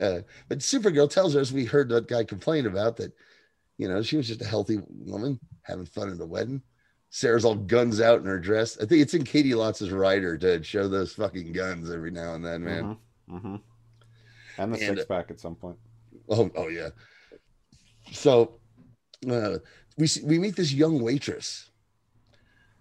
[0.00, 3.12] uh, but supergirl tells us we heard that guy complain about that
[3.76, 6.62] you know she was just a healthy woman having fun at a wedding
[7.10, 10.62] sara's all guns out in her dress i think it's in caity lotz's rider to
[10.62, 12.96] show those fucking guns every now and then man
[13.28, 13.56] hmm hmm
[14.56, 15.76] And the And- six pack at some point.
[16.30, 16.88] Oh, oh yeah.
[18.12, 18.60] So
[19.30, 19.58] uh,
[19.96, 21.70] we we meet this young waitress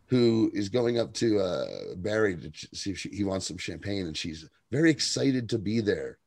[0.07, 1.65] who is going up to uh,
[1.97, 5.59] Barry to ch- see if she, he wants some champagne, and she's very excited to
[5.59, 6.17] be there.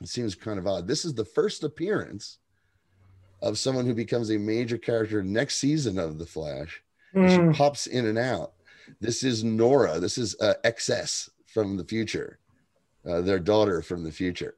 [0.00, 0.88] It seems kind of odd.
[0.88, 2.38] This is the first appearance
[3.42, 6.82] of someone who becomes a major character next season of The Flash.
[7.14, 8.52] Mm, She pops in and out.
[9.00, 10.00] This is Nora.
[10.00, 12.38] This is uh, XS from the future,
[13.08, 14.56] uh, their daughter from the future.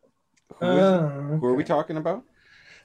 [0.61, 1.09] Who, is, oh,
[1.41, 2.25] who are we talking about?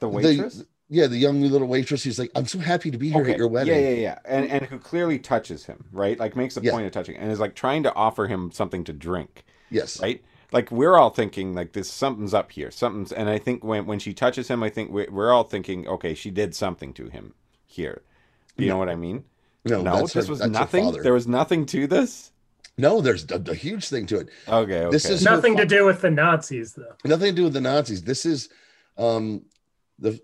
[0.00, 0.64] The waitress?
[0.90, 3.48] Yeah, the young little waitress who's like, I'm so happy to be here at your
[3.48, 3.74] wedding.
[3.74, 4.18] Yeah, yeah, yeah.
[4.24, 6.18] And and who clearly touches him, right?
[6.18, 6.72] Like makes a Yeah.
[6.72, 10.00] point of touching and is like trying to offer him something to drink, Yes.
[10.00, 10.22] right?
[10.50, 12.70] Like we're all thinking like this something's up here.
[12.70, 15.86] Something's and I think when when she touches him, I think we're, we're all thinking,
[15.86, 17.34] okay, she did something to him
[17.66, 18.00] here.
[18.56, 19.24] Do you know what I mean?
[19.66, 20.92] No, no, that's this her- was that's nothing.
[21.02, 22.32] There was nothing to this.
[22.78, 24.28] No, there's a, a huge thing to it.
[24.48, 24.90] Okay, okay.
[24.90, 26.94] This is- Nothing to do with the Nazis, though.
[27.04, 28.02] Nothing to do with the Nazis.
[28.04, 28.48] This is
[28.96, 29.42] um
[29.98, 30.18] the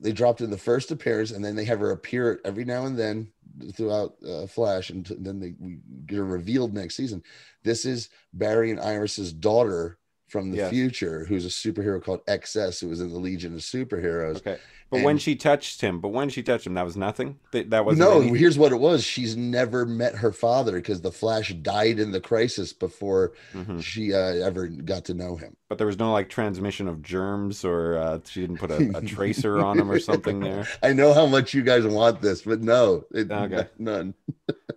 [0.00, 2.98] they dropped in the first appearance, and then they have her appear every now and
[2.98, 3.28] then
[3.74, 7.22] throughout uh, Flash, and t- then they we get her revealed next season.
[7.64, 9.97] This is Barry and Iris's daughter
[10.28, 10.70] from the Yes.
[10.70, 14.36] future, who's a superhero called XS, who was in the Legion of Superheroes.
[14.36, 14.58] okay.
[14.90, 17.38] But when she touched him, but when she touched him, that was nothing.
[17.50, 18.08] That, that wasn't.
[18.08, 18.36] no, anything?
[18.36, 19.04] here's what it was.
[19.04, 23.82] She's never met her father because the Flash died in the crisis before Mhm.
[23.82, 25.54] she uh, ever got to know him.
[25.68, 29.02] But there was no like transmission of germs, or uh, she didn't put a, a
[29.06, 30.66] tracer on him or something there.
[30.82, 33.66] I know how much you guys want this, but no, it, Okay.
[33.78, 34.14] none.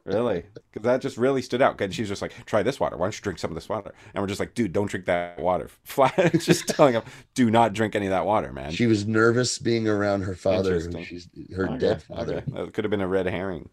[0.03, 0.43] Really?
[0.73, 1.79] Because that just really stood out.
[1.79, 2.97] And she's just like, try this water.
[2.97, 3.93] Why don't you drink some of this water?
[4.13, 5.69] And we're just like, dude, don't drink that water.
[5.83, 7.03] Flat, just telling him,
[7.35, 8.71] do not drink any of that water, man.
[8.71, 10.79] She was nervous being around her father.
[11.03, 12.37] She's her Okay, dead father.
[12.37, 12.51] okay.
[12.65, 13.69] That could have been a red herring.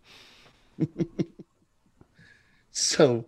[2.70, 3.24] So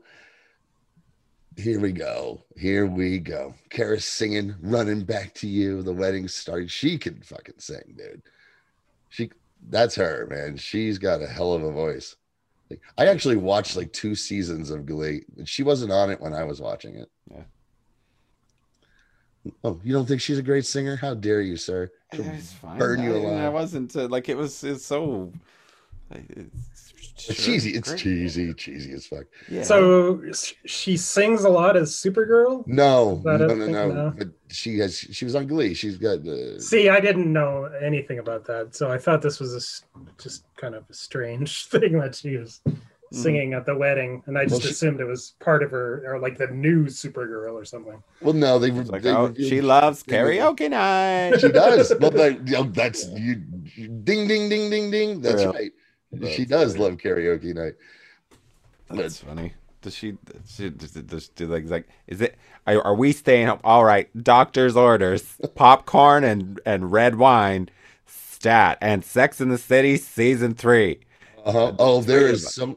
[1.56, 2.44] here we go.
[2.56, 3.54] Here we go.
[3.68, 5.82] Kara's singing, running back to you.
[5.82, 6.70] The wedding started.
[6.70, 8.22] She can fucking sing, dude.
[9.08, 9.30] She
[9.68, 10.56] that's her, man.
[10.56, 12.14] She's got a hell of a voice.
[12.70, 16.32] Like, I actually watched like two seasons of Glee, but she wasn't on it when
[16.32, 17.10] I was watching it.
[17.30, 17.42] Yeah.
[19.64, 20.96] Oh, you don't think she's a great singer?
[20.96, 21.90] How dare you, sir?
[22.12, 22.78] It's fine.
[22.78, 24.62] burn you I, I wasn't uh, like it was.
[24.64, 25.32] It's so.
[26.10, 26.92] It's,
[27.28, 27.70] It's cheesy.
[27.70, 28.00] It's great.
[28.00, 29.24] cheesy, cheesy as fuck.
[29.48, 29.62] Yeah.
[29.62, 30.22] So
[30.66, 32.66] she sings a lot as Supergirl.
[32.66, 34.12] No, That no, no, no.
[34.16, 34.98] But she has.
[34.98, 35.72] She was on Glee.
[35.74, 36.60] She's got the.
[36.60, 39.84] See, I didn't know anything about that, so I thought this was a s
[40.18, 42.60] just kind of a strange thing that she was
[43.12, 43.22] Mm-hmm.
[43.22, 46.04] singing at the wedding, and I just Well, she- assumed it was part of her,
[46.06, 48.00] or like the new Supergirl or something.
[48.22, 48.70] Well, no, they.
[48.70, 51.40] It's like, they oh, revealed- she loves they- karaoke night.
[51.40, 51.92] She does.
[51.98, 53.42] Well, that, you know, that's you.
[53.74, 55.20] you- Ding, ding, ding, ding, ding.
[55.20, 55.48] That's Yeah.
[55.50, 55.72] right.
[56.30, 56.84] she does funny.
[56.84, 57.74] love karaoke night.
[58.90, 59.54] That's funny.
[59.82, 60.12] Does she?
[60.12, 62.36] Does she does, does, do like like is it?
[62.66, 63.60] Are, are we staying home?
[63.64, 64.08] All right.
[64.22, 67.70] Doctor's orders: popcorn and and red wine.
[68.06, 71.00] Stat and Sex in the City season three.
[71.44, 71.72] Uh-huh.
[71.78, 72.76] Oh, there is some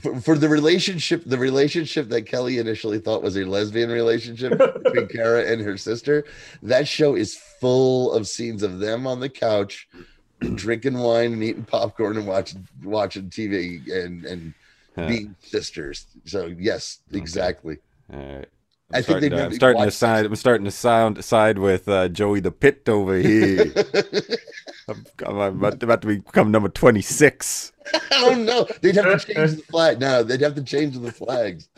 [0.00, 1.22] for, for the relationship.
[1.24, 6.24] The relationship that Kelly initially thought was a lesbian relationship between Kara and her sister.
[6.62, 9.88] That show is full of scenes of them on the couch,
[10.54, 14.54] drinking wine and eating popcorn and watching watching TV and and
[14.94, 15.08] Huh.
[15.08, 16.06] being sisters.
[16.26, 17.78] So yes, exactly.
[18.12, 18.46] All right.
[18.92, 20.26] I I'm think they starting, to, I'm starting to side.
[20.26, 23.72] I'm starting to sound side with uh, Joey the Pit over here.
[24.88, 27.72] I'm, I'm about, to become number twenty six.
[28.12, 30.00] oh no, they'd have to change the flag.
[30.00, 31.68] No, they'd have to change the flags.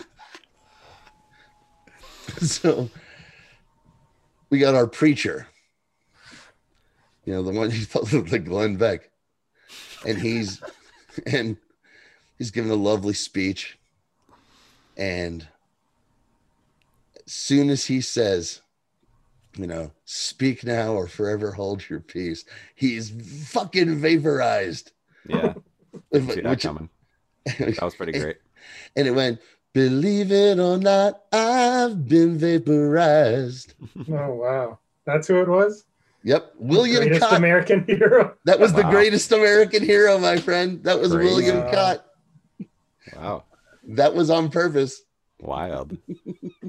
[2.40, 2.88] so
[4.50, 5.46] we got our preacher.
[7.24, 9.10] You know, the one thought looked like Glenn Beck.
[10.06, 10.62] And he's
[11.26, 11.56] and
[12.38, 13.78] he's giving a lovely speech.
[14.96, 15.46] And
[17.26, 18.60] as soon as he says,
[19.56, 22.44] you know, speak now or forever hold your peace,
[22.74, 23.10] he's
[23.50, 24.92] fucking vaporized.
[25.28, 25.54] Yeah,
[26.12, 26.88] see that Which- coming.
[27.58, 28.38] That was pretty great.
[28.96, 29.38] and it went,
[29.74, 33.74] believe it or not, I've been vaporized.
[34.08, 35.84] Oh wow, that's who it was.
[36.26, 36.54] Yep.
[36.58, 37.36] William greatest Katt.
[37.38, 38.34] American hero.
[38.46, 40.82] that was the greatest American hero, my friend.
[40.84, 41.28] That was Crazy.
[41.28, 41.70] William Wow.
[41.70, 42.06] Katt.
[43.14, 43.44] Wow,
[43.88, 45.02] That was on purpose.
[45.44, 45.96] Wild.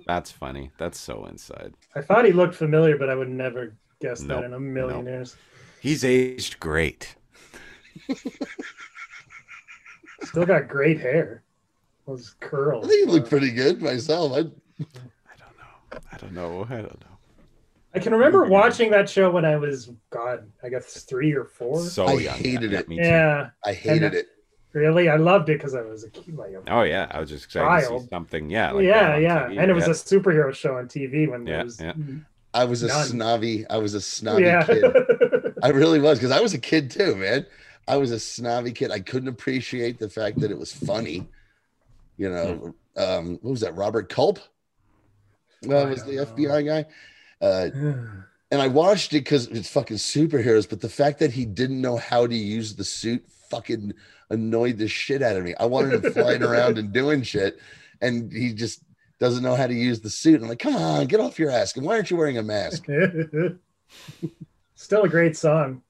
[0.05, 0.71] That's funny.
[0.77, 1.73] That's so inside.
[1.95, 4.41] I thought he looked familiar, but I would never guess Nope.
[4.41, 5.07] that in a million Nope.
[5.13, 5.35] years.
[5.81, 7.15] He's aged great.
[10.23, 11.43] Still got great hair.
[12.07, 12.87] Those I curls.
[12.87, 14.31] think he looked uh, pretty good myself.
[14.33, 16.01] I, I don't know.
[16.11, 16.65] I don't know.
[16.69, 17.07] I don't know.
[17.93, 21.79] I can remember watching that show when I was, God, I guess three or four.
[21.79, 22.35] So I young.
[22.37, 22.89] hated Yeah, it.
[22.89, 23.03] Me too.
[23.03, 24.27] yeah, I uh, hated it.
[24.75, 26.35] Really, I loved it because I was a kid.
[26.37, 28.49] Like, a- Oh yeah, I was just excited to see something.
[28.49, 28.71] Yeah.
[28.71, 29.59] Like yeah, yeah, TV.
[29.61, 29.91] and it was yeah.
[29.91, 31.81] a superhero show on TV when Yeah, there was.
[31.81, 31.93] yeah.
[32.53, 33.05] I was a None.
[33.05, 33.65] snobby.
[33.69, 34.65] I was a snobby yeah.
[34.65, 34.83] kid.
[35.63, 37.45] I really was because I was a kid too, man.
[37.87, 38.91] I was a snobby kid.
[38.91, 41.27] I couldn't appreciate the fact that it was funny.
[42.17, 43.75] You know, um, what was that?
[43.75, 44.41] Robert Culp uh,
[45.63, 46.45] was the don't know.
[46.47, 46.85] FBI guy.
[47.41, 47.69] Uh,
[48.51, 50.69] and I watched it because it's fucking superheroes.
[50.69, 53.25] But the fact that he didn't know how to use the suit
[53.55, 53.93] fucking
[54.29, 55.53] annoyed the shit out of me.
[55.59, 57.57] I wanted him flying around and doing shit,
[58.01, 58.83] and he just
[59.19, 60.41] doesn't know how to use the suit.
[60.41, 61.75] I'm like, come on, get off your ass.
[61.75, 62.85] And why aren't you wearing a mask?
[64.75, 65.81] Still a great song.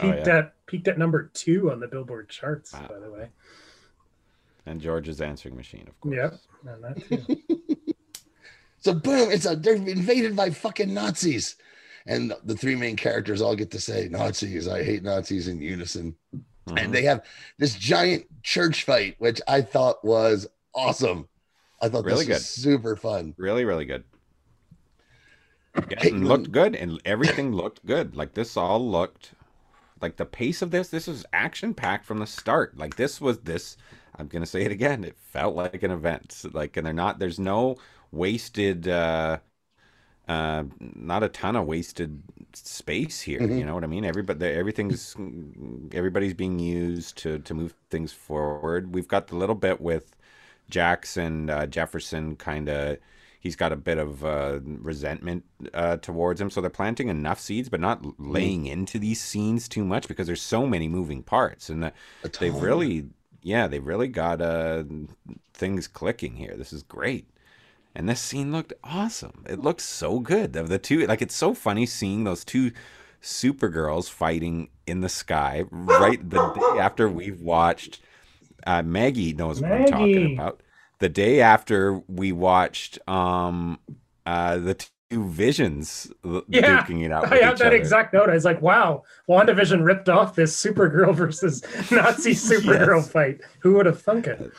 [0.00, 0.36] Oh, Peaked yeah.
[0.38, 2.86] at peaked at number two on the Billboard charts, Wow.
[2.88, 3.28] by the way.
[4.66, 6.14] And George's answering machine, of course.
[6.16, 6.34] Yep,
[6.74, 7.36] and that too.
[8.80, 11.56] So boom, it's a they're invaded by fucking Nazis.
[12.06, 16.14] And the three main characters all get to say Nazis, I hate Nazis in unison.
[16.68, 16.84] Mhm.
[16.84, 17.24] And they have
[17.58, 21.28] this giant church fight, which I thought was awesome.
[21.80, 23.34] I thought Really this was super fun.
[23.36, 24.04] really, really good.
[25.90, 28.16] Yeah, Hey, looked good, and everything looked good.
[28.16, 29.34] Like this all looked
[30.00, 30.88] like the pace of this.
[30.88, 32.76] This was action packed from the start.
[32.76, 33.76] Like this was this.
[34.16, 35.04] I'm gonna say it again.
[35.04, 36.44] It felt like an event.
[36.52, 37.18] Like, and they're not.
[37.18, 37.76] There's no
[38.10, 38.88] wasted.
[38.88, 39.38] uh
[40.28, 42.22] uh, not a ton of wasted
[42.54, 43.40] space here.
[43.40, 43.58] Mhm.
[43.58, 44.04] You know what I mean?
[44.04, 45.14] Everybody, everything's
[45.92, 48.94] everybody's being used to to move things forward.
[48.94, 50.16] We've got the little bit with
[50.70, 52.98] Jackson uh, Jefferson, kind of.
[53.40, 57.68] He's got a bit of uh, resentment uh, towards him, so they're planting enough seeds,
[57.68, 61.84] but not laying into these scenes too much because there's so many moving parts, and
[61.84, 61.92] the,
[62.40, 63.06] they've really,
[63.42, 64.82] yeah, they've really got uh,
[65.54, 66.56] things clicking here.
[66.56, 67.30] This is great.
[67.98, 69.44] And this scene looked awesome.
[69.48, 70.52] It looked so good.
[70.52, 72.70] The, the two, like, it's so funny seeing those two
[73.20, 78.00] Supergirls fighting in the sky right the day after we've watched.
[78.64, 80.62] Uh, Maggie knows what I'm talking about.
[81.00, 83.80] The day after we watched um,
[84.24, 84.74] uh, the
[85.10, 87.32] visions l- Yeah, duking it out.
[87.32, 87.76] I have that other.
[87.76, 88.28] exact note.
[88.28, 93.10] I was like, wow, WandaVision ripped off this Supergirl versus Nazi Supergirl Yes.
[93.10, 93.40] fight.
[93.60, 94.52] Who would have thunk it?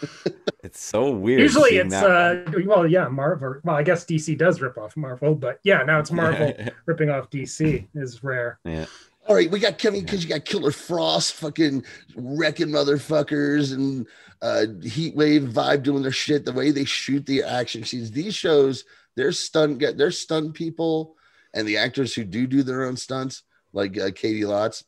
[0.63, 1.41] It's so weird.
[1.41, 2.45] Usually it's, that.
[2.47, 3.57] uh, well, yeah, Marvel.
[3.63, 6.53] Well, I guess DC does rip off Marvel, but yeah, now it's Marvel
[6.85, 8.59] ripping off DC is rare.
[8.65, 8.85] yeah.
[9.27, 11.84] All right, we got Kevin because you got Killer Frost fucking
[12.15, 14.07] wrecking motherfuckers and
[14.41, 16.45] uh Heat Wave Vibe doing their shit.
[16.45, 18.09] The way they shoot the action scenes.
[18.09, 18.85] These shows,
[19.15, 21.15] they're stunt get they're stunt people
[21.53, 24.84] and the actors who do do their own stunts, like uh, Caity Lotz,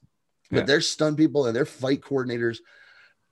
[0.50, 0.66] but Yeah.
[0.66, 2.60] they're stunt people and they're fight coordinators.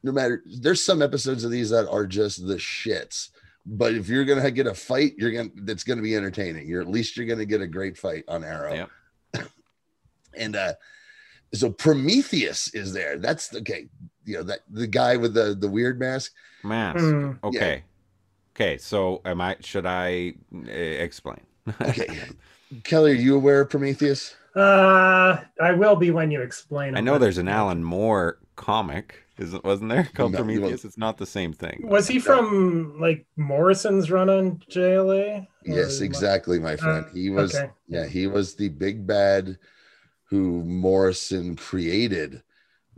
[0.02, 3.30] No matter, there's some episodes of these that are just the shits.
[3.66, 6.68] But if you're gonna get a fight, you're gonna that's gonna be entertaining.
[6.68, 8.74] You're at least you're gonna get a great fight on Arrow.
[9.34, 9.48] Yep.
[10.36, 10.74] and uh
[11.54, 13.18] so Prometheus is there.
[13.18, 13.88] That's okay.
[14.26, 16.32] You know that the guy with the the weird mask.
[16.64, 17.00] Mask.
[17.00, 17.32] Hmm.
[17.44, 17.84] Okay.
[18.60, 18.78] Okay.
[18.78, 19.56] So, am I?
[19.62, 21.42] Should I uh, explain?
[21.82, 22.08] Okay,
[22.84, 24.36] Kelly, are you aware of Prometheus?
[24.56, 26.98] Uh, I will be when you explain.
[26.98, 29.24] I know there's an Alan Moore comic.
[29.38, 30.84] Is it wasn't there called No, you Prometheus?
[30.84, 31.82] It's not the same thing.
[31.84, 35.42] Was he from like Morrison's run on JLA?
[35.42, 37.06] Or Yes, exactly, my friend.
[37.06, 37.70] Uh, he was okay.
[37.88, 39.60] yeah, he was the big bad
[40.24, 42.42] who Morrison created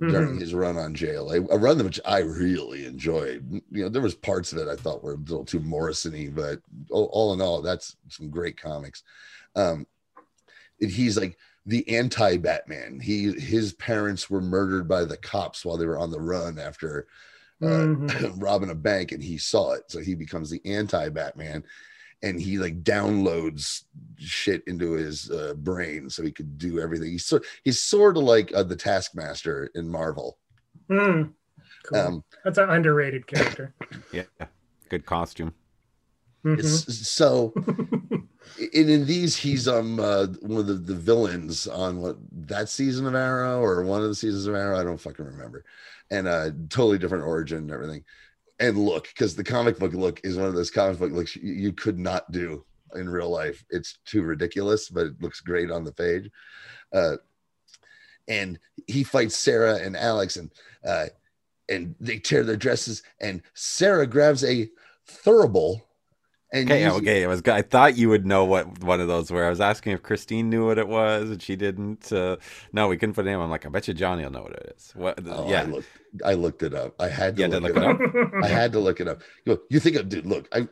[0.09, 0.39] during Mhm.
[0.39, 3.61] his run on JLA, a run which I really enjoyed.
[3.69, 6.59] You know, there was parts of it I thought were a little too Morrison-y, but
[6.89, 9.03] all, all in all, that's some great comics.
[9.55, 9.85] Um,
[10.79, 11.37] he's like
[11.67, 12.99] the anti-Batman.
[12.99, 17.07] He his parents were murdered by the cops while they were on the run after
[17.61, 18.33] uh, Mhm.
[18.41, 21.63] robbing a bank, and he saw it, so he becomes the anti-Batman.
[22.23, 23.83] And he like downloads
[24.17, 27.11] shit into his uh, brain so he could do everything.
[27.11, 30.37] He's so he's sort of like uh, the Taskmaster in Marvel.
[30.87, 31.23] Hmm.
[31.85, 31.99] Cool.
[31.99, 33.73] Um, That's an underrated character.
[34.11, 34.23] Yeah.
[34.89, 35.53] Good costume.
[36.45, 36.63] Mhm.
[36.91, 37.53] So
[38.73, 42.17] in, in these he's um uh, one of the, the villains on what
[42.47, 45.63] that season of Arrow or one of the seasons of Arrow I don't fucking remember
[46.09, 48.03] and uh totally different origin and everything
[48.61, 51.73] and look because the comic book look is one of those comic book looks you,
[51.73, 52.63] could not do
[52.95, 53.65] in real life.
[53.69, 56.29] It's too ridiculous but it looks great on the page.
[56.93, 57.17] Uh
[58.27, 60.51] and he fights Sara and Alex and
[60.87, 61.07] uh
[61.67, 64.69] and they tear their dresses and Sara grabs a
[65.09, 65.81] thurible
[66.51, 67.23] and Okay, okay.
[67.23, 67.41] I was.
[67.43, 69.45] I thought you would know what one of those were.
[69.45, 72.11] I was asking if Christine knew what it was, and she didn't.
[72.11, 72.37] Uh,
[72.73, 73.39] no, we couldn't put a name.
[73.39, 74.91] I'm like, I bet you Johnny will know what it is.
[74.95, 75.19] What?
[75.27, 75.87] Oh, yeah, I looked,
[76.25, 76.95] I looked it up.
[76.99, 78.43] I had to Yeah, look, did it, look up.
[78.43, 79.21] I had to look it up.
[79.45, 80.25] You, think, of, dude?
[80.25, 80.67] Look, I,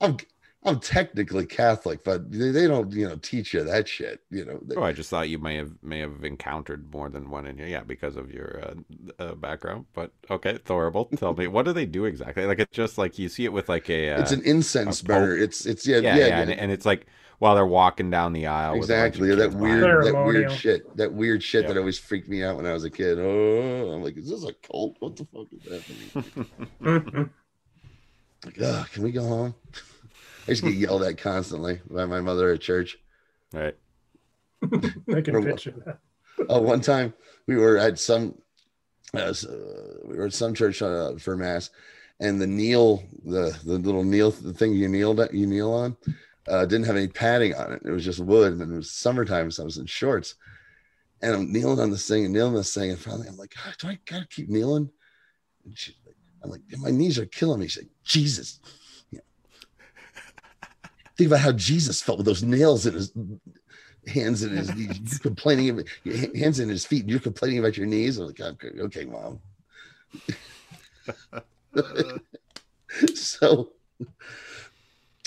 [0.00, 0.16] I'm,
[0.64, 4.20] I'm technically Catholic, but they, they don't, you know, teach you that shit.
[4.30, 7.30] You know, They- Oh, I just thought you may have may have encountered more than
[7.30, 7.66] one in here.
[7.66, 8.74] Yeah, because of your uh,
[9.22, 9.86] uh, background.
[9.92, 12.44] But okay, Thorable, tell me what do they do exactly?
[12.46, 14.10] Like it's just like you see it with like a.
[14.10, 15.36] Uh, it's an incense burner.
[15.36, 17.06] It's, it's yeah, yeah, yeah, yeah, And, and it's like
[17.40, 18.78] while they're walking down the aisle.
[18.78, 19.34] with a bunch of exactly.
[19.34, 20.12] That weird, behind them.
[20.14, 20.96] that weird shit.
[20.96, 21.68] That weird shit Yeah.
[21.72, 23.18] that always freaked me out when I was a kid.
[23.18, 24.94] Oh, I'm like, is this a cult?
[25.00, 26.22] What the fuck is
[26.80, 27.30] happening?
[28.44, 29.54] Like, oh, can we go home?
[30.46, 32.98] I used to get yelled at constantly by my mother at church.
[33.52, 33.76] Right.
[34.62, 35.98] I can Or picture that.
[36.48, 37.14] Oh, one time
[37.46, 38.34] we were at some,
[39.14, 39.34] uh, uh,
[40.04, 41.70] we were at some church uh, for mass,
[42.20, 45.96] and the kneel, the the little kneel, the thing you kneel you kneel on,
[46.48, 47.82] uh, didn't have any padding on it.
[47.84, 50.36] It was just wood, and it was summertime, so I was in shorts,
[51.20, 53.54] and I'm kneeling on this thing and kneeling on this thing, and finally I'm like,
[53.54, 54.90] God, do I gotta keep kneeling?
[55.64, 57.68] And she's like, I'm like, my knees are killing me.
[57.68, 58.58] She's like, Jesus.
[61.16, 63.12] Think about how Jesus felt with those nails in his
[64.06, 64.98] hands and his knees.
[65.10, 67.02] You're complaining about your hands in his feet.
[67.02, 68.18] and You're complaining about your knees.
[68.18, 69.40] I'm like, okay, mom.
[73.14, 73.70] so,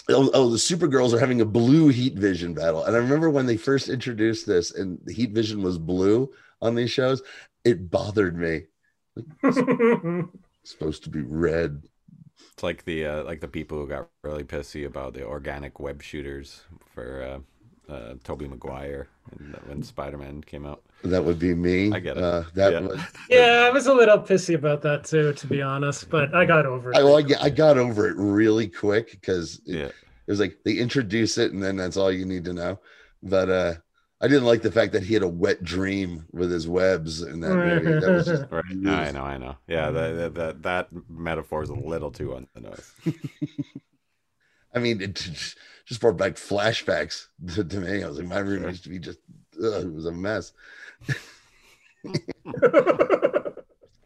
[0.10, 2.84] oh, oh, the Supergirls are having a blue heat vision battle.
[2.84, 6.32] And I remember when they first introduced this and the heat vision was blue
[6.62, 7.22] on these shows,
[7.64, 8.64] it bothered me.
[9.44, 10.30] It's
[10.64, 11.84] supposed to be red.
[12.40, 16.02] It's like the uh, like the people who got really pissy about the organic web
[16.02, 16.62] shooters
[16.94, 17.42] for
[17.90, 19.08] uh, uh, Tobey Maguire
[19.68, 20.82] when Spider Man came out.
[21.04, 21.92] That would be me.
[21.92, 22.24] I get it.
[22.24, 22.80] Uh, that Yeah.
[22.80, 23.00] was,
[23.30, 26.66] yeah, I was a little pissy about that too, to be honest, but I got
[26.66, 26.98] over it.
[26.98, 29.92] I, well, I, I got over it really quick because it, Yeah.
[30.28, 32.80] it was like they introduce it and then that's all you need to know.
[33.22, 33.74] But uh
[34.26, 37.42] I didn't like the fact that he had a wet dream with his webs in
[37.42, 38.00] that movie.
[38.00, 38.64] That was just Right.
[38.88, 39.56] I know, I know.
[39.68, 42.92] Yeah, that that that, that metaphor is a little too on the nose.
[44.74, 48.04] I mean, it just just brought back flashbacks to, to me.
[48.04, 48.70] I was like, my room Sure.
[48.70, 49.20] used to be just
[49.64, 50.54] ugh, it was a mess.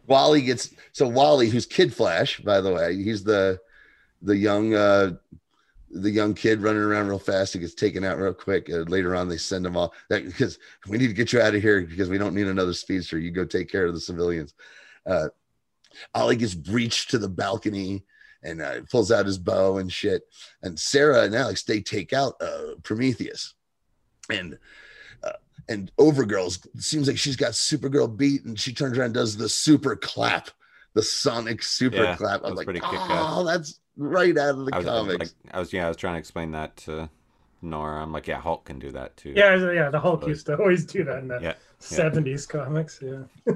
[0.05, 3.57] Wally gets so Wally, who's Kid Flash, by the way, he's the
[4.21, 5.11] the young uh
[5.91, 7.53] the young kid running around real fast.
[7.53, 8.69] He gets taken out real quick.
[8.69, 11.55] Uh, later on, they send him off that because we need to get you out
[11.55, 13.17] of here because we don't need another speedster.
[13.17, 14.53] You go take care of the civilians.
[15.05, 15.29] Uh,
[16.13, 18.03] Ollie gets breached to the balcony
[18.43, 20.23] and uh, pulls out his bow and shit.
[20.61, 23.55] And Sara and Alex they take out uh, Prometheus,
[24.29, 24.57] and
[25.23, 25.33] uh,
[25.67, 29.49] and Overgirl's seems like she's got Supergirl beat, and she turns around and does the
[29.49, 30.49] super clap,
[30.93, 32.41] the Sonic super Yeah, clap.
[32.43, 35.19] I'm like, oh, that's right out of the I was, comics.
[35.19, 37.09] like, I was yeah, I was trying to explain that to
[37.61, 38.01] Nora.
[38.01, 39.33] I'm like, yeah, Hulk can do that too.
[39.35, 43.01] yeah, yeah, the Hulk But- used to always do that in the Yeah, 70s comics.
[43.01, 43.23] Yeah.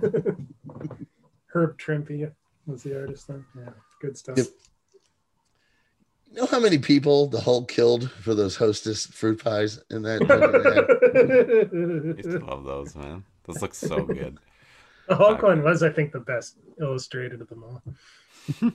[1.48, 2.32] Herb Trimpe
[2.66, 3.46] was the artist then.
[3.58, 3.70] Yeah,
[4.02, 4.38] good stuff.
[4.38, 4.48] Yep.
[6.32, 10.22] You know how many people the Hulk killed for those hostess fruit pies in that?
[12.18, 13.24] I used to love those, man.
[13.46, 14.40] Those look so good.
[15.08, 17.84] the Hulk one was, I think, the best illustrated of them all.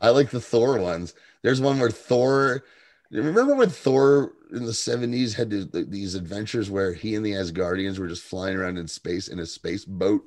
[0.00, 1.14] I like the Thor ones.
[1.42, 2.64] There's one where Thor.
[3.10, 7.98] Remember when Thor in the 70s had th- these adventures where he and the Asgardians
[7.98, 10.22] were just flying around in space in a space boat?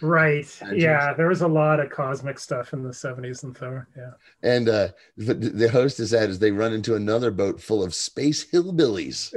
[0.00, 0.46] Right.
[0.62, 0.82] Engines.
[0.82, 3.86] Yeah, there was a lot of cosmic stuff in the 70s and Thor.
[3.96, 4.12] Yeah.
[4.42, 7.94] And uh, the, the host is at is they run into another boat full of
[7.94, 9.34] space hillbillies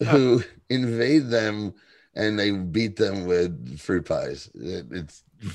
[0.08, 1.74] who invade them
[2.14, 4.50] and they beat them with fruit pies.
[4.54, 5.22] It- it's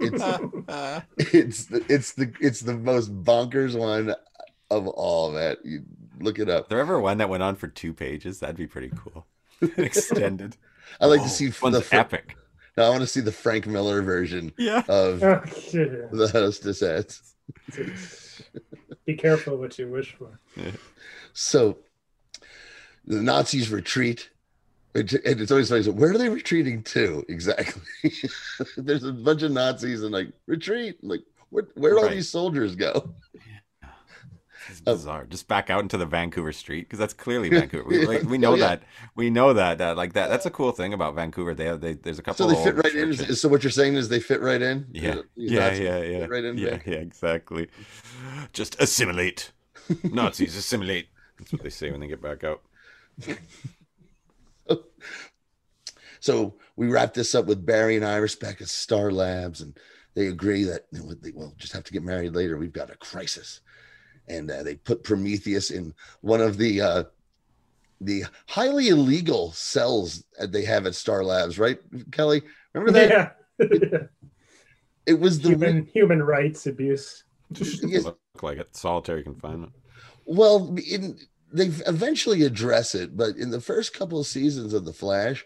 [0.00, 4.14] it's it's the, it's the it's the most bonkers one
[4.70, 5.84] of all that you
[6.20, 8.66] look it up If there ever one that went on for two pages, that'd be
[8.66, 9.26] pretty cool.
[9.76, 10.56] Extended.
[11.00, 12.36] i like Oh, to see the Fra- epic.
[12.76, 14.82] no, i want to see the frank miller version Yeah.
[14.88, 15.84] of oh, Okay.
[16.12, 17.34] the hostessettes
[19.06, 20.38] Be careful what you wish for.
[21.32, 21.78] so
[23.06, 24.33] the nazis retreat It-
[24.94, 25.82] and it's always funny.
[25.82, 27.82] So where are they retreating to exactly?
[28.76, 31.02] There's a bunch of Nazis and like retreat.
[31.02, 32.14] Like where where would all Right.
[32.14, 33.14] these soldiers go?
[34.68, 34.92] It's Oh.
[34.92, 35.26] Um, bizarre.
[35.26, 37.84] Just back out into the Vancouver street because that's clearly Vancouver.
[37.86, 38.66] We, like, we oh, know Oh, yeah.
[38.68, 38.82] that.
[39.14, 39.76] We know that.
[39.78, 40.28] That like that.
[40.30, 41.54] That's a cool thing about Vancouver.
[41.54, 41.80] They have.
[41.82, 42.48] They, there's a couple.
[42.48, 43.12] So they fit right in.
[43.36, 44.86] So what you're saying is they fit right in?
[44.92, 45.16] Yeah.
[45.36, 45.72] Yeah.
[45.74, 45.98] Yeah.
[46.02, 46.26] Yeah.
[46.26, 46.56] Right in.
[46.56, 46.78] yeah.
[46.86, 46.94] Yeah.
[46.94, 47.68] Exactly.
[48.52, 49.52] Just assimilate.
[50.02, 51.08] Nazis assimilate.
[51.38, 52.62] That's what they say when they get back out.
[56.24, 59.78] So we wrap this up with Barry and Iris back at Star Labs, and
[60.14, 62.56] they agree that you know, they will just have to get married later.
[62.56, 63.60] We've got a crisis,
[64.26, 65.92] and uh, they put Prometheus in
[66.22, 67.04] one of the uh,
[68.00, 71.78] the highly illegal cells that they have at Star Labs, right,
[72.10, 72.40] Kelly?
[72.72, 73.36] Remember that?
[73.60, 73.98] Yeah.
[75.04, 77.24] It was the human human rights abuse.
[77.50, 78.04] Yes.
[78.04, 78.74] Look like it.
[78.74, 79.72] Solitary confinement.
[80.24, 81.18] Well, in,
[81.52, 85.44] they eventually address it, but in the first couple of seasons of The Flash,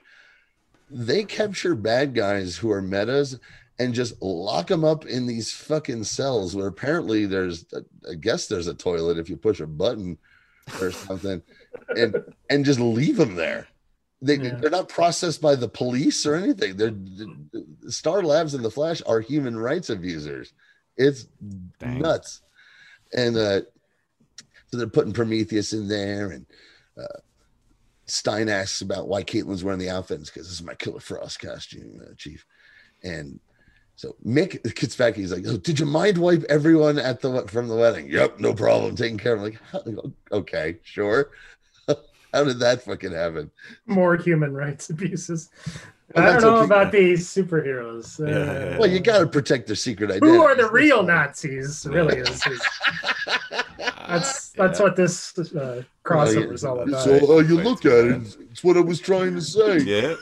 [0.91, 3.39] they capture bad guys who are metas
[3.79, 7.65] and just lock them up in these fucking cells where apparently there's,
[8.11, 10.19] I guess there's a toilet if you push a button
[10.81, 11.41] or something,
[11.97, 12.15] and
[12.51, 13.69] and just leave them there.
[14.21, 14.57] They Yeah.
[14.57, 16.77] they're not processed by the police or anything.
[16.77, 16.95] They're
[17.89, 20.53] Star Labs and the Flash are human rights abusers.
[20.97, 21.27] It's
[21.79, 22.01] Dang.
[22.01, 22.43] nuts.
[23.15, 23.61] And uh
[24.67, 26.45] so they're putting Prometheus in there, and
[27.01, 27.21] uh,
[28.11, 32.01] Stein asks about why Caitlin's wearing the outfits because this is my Killer Frost costume,
[32.03, 32.45] uh, Chief.
[33.03, 33.39] And
[33.97, 35.15] so Mick gets back.
[35.15, 38.55] He's like, oh, "Did you mind wipe everyone at the from the wedding?" Yep, no
[38.55, 39.45] problem, taking care of.
[39.45, 41.31] 'em." like, okay, sure.
[42.33, 43.51] How did that fucking happen?
[43.87, 45.51] More human rights abuses.
[46.15, 46.65] Well, I don't know okay.
[46.65, 48.19] about these superheroes.
[48.19, 50.33] Yeah, Uh, yeah, Well, you got to protect their secret identity.
[50.33, 51.87] Who are the real Nazis?
[51.89, 52.63] Really, is, is
[53.79, 54.85] that's that's Yeah.
[54.85, 57.05] what this uh, crossover is all about.
[57.05, 59.79] So how you look at it, it's what I was trying to say.
[59.79, 60.15] Yeah.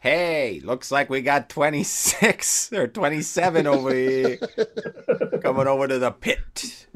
[0.00, 4.36] Hey, looks like we got 26 or 27 over here
[5.42, 6.86] coming over to the pit.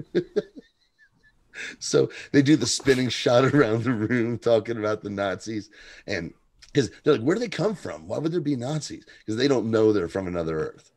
[1.79, 5.71] So they do the spinning shot around the room talking about the Nazis.
[6.07, 6.33] And
[6.73, 8.07] because they're like, where do they come from?
[8.09, 9.05] Why would there be Nazis?
[9.19, 10.93] Because they don't know they're from another Earth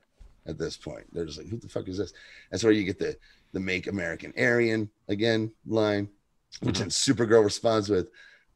[0.46, 1.06] at this point.
[1.12, 2.14] They're just like, who the fuck is this?
[2.52, 3.18] That's where you get the
[3.54, 6.10] the make American Aryan again line,
[6.62, 8.10] which then Supergirl responds with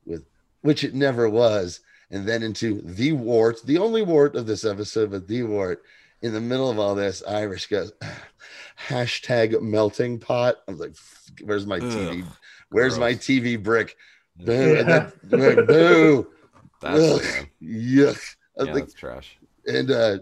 [0.05, 0.25] with
[0.61, 1.81] which it never was.
[2.11, 5.83] And then into the wart, the only wart of this episode, but the wart.
[6.21, 7.93] In the middle of all this, Iris goes,
[8.87, 10.57] hashtag melting pot.
[10.67, 10.95] I was like,
[11.43, 12.23] where's my TV?
[12.23, 12.27] Ugh,
[12.71, 13.13] Where's my.
[13.13, 13.95] TV brick?
[14.37, 14.73] Boo.
[14.73, 14.79] Yeah.
[14.79, 16.27] And then, like, boo.
[16.81, 17.47] That's Ugh.
[17.61, 18.35] Yuck.
[18.57, 19.37] I was yeah, like, that's trash.
[19.67, 20.17] and uh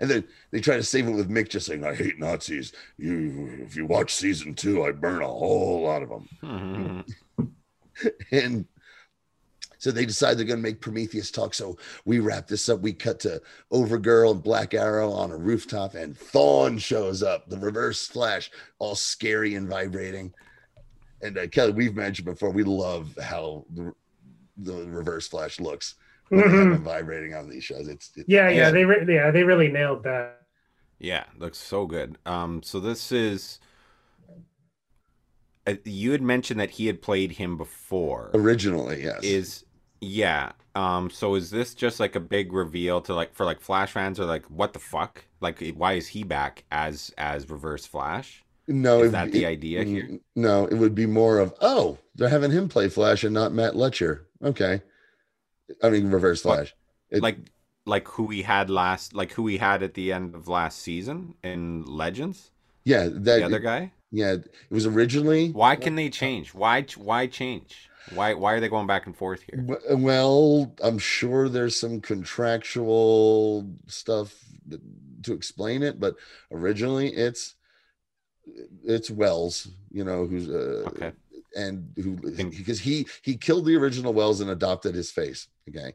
[0.00, 2.72] and then they try to save it with Mick just saying, I hate Nazis.
[2.98, 6.28] You if you watch season two, I burn a whole lot of them.
[6.42, 7.04] Mhm.
[8.30, 8.66] And
[9.78, 11.54] so they decide they're gonna make Prometheus talk.
[11.54, 12.80] So we wrap this up.
[12.80, 13.40] We cut to
[13.72, 18.94] Overgirl and Black Arrow on a rooftop, and Thawne shows up, the reverse flash, all
[18.94, 20.34] scary and vibrating.
[21.22, 23.94] And uh, Kelly, we've mentioned before, we love how the,
[24.58, 25.94] the reverse flash looks
[26.28, 26.82] when they have Mhm.
[26.82, 27.88] vibrating on these shows.
[27.88, 30.42] It's, it's Yeah, yeah, they re- yeah they really nailed that.
[30.98, 32.16] Yeah, looks so good.
[32.26, 33.58] Um, so this is.
[35.66, 38.30] Uh, you had mentioned that he had played him before.
[38.34, 39.20] originally, yes.
[39.22, 39.64] Is
[40.00, 40.52] yeah.
[40.74, 41.10] Um.
[41.10, 44.24] So is this just like a big reveal to like for like Flash fans or
[44.26, 45.24] like what the fuck?
[45.40, 48.42] Like why is he back as as Reverse Flash?
[48.68, 50.18] No, Is it- that the it- idea here?
[50.34, 53.74] No, it would be more of oh, they're having him play Flash and not Matt
[53.74, 54.20] Letscher.
[54.44, 54.82] Okay,
[55.82, 56.42] I mean Reverse?
[56.42, 56.74] Flash.
[57.10, 57.38] It- like
[57.84, 61.34] like who we had last like who we had at the end of last season
[61.44, 62.50] in Legends?
[62.84, 63.92] yeah, that The other guy?
[64.10, 65.50] yeah, it was originally.
[65.50, 66.54] Why can they change?
[66.54, 67.88] Why why change?
[68.14, 69.78] Why why are they going back and forth here?
[69.90, 74.34] Well, I'm sure there's some contractual stuff
[75.22, 76.14] to explain it, but
[76.52, 77.54] originally it's
[78.84, 81.12] it's Wells, you know, who's uh, Okay.
[81.56, 85.48] And who because he he killed the original Wells and adopted his face.
[85.68, 85.92] Okay,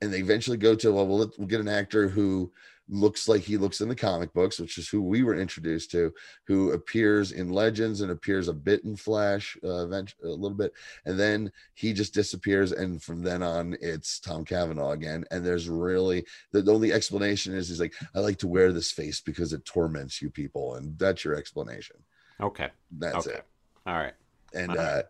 [0.00, 2.50] and they eventually go to well, we'll, let- we'll get an actor who
[2.88, 6.12] looks like he looks in the comic books, which is who we were introduced to,
[6.46, 10.72] who appears in Legends and appears a bit in Flash, uh, a little bit,
[11.06, 15.24] and then he just disappears, and from then on, it's Tom Cavanagh again.
[15.30, 18.90] And there's really the, the only explanation is he's like, I like to wear this
[18.90, 21.96] face because it torments you people, and that's your explanation.
[22.40, 22.68] Okay.
[22.98, 23.38] That's okay.
[23.38, 23.46] it
[23.86, 24.14] All right.
[24.54, 24.78] And right.
[24.78, 25.02] uh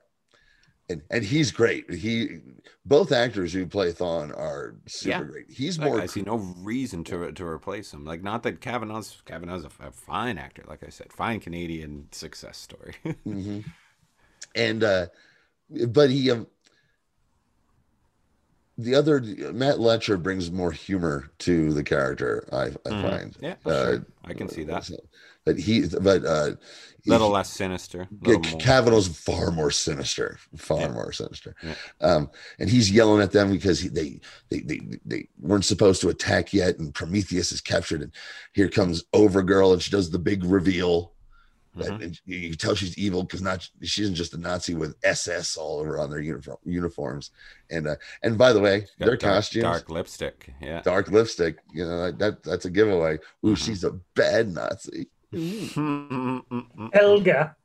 [0.89, 2.39] and and he's great he
[2.85, 5.31] both actors who play Thawne are super Yeah.
[5.31, 8.05] great he's Like, more I see no reason to to replace him.
[8.05, 12.59] Like, not that Cavanagh's Cavanagh's a, a fine actor, like I said, fine Canadian success
[12.59, 12.95] story.
[13.27, 13.65] Mhm.
[14.55, 15.07] and uh
[15.89, 16.47] but he um
[18.79, 22.49] the other Matt Letscher brings more humor to the character.
[22.53, 23.03] I, I Mhm.
[23.03, 23.37] find.
[23.41, 24.07] Yeah, Uh, sure.
[24.25, 24.89] I can see that.
[25.45, 26.57] But he, but uh, A
[27.07, 28.07] little less sinister.
[28.23, 28.61] Yeah, Little more.
[28.61, 30.89] Cavanagh's far more sinister, far Yeah.
[30.93, 31.57] more sinister.
[31.63, 31.75] Yeah.
[32.01, 34.21] Um, and he's yelling at them because he, they,
[34.51, 38.13] they they they weren't supposed to attack yet, and Prometheus is captured, and
[38.53, 41.13] here comes Overgirl, and she does the big reveal.
[41.75, 42.03] that- Mhm.
[42.05, 45.57] and you can tell she's evil because not she isn't just a Nazi with SS
[45.57, 47.31] all over on their uniform uniforms.
[47.71, 50.53] And uh, and by the way, their dark, costumes, dark lipstick.
[50.61, 50.83] Yeah.
[50.83, 53.15] dark lipstick, you know that that's a giveaway.
[53.45, 53.57] Ooh, Mhm.
[53.57, 55.09] she's a bad Nazi.
[56.93, 57.57] Helga.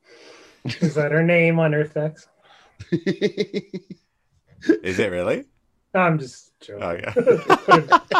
[0.65, 2.27] Is that her name on Earth X?
[2.91, 5.45] Is it really?
[5.93, 6.83] I'm just joking.
[6.83, 7.13] Oh yeah.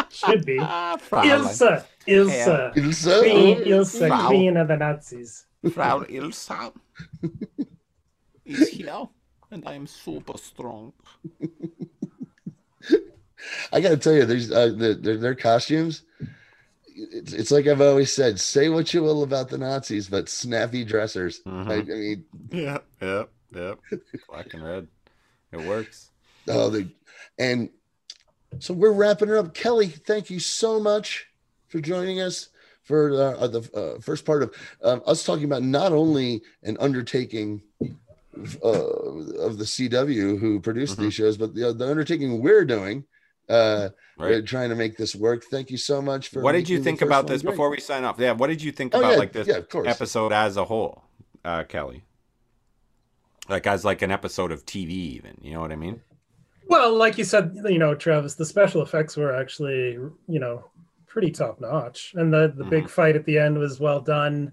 [0.10, 0.58] Should be.
[0.60, 1.84] Ah, Ilsa.
[2.06, 2.74] Ilsa.
[2.74, 3.20] Ilsa?
[3.20, 4.26] Queen, Ilsa, Frau.
[4.28, 5.46] queen of the Nazis.
[5.72, 6.72] Frau Ilsa
[8.44, 9.08] is here,
[9.50, 10.92] and I am super strong.
[13.72, 16.02] I got to tell you, there's uh, the, their, their costumes.
[17.12, 20.84] It's, it's like I've always said: say what you will about the Nazis, but snappy
[20.84, 21.40] dressers.
[21.46, 21.70] Mhm.
[21.70, 23.22] I, I mean, Yeah, yeah,
[23.54, 23.74] yeah.
[24.28, 24.88] Black and red.
[25.52, 26.10] It works.
[26.48, 26.88] oh, they
[27.38, 27.68] and
[28.58, 29.54] so we're wrapping it up.
[29.54, 31.26] Kelly, thank you so much
[31.68, 32.48] for joining us
[32.82, 37.60] for uh, the uh, first part of um, us talking about not only an undertaking
[38.64, 41.02] uh, of the CW who produced Mm-hmm.
[41.04, 43.04] these shows, but the, the undertaking we're doing.
[43.48, 43.88] Uh,
[44.18, 44.30] Right.
[44.30, 45.44] We're trying to make this work.
[45.44, 46.42] Thank you so much for.
[46.42, 47.52] What did you think about this great.
[47.52, 48.16] before we sign off?
[48.18, 50.64] Yeah, what did you think Oh, about yeah, like this yeah, of episode as a
[50.64, 51.04] whole,
[51.44, 52.02] uh, Kelly?
[53.48, 55.38] Like as like an episode of TV, even.
[55.40, 56.00] You know what I mean?
[56.66, 60.64] Well, like you said, you know, Travis, the special effects were actually, you know,
[61.06, 64.52] pretty top notch, and the the big fight at the end was well done.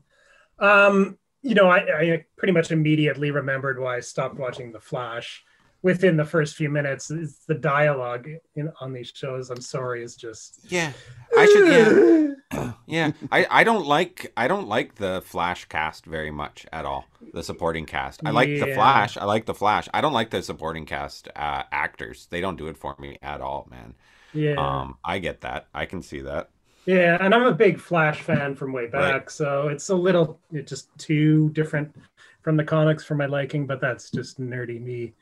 [0.59, 5.43] Um, you know, I, I pretty much immediately remembered why I stopped watching The Flash.
[5.86, 9.52] Within the first few minutes, it's the dialogue in on these shows.
[9.52, 10.91] I'm sorry, is just Yeah,
[11.38, 12.36] I should.
[12.52, 13.12] Yeah, yeah.
[13.32, 17.06] I I don't like I don't like the Flash cast very much at all.
[17.34, 18.22] The supporting cast.
[18.26, 19.16] I like the Flash.
[19.16, 19.88] I like the Flash.
[19.94, 22.26] I don't like the supporting cast uh, actors.
[22.32, 23.94] They don't do it for me at all, man.
[24.34, 24.56] yeah.
[24.57, 25.68] Um, I get that.
[25.72, 26.49] I can see that.
[26.88, 29.30] Yeah, and I'm a big Flash fan from way back, Right.
[29.32, 31.95] so it's a little it's just too different
[32.41, 35.14] from the comics for my liking, but that's just nerdy me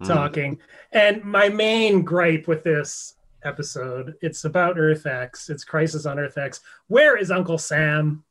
[0.00, 0.06] Mm.
[0.08, 0.58] talking.
[0.92, 3.14] And my main gripe with this
[3.44, 6.60] episode, it's about Earth X, it's Crisis on Earth X.
[6.88, 8.24] Where is Uncle Sam?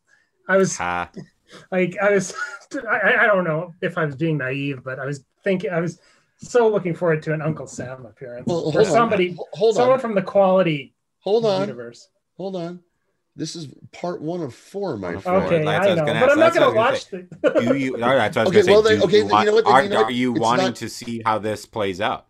[0.47, 1.09] I was Ha.
[1.71, 2.33] like I was
[2.89, 5.99] I, I don't know if I was being naive, but I was thinking I was
[6.37, 8.45] so looking forward to an Uncle Sam appearance.
[8.47, 8.91] Well, or hold on.
[8.93, 9.99] somebody Ho- Hold someone on.
[9.99, 11.61] from the quality Hold on.
[11.61, 12.09] universe.
[12.37, 12.79] Hold on.
[13.37, 15.23] This is part one of four, my friend.
[15.23, 15.35] four.
[15.43, 16.31] Okay, That's I, I know, gonna but ask.
[16.33, 17.61] I'm not gonna what I was watch the.
[17.69, 17.93] Do you?
[18.03, 18.95] all right, that's what I was Okay, gonna well, say.
[18.95, 20.65] then- okay, you then want- you know what, then Are, you know are you wanting
[20.65, 22.25] not- to see how this plays out?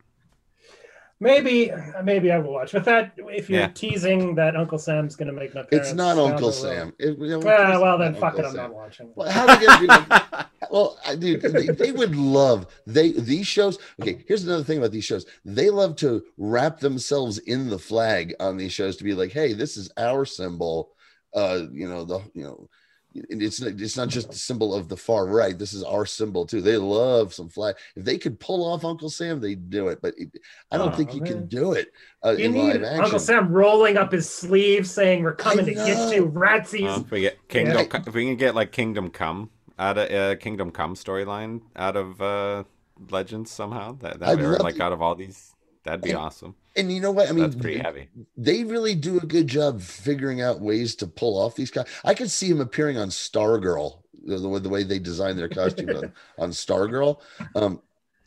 [1.19, 1.71] Maybe,
[2.03, 2.73] maybe I will watch.
[2.73, 3.67] But that, if you're Yeah.
[3.69, 6.93] teasing that Uncle Sam's going to make an appearance, It's not Uncle Sam.
[6.99, 8.45] It- you know, Well, it's well, then fuck it.
[8.45, 8.55] I'm Sam.
[8.63, 9.09] not watching.
[9.15, 10.49] Well, how are they gonna do that?
[10.69, 13.79] Well, dude, they, they would love they these shows.
[14.01, 15.25] Okay, here's another thing about these shows.
[15.45, 19.53] They love to wrap themselves in the flag on these shows to be like, hey,
[19.53, 20.91] this is our symbol.
[21.37, 22.67] Uh, you know the you know.
[23.13, 25.57] it- It's it's not just a symbol of the far right.
[25.57, 26.61] This is our symbol too.
[26.61, 27.75] They love some flag.
[27.95, 29.99] If they could pull off Uncle Sam, they'd do it.
[30.03, 30.29] But it,
[30.71, 31.87] I don't Oh, think you can do it
[32.25, 33.03] uh, You in need live action.
[33.05, 37.11] Uncle Sam rolling up his sleeve, saying, "We're coming to get you, ratsies." Uh, if
[37.11, 38.01] we get Kingdom, Yeah.
[38.07, 39.49] If we can get like Kingdom Come
[39.79, 42.63] out of uh, Kingdom Come storyline out of uh,
[43.09, 45.53] Legends somehow, that, that I'd or like to- out of all these,
[45.87, 46.55] that'd be And- awesome.
[46.75, 47.27] And you know what?
[47.27, 48.07] I mean, That's pretty heavy.
[48.37, 51.87] they really do a good job figuring out ways to pull off these guys.
[52.05, 55.49] I could see him appearing on Stargirl, the, the, way- the way they design their
[55.49, 57.19] costume on, on Stargirl.
[57.55, 57.81] Um,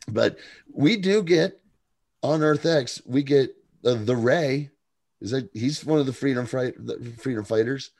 [0.09, 0.37] but
[0.73, 1.61] we do get
[2.23, 3.55] on Earth X, we get
[3.85, 4.69] uh, the Ray.
[5.21, 7.91] Is that he's one of the freedom fight the freedom fighters?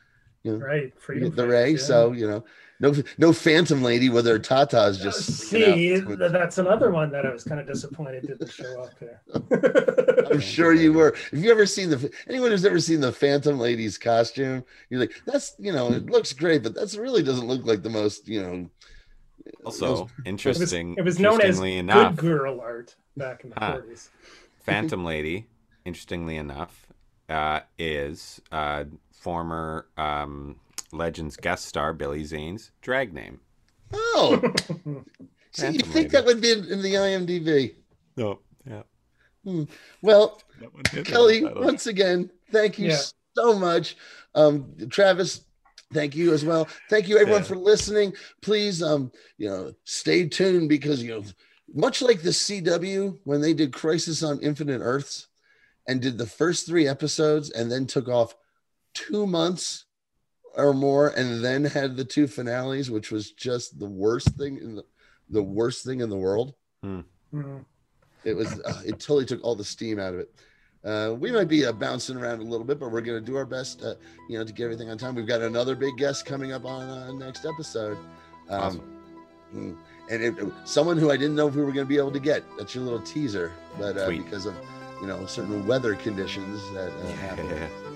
[0.43, 1.29] You know, Right, freedom.
[1.29, 1.71] get the Ray.
[1.71, 1.77] yeah.
[1.77, 2.43] So you know,
[2.81, 5.25] no no Phantom Lady with her tatas Uh, just.
[5.25, 6.17] see, sticking out.
[6.19, 9.21] th- that's another one that I was kind of disappointed didn't show up there
[10.31, 11.09] I'm sure you were.
[11.31, 15.13] If you ever seen the anyone who's ever seen the Phantom Lady's costume, you're like,
[15.25, 18.41] that's you know, it looks great, but that's really doesn't look like the most you
[18.41, 18.69] know.
[19.65, 20.95] Also, It was, interesting.
[20.97, 23.77] it was known as interestingly good girl art back in the Huh.
[23.81, 24.09] 40s.
[24.63, 25.47] Phantom Lady,
[25.85, 26.85] interestingly enough,
[27.27, 30.57] uh, is uh, former um,
[30.93, 33.39] Legends guest star Billy Zane's drag name.
[33.93, 34.41] Oh,
[35.51, 37.75] see, you think that would be in, in the IMDb?
[38.17, 38.83] No, yeah.
[40.01, 41.63] Well, That one did Kelly, have a title.
[41.63, 43.01] once again, thank you Yeah.
[43.35, 43.97] so much.
[44.35, 45.41] Um, Travis,
[45.93, 46.67] thank you as well.
[46.89, 47.47] Thank you everyone Yeah.
[47.47, 48.13] for listening.
[48.41, 51.23] Please, um, you know, stay tuned because you know,
[51.73, 55.27] much like the CW when they did Crisis on Infinite Earths,
[55.87, 58.35] and did the first three episodes and then took off
[58.93, 59.85] two months
[60.55, 64.75] or more and then had the two finales, which was just the worst thing in
[64.75, 64.83] the
[65.29, 66.53] the worst thing in the world.
[66.85, 67.05] Mhm.
[68.23, 70.33] It was uh, it totally took all the steam out of it.
[70.83, 73.37] Uh, we might be uh, bouncing around a little bit, but we're going to do
[73.37, 73.93] our best, uh,
[74.27, 75.13] you know, to get everything on time.
[75.13, 77.97] We've got another big guest coming up on uh, next episode.
[78.49, 79.01] Um, Awesome.
[79.55, 79.77] mm,
[80.09, 82.19] and it, someone who I didn't know if we were going to be able to
[82.19, 82.43] get.
[82.57, 84.55] That's your little teaser, but uh, because of
[85.01, 87.47] you know certain weather conditions that uh, happen.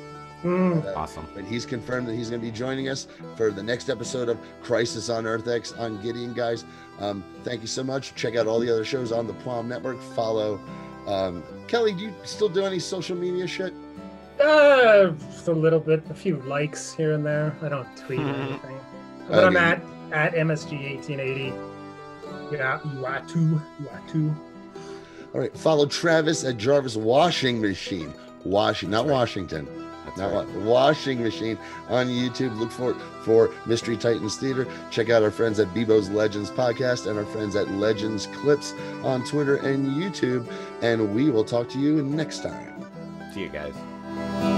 [0.46, 0.86] Mm.
[0.86, 1.28] Uh, awesome.
[1.34, 4.38] But he's confirmed that he's going to be joining us for the next episode of
[4.62, 6.66] Crisis on Earth X on Gideon, guys.
[7.00, 8.14] Um, thank you so much.
[8.14, 10.00] Check out all the other shows on the Plum Network.
[10.00, 10.60] Follow.
[11.08, 13.74] Um, Kelly, do you still do any social media shit?
[14.40, 17.56] Uh, just a little bit, a few likes here and there.
[17.64, 18.78] I don't tweet or anything.
[19.28, 19.82] But I'm at
[20.12, 22.52] at MSG1880.
[22.52, 23.60] Yeah, you are too.
[23.80, 24.36] You are too.
[25.34, 25.58] All right.
[25.58, 28.14] Follow Travis at Jarvis Washing Machine.
[28.44, 29.14] Washing, not right.
[29.14, 29.68] Washington.
[30.18, 30.48] Not right.
[30.50, 31.58] wa- Washing Machine
[31.90, 32.58] on YouTube.
[32.58, 32.94] Look for
[33.24, 34.68] for Mystery Titans Theater.
[34.92, 38.74] Check out our friends at Beebo's Legends Podcast and our friends at Legends Clips
[39.04, 40.50] on Twitter and YouTube.
[40.82, 42.86] And we will talk to you next time.
[43.34, 44.55] See you guys.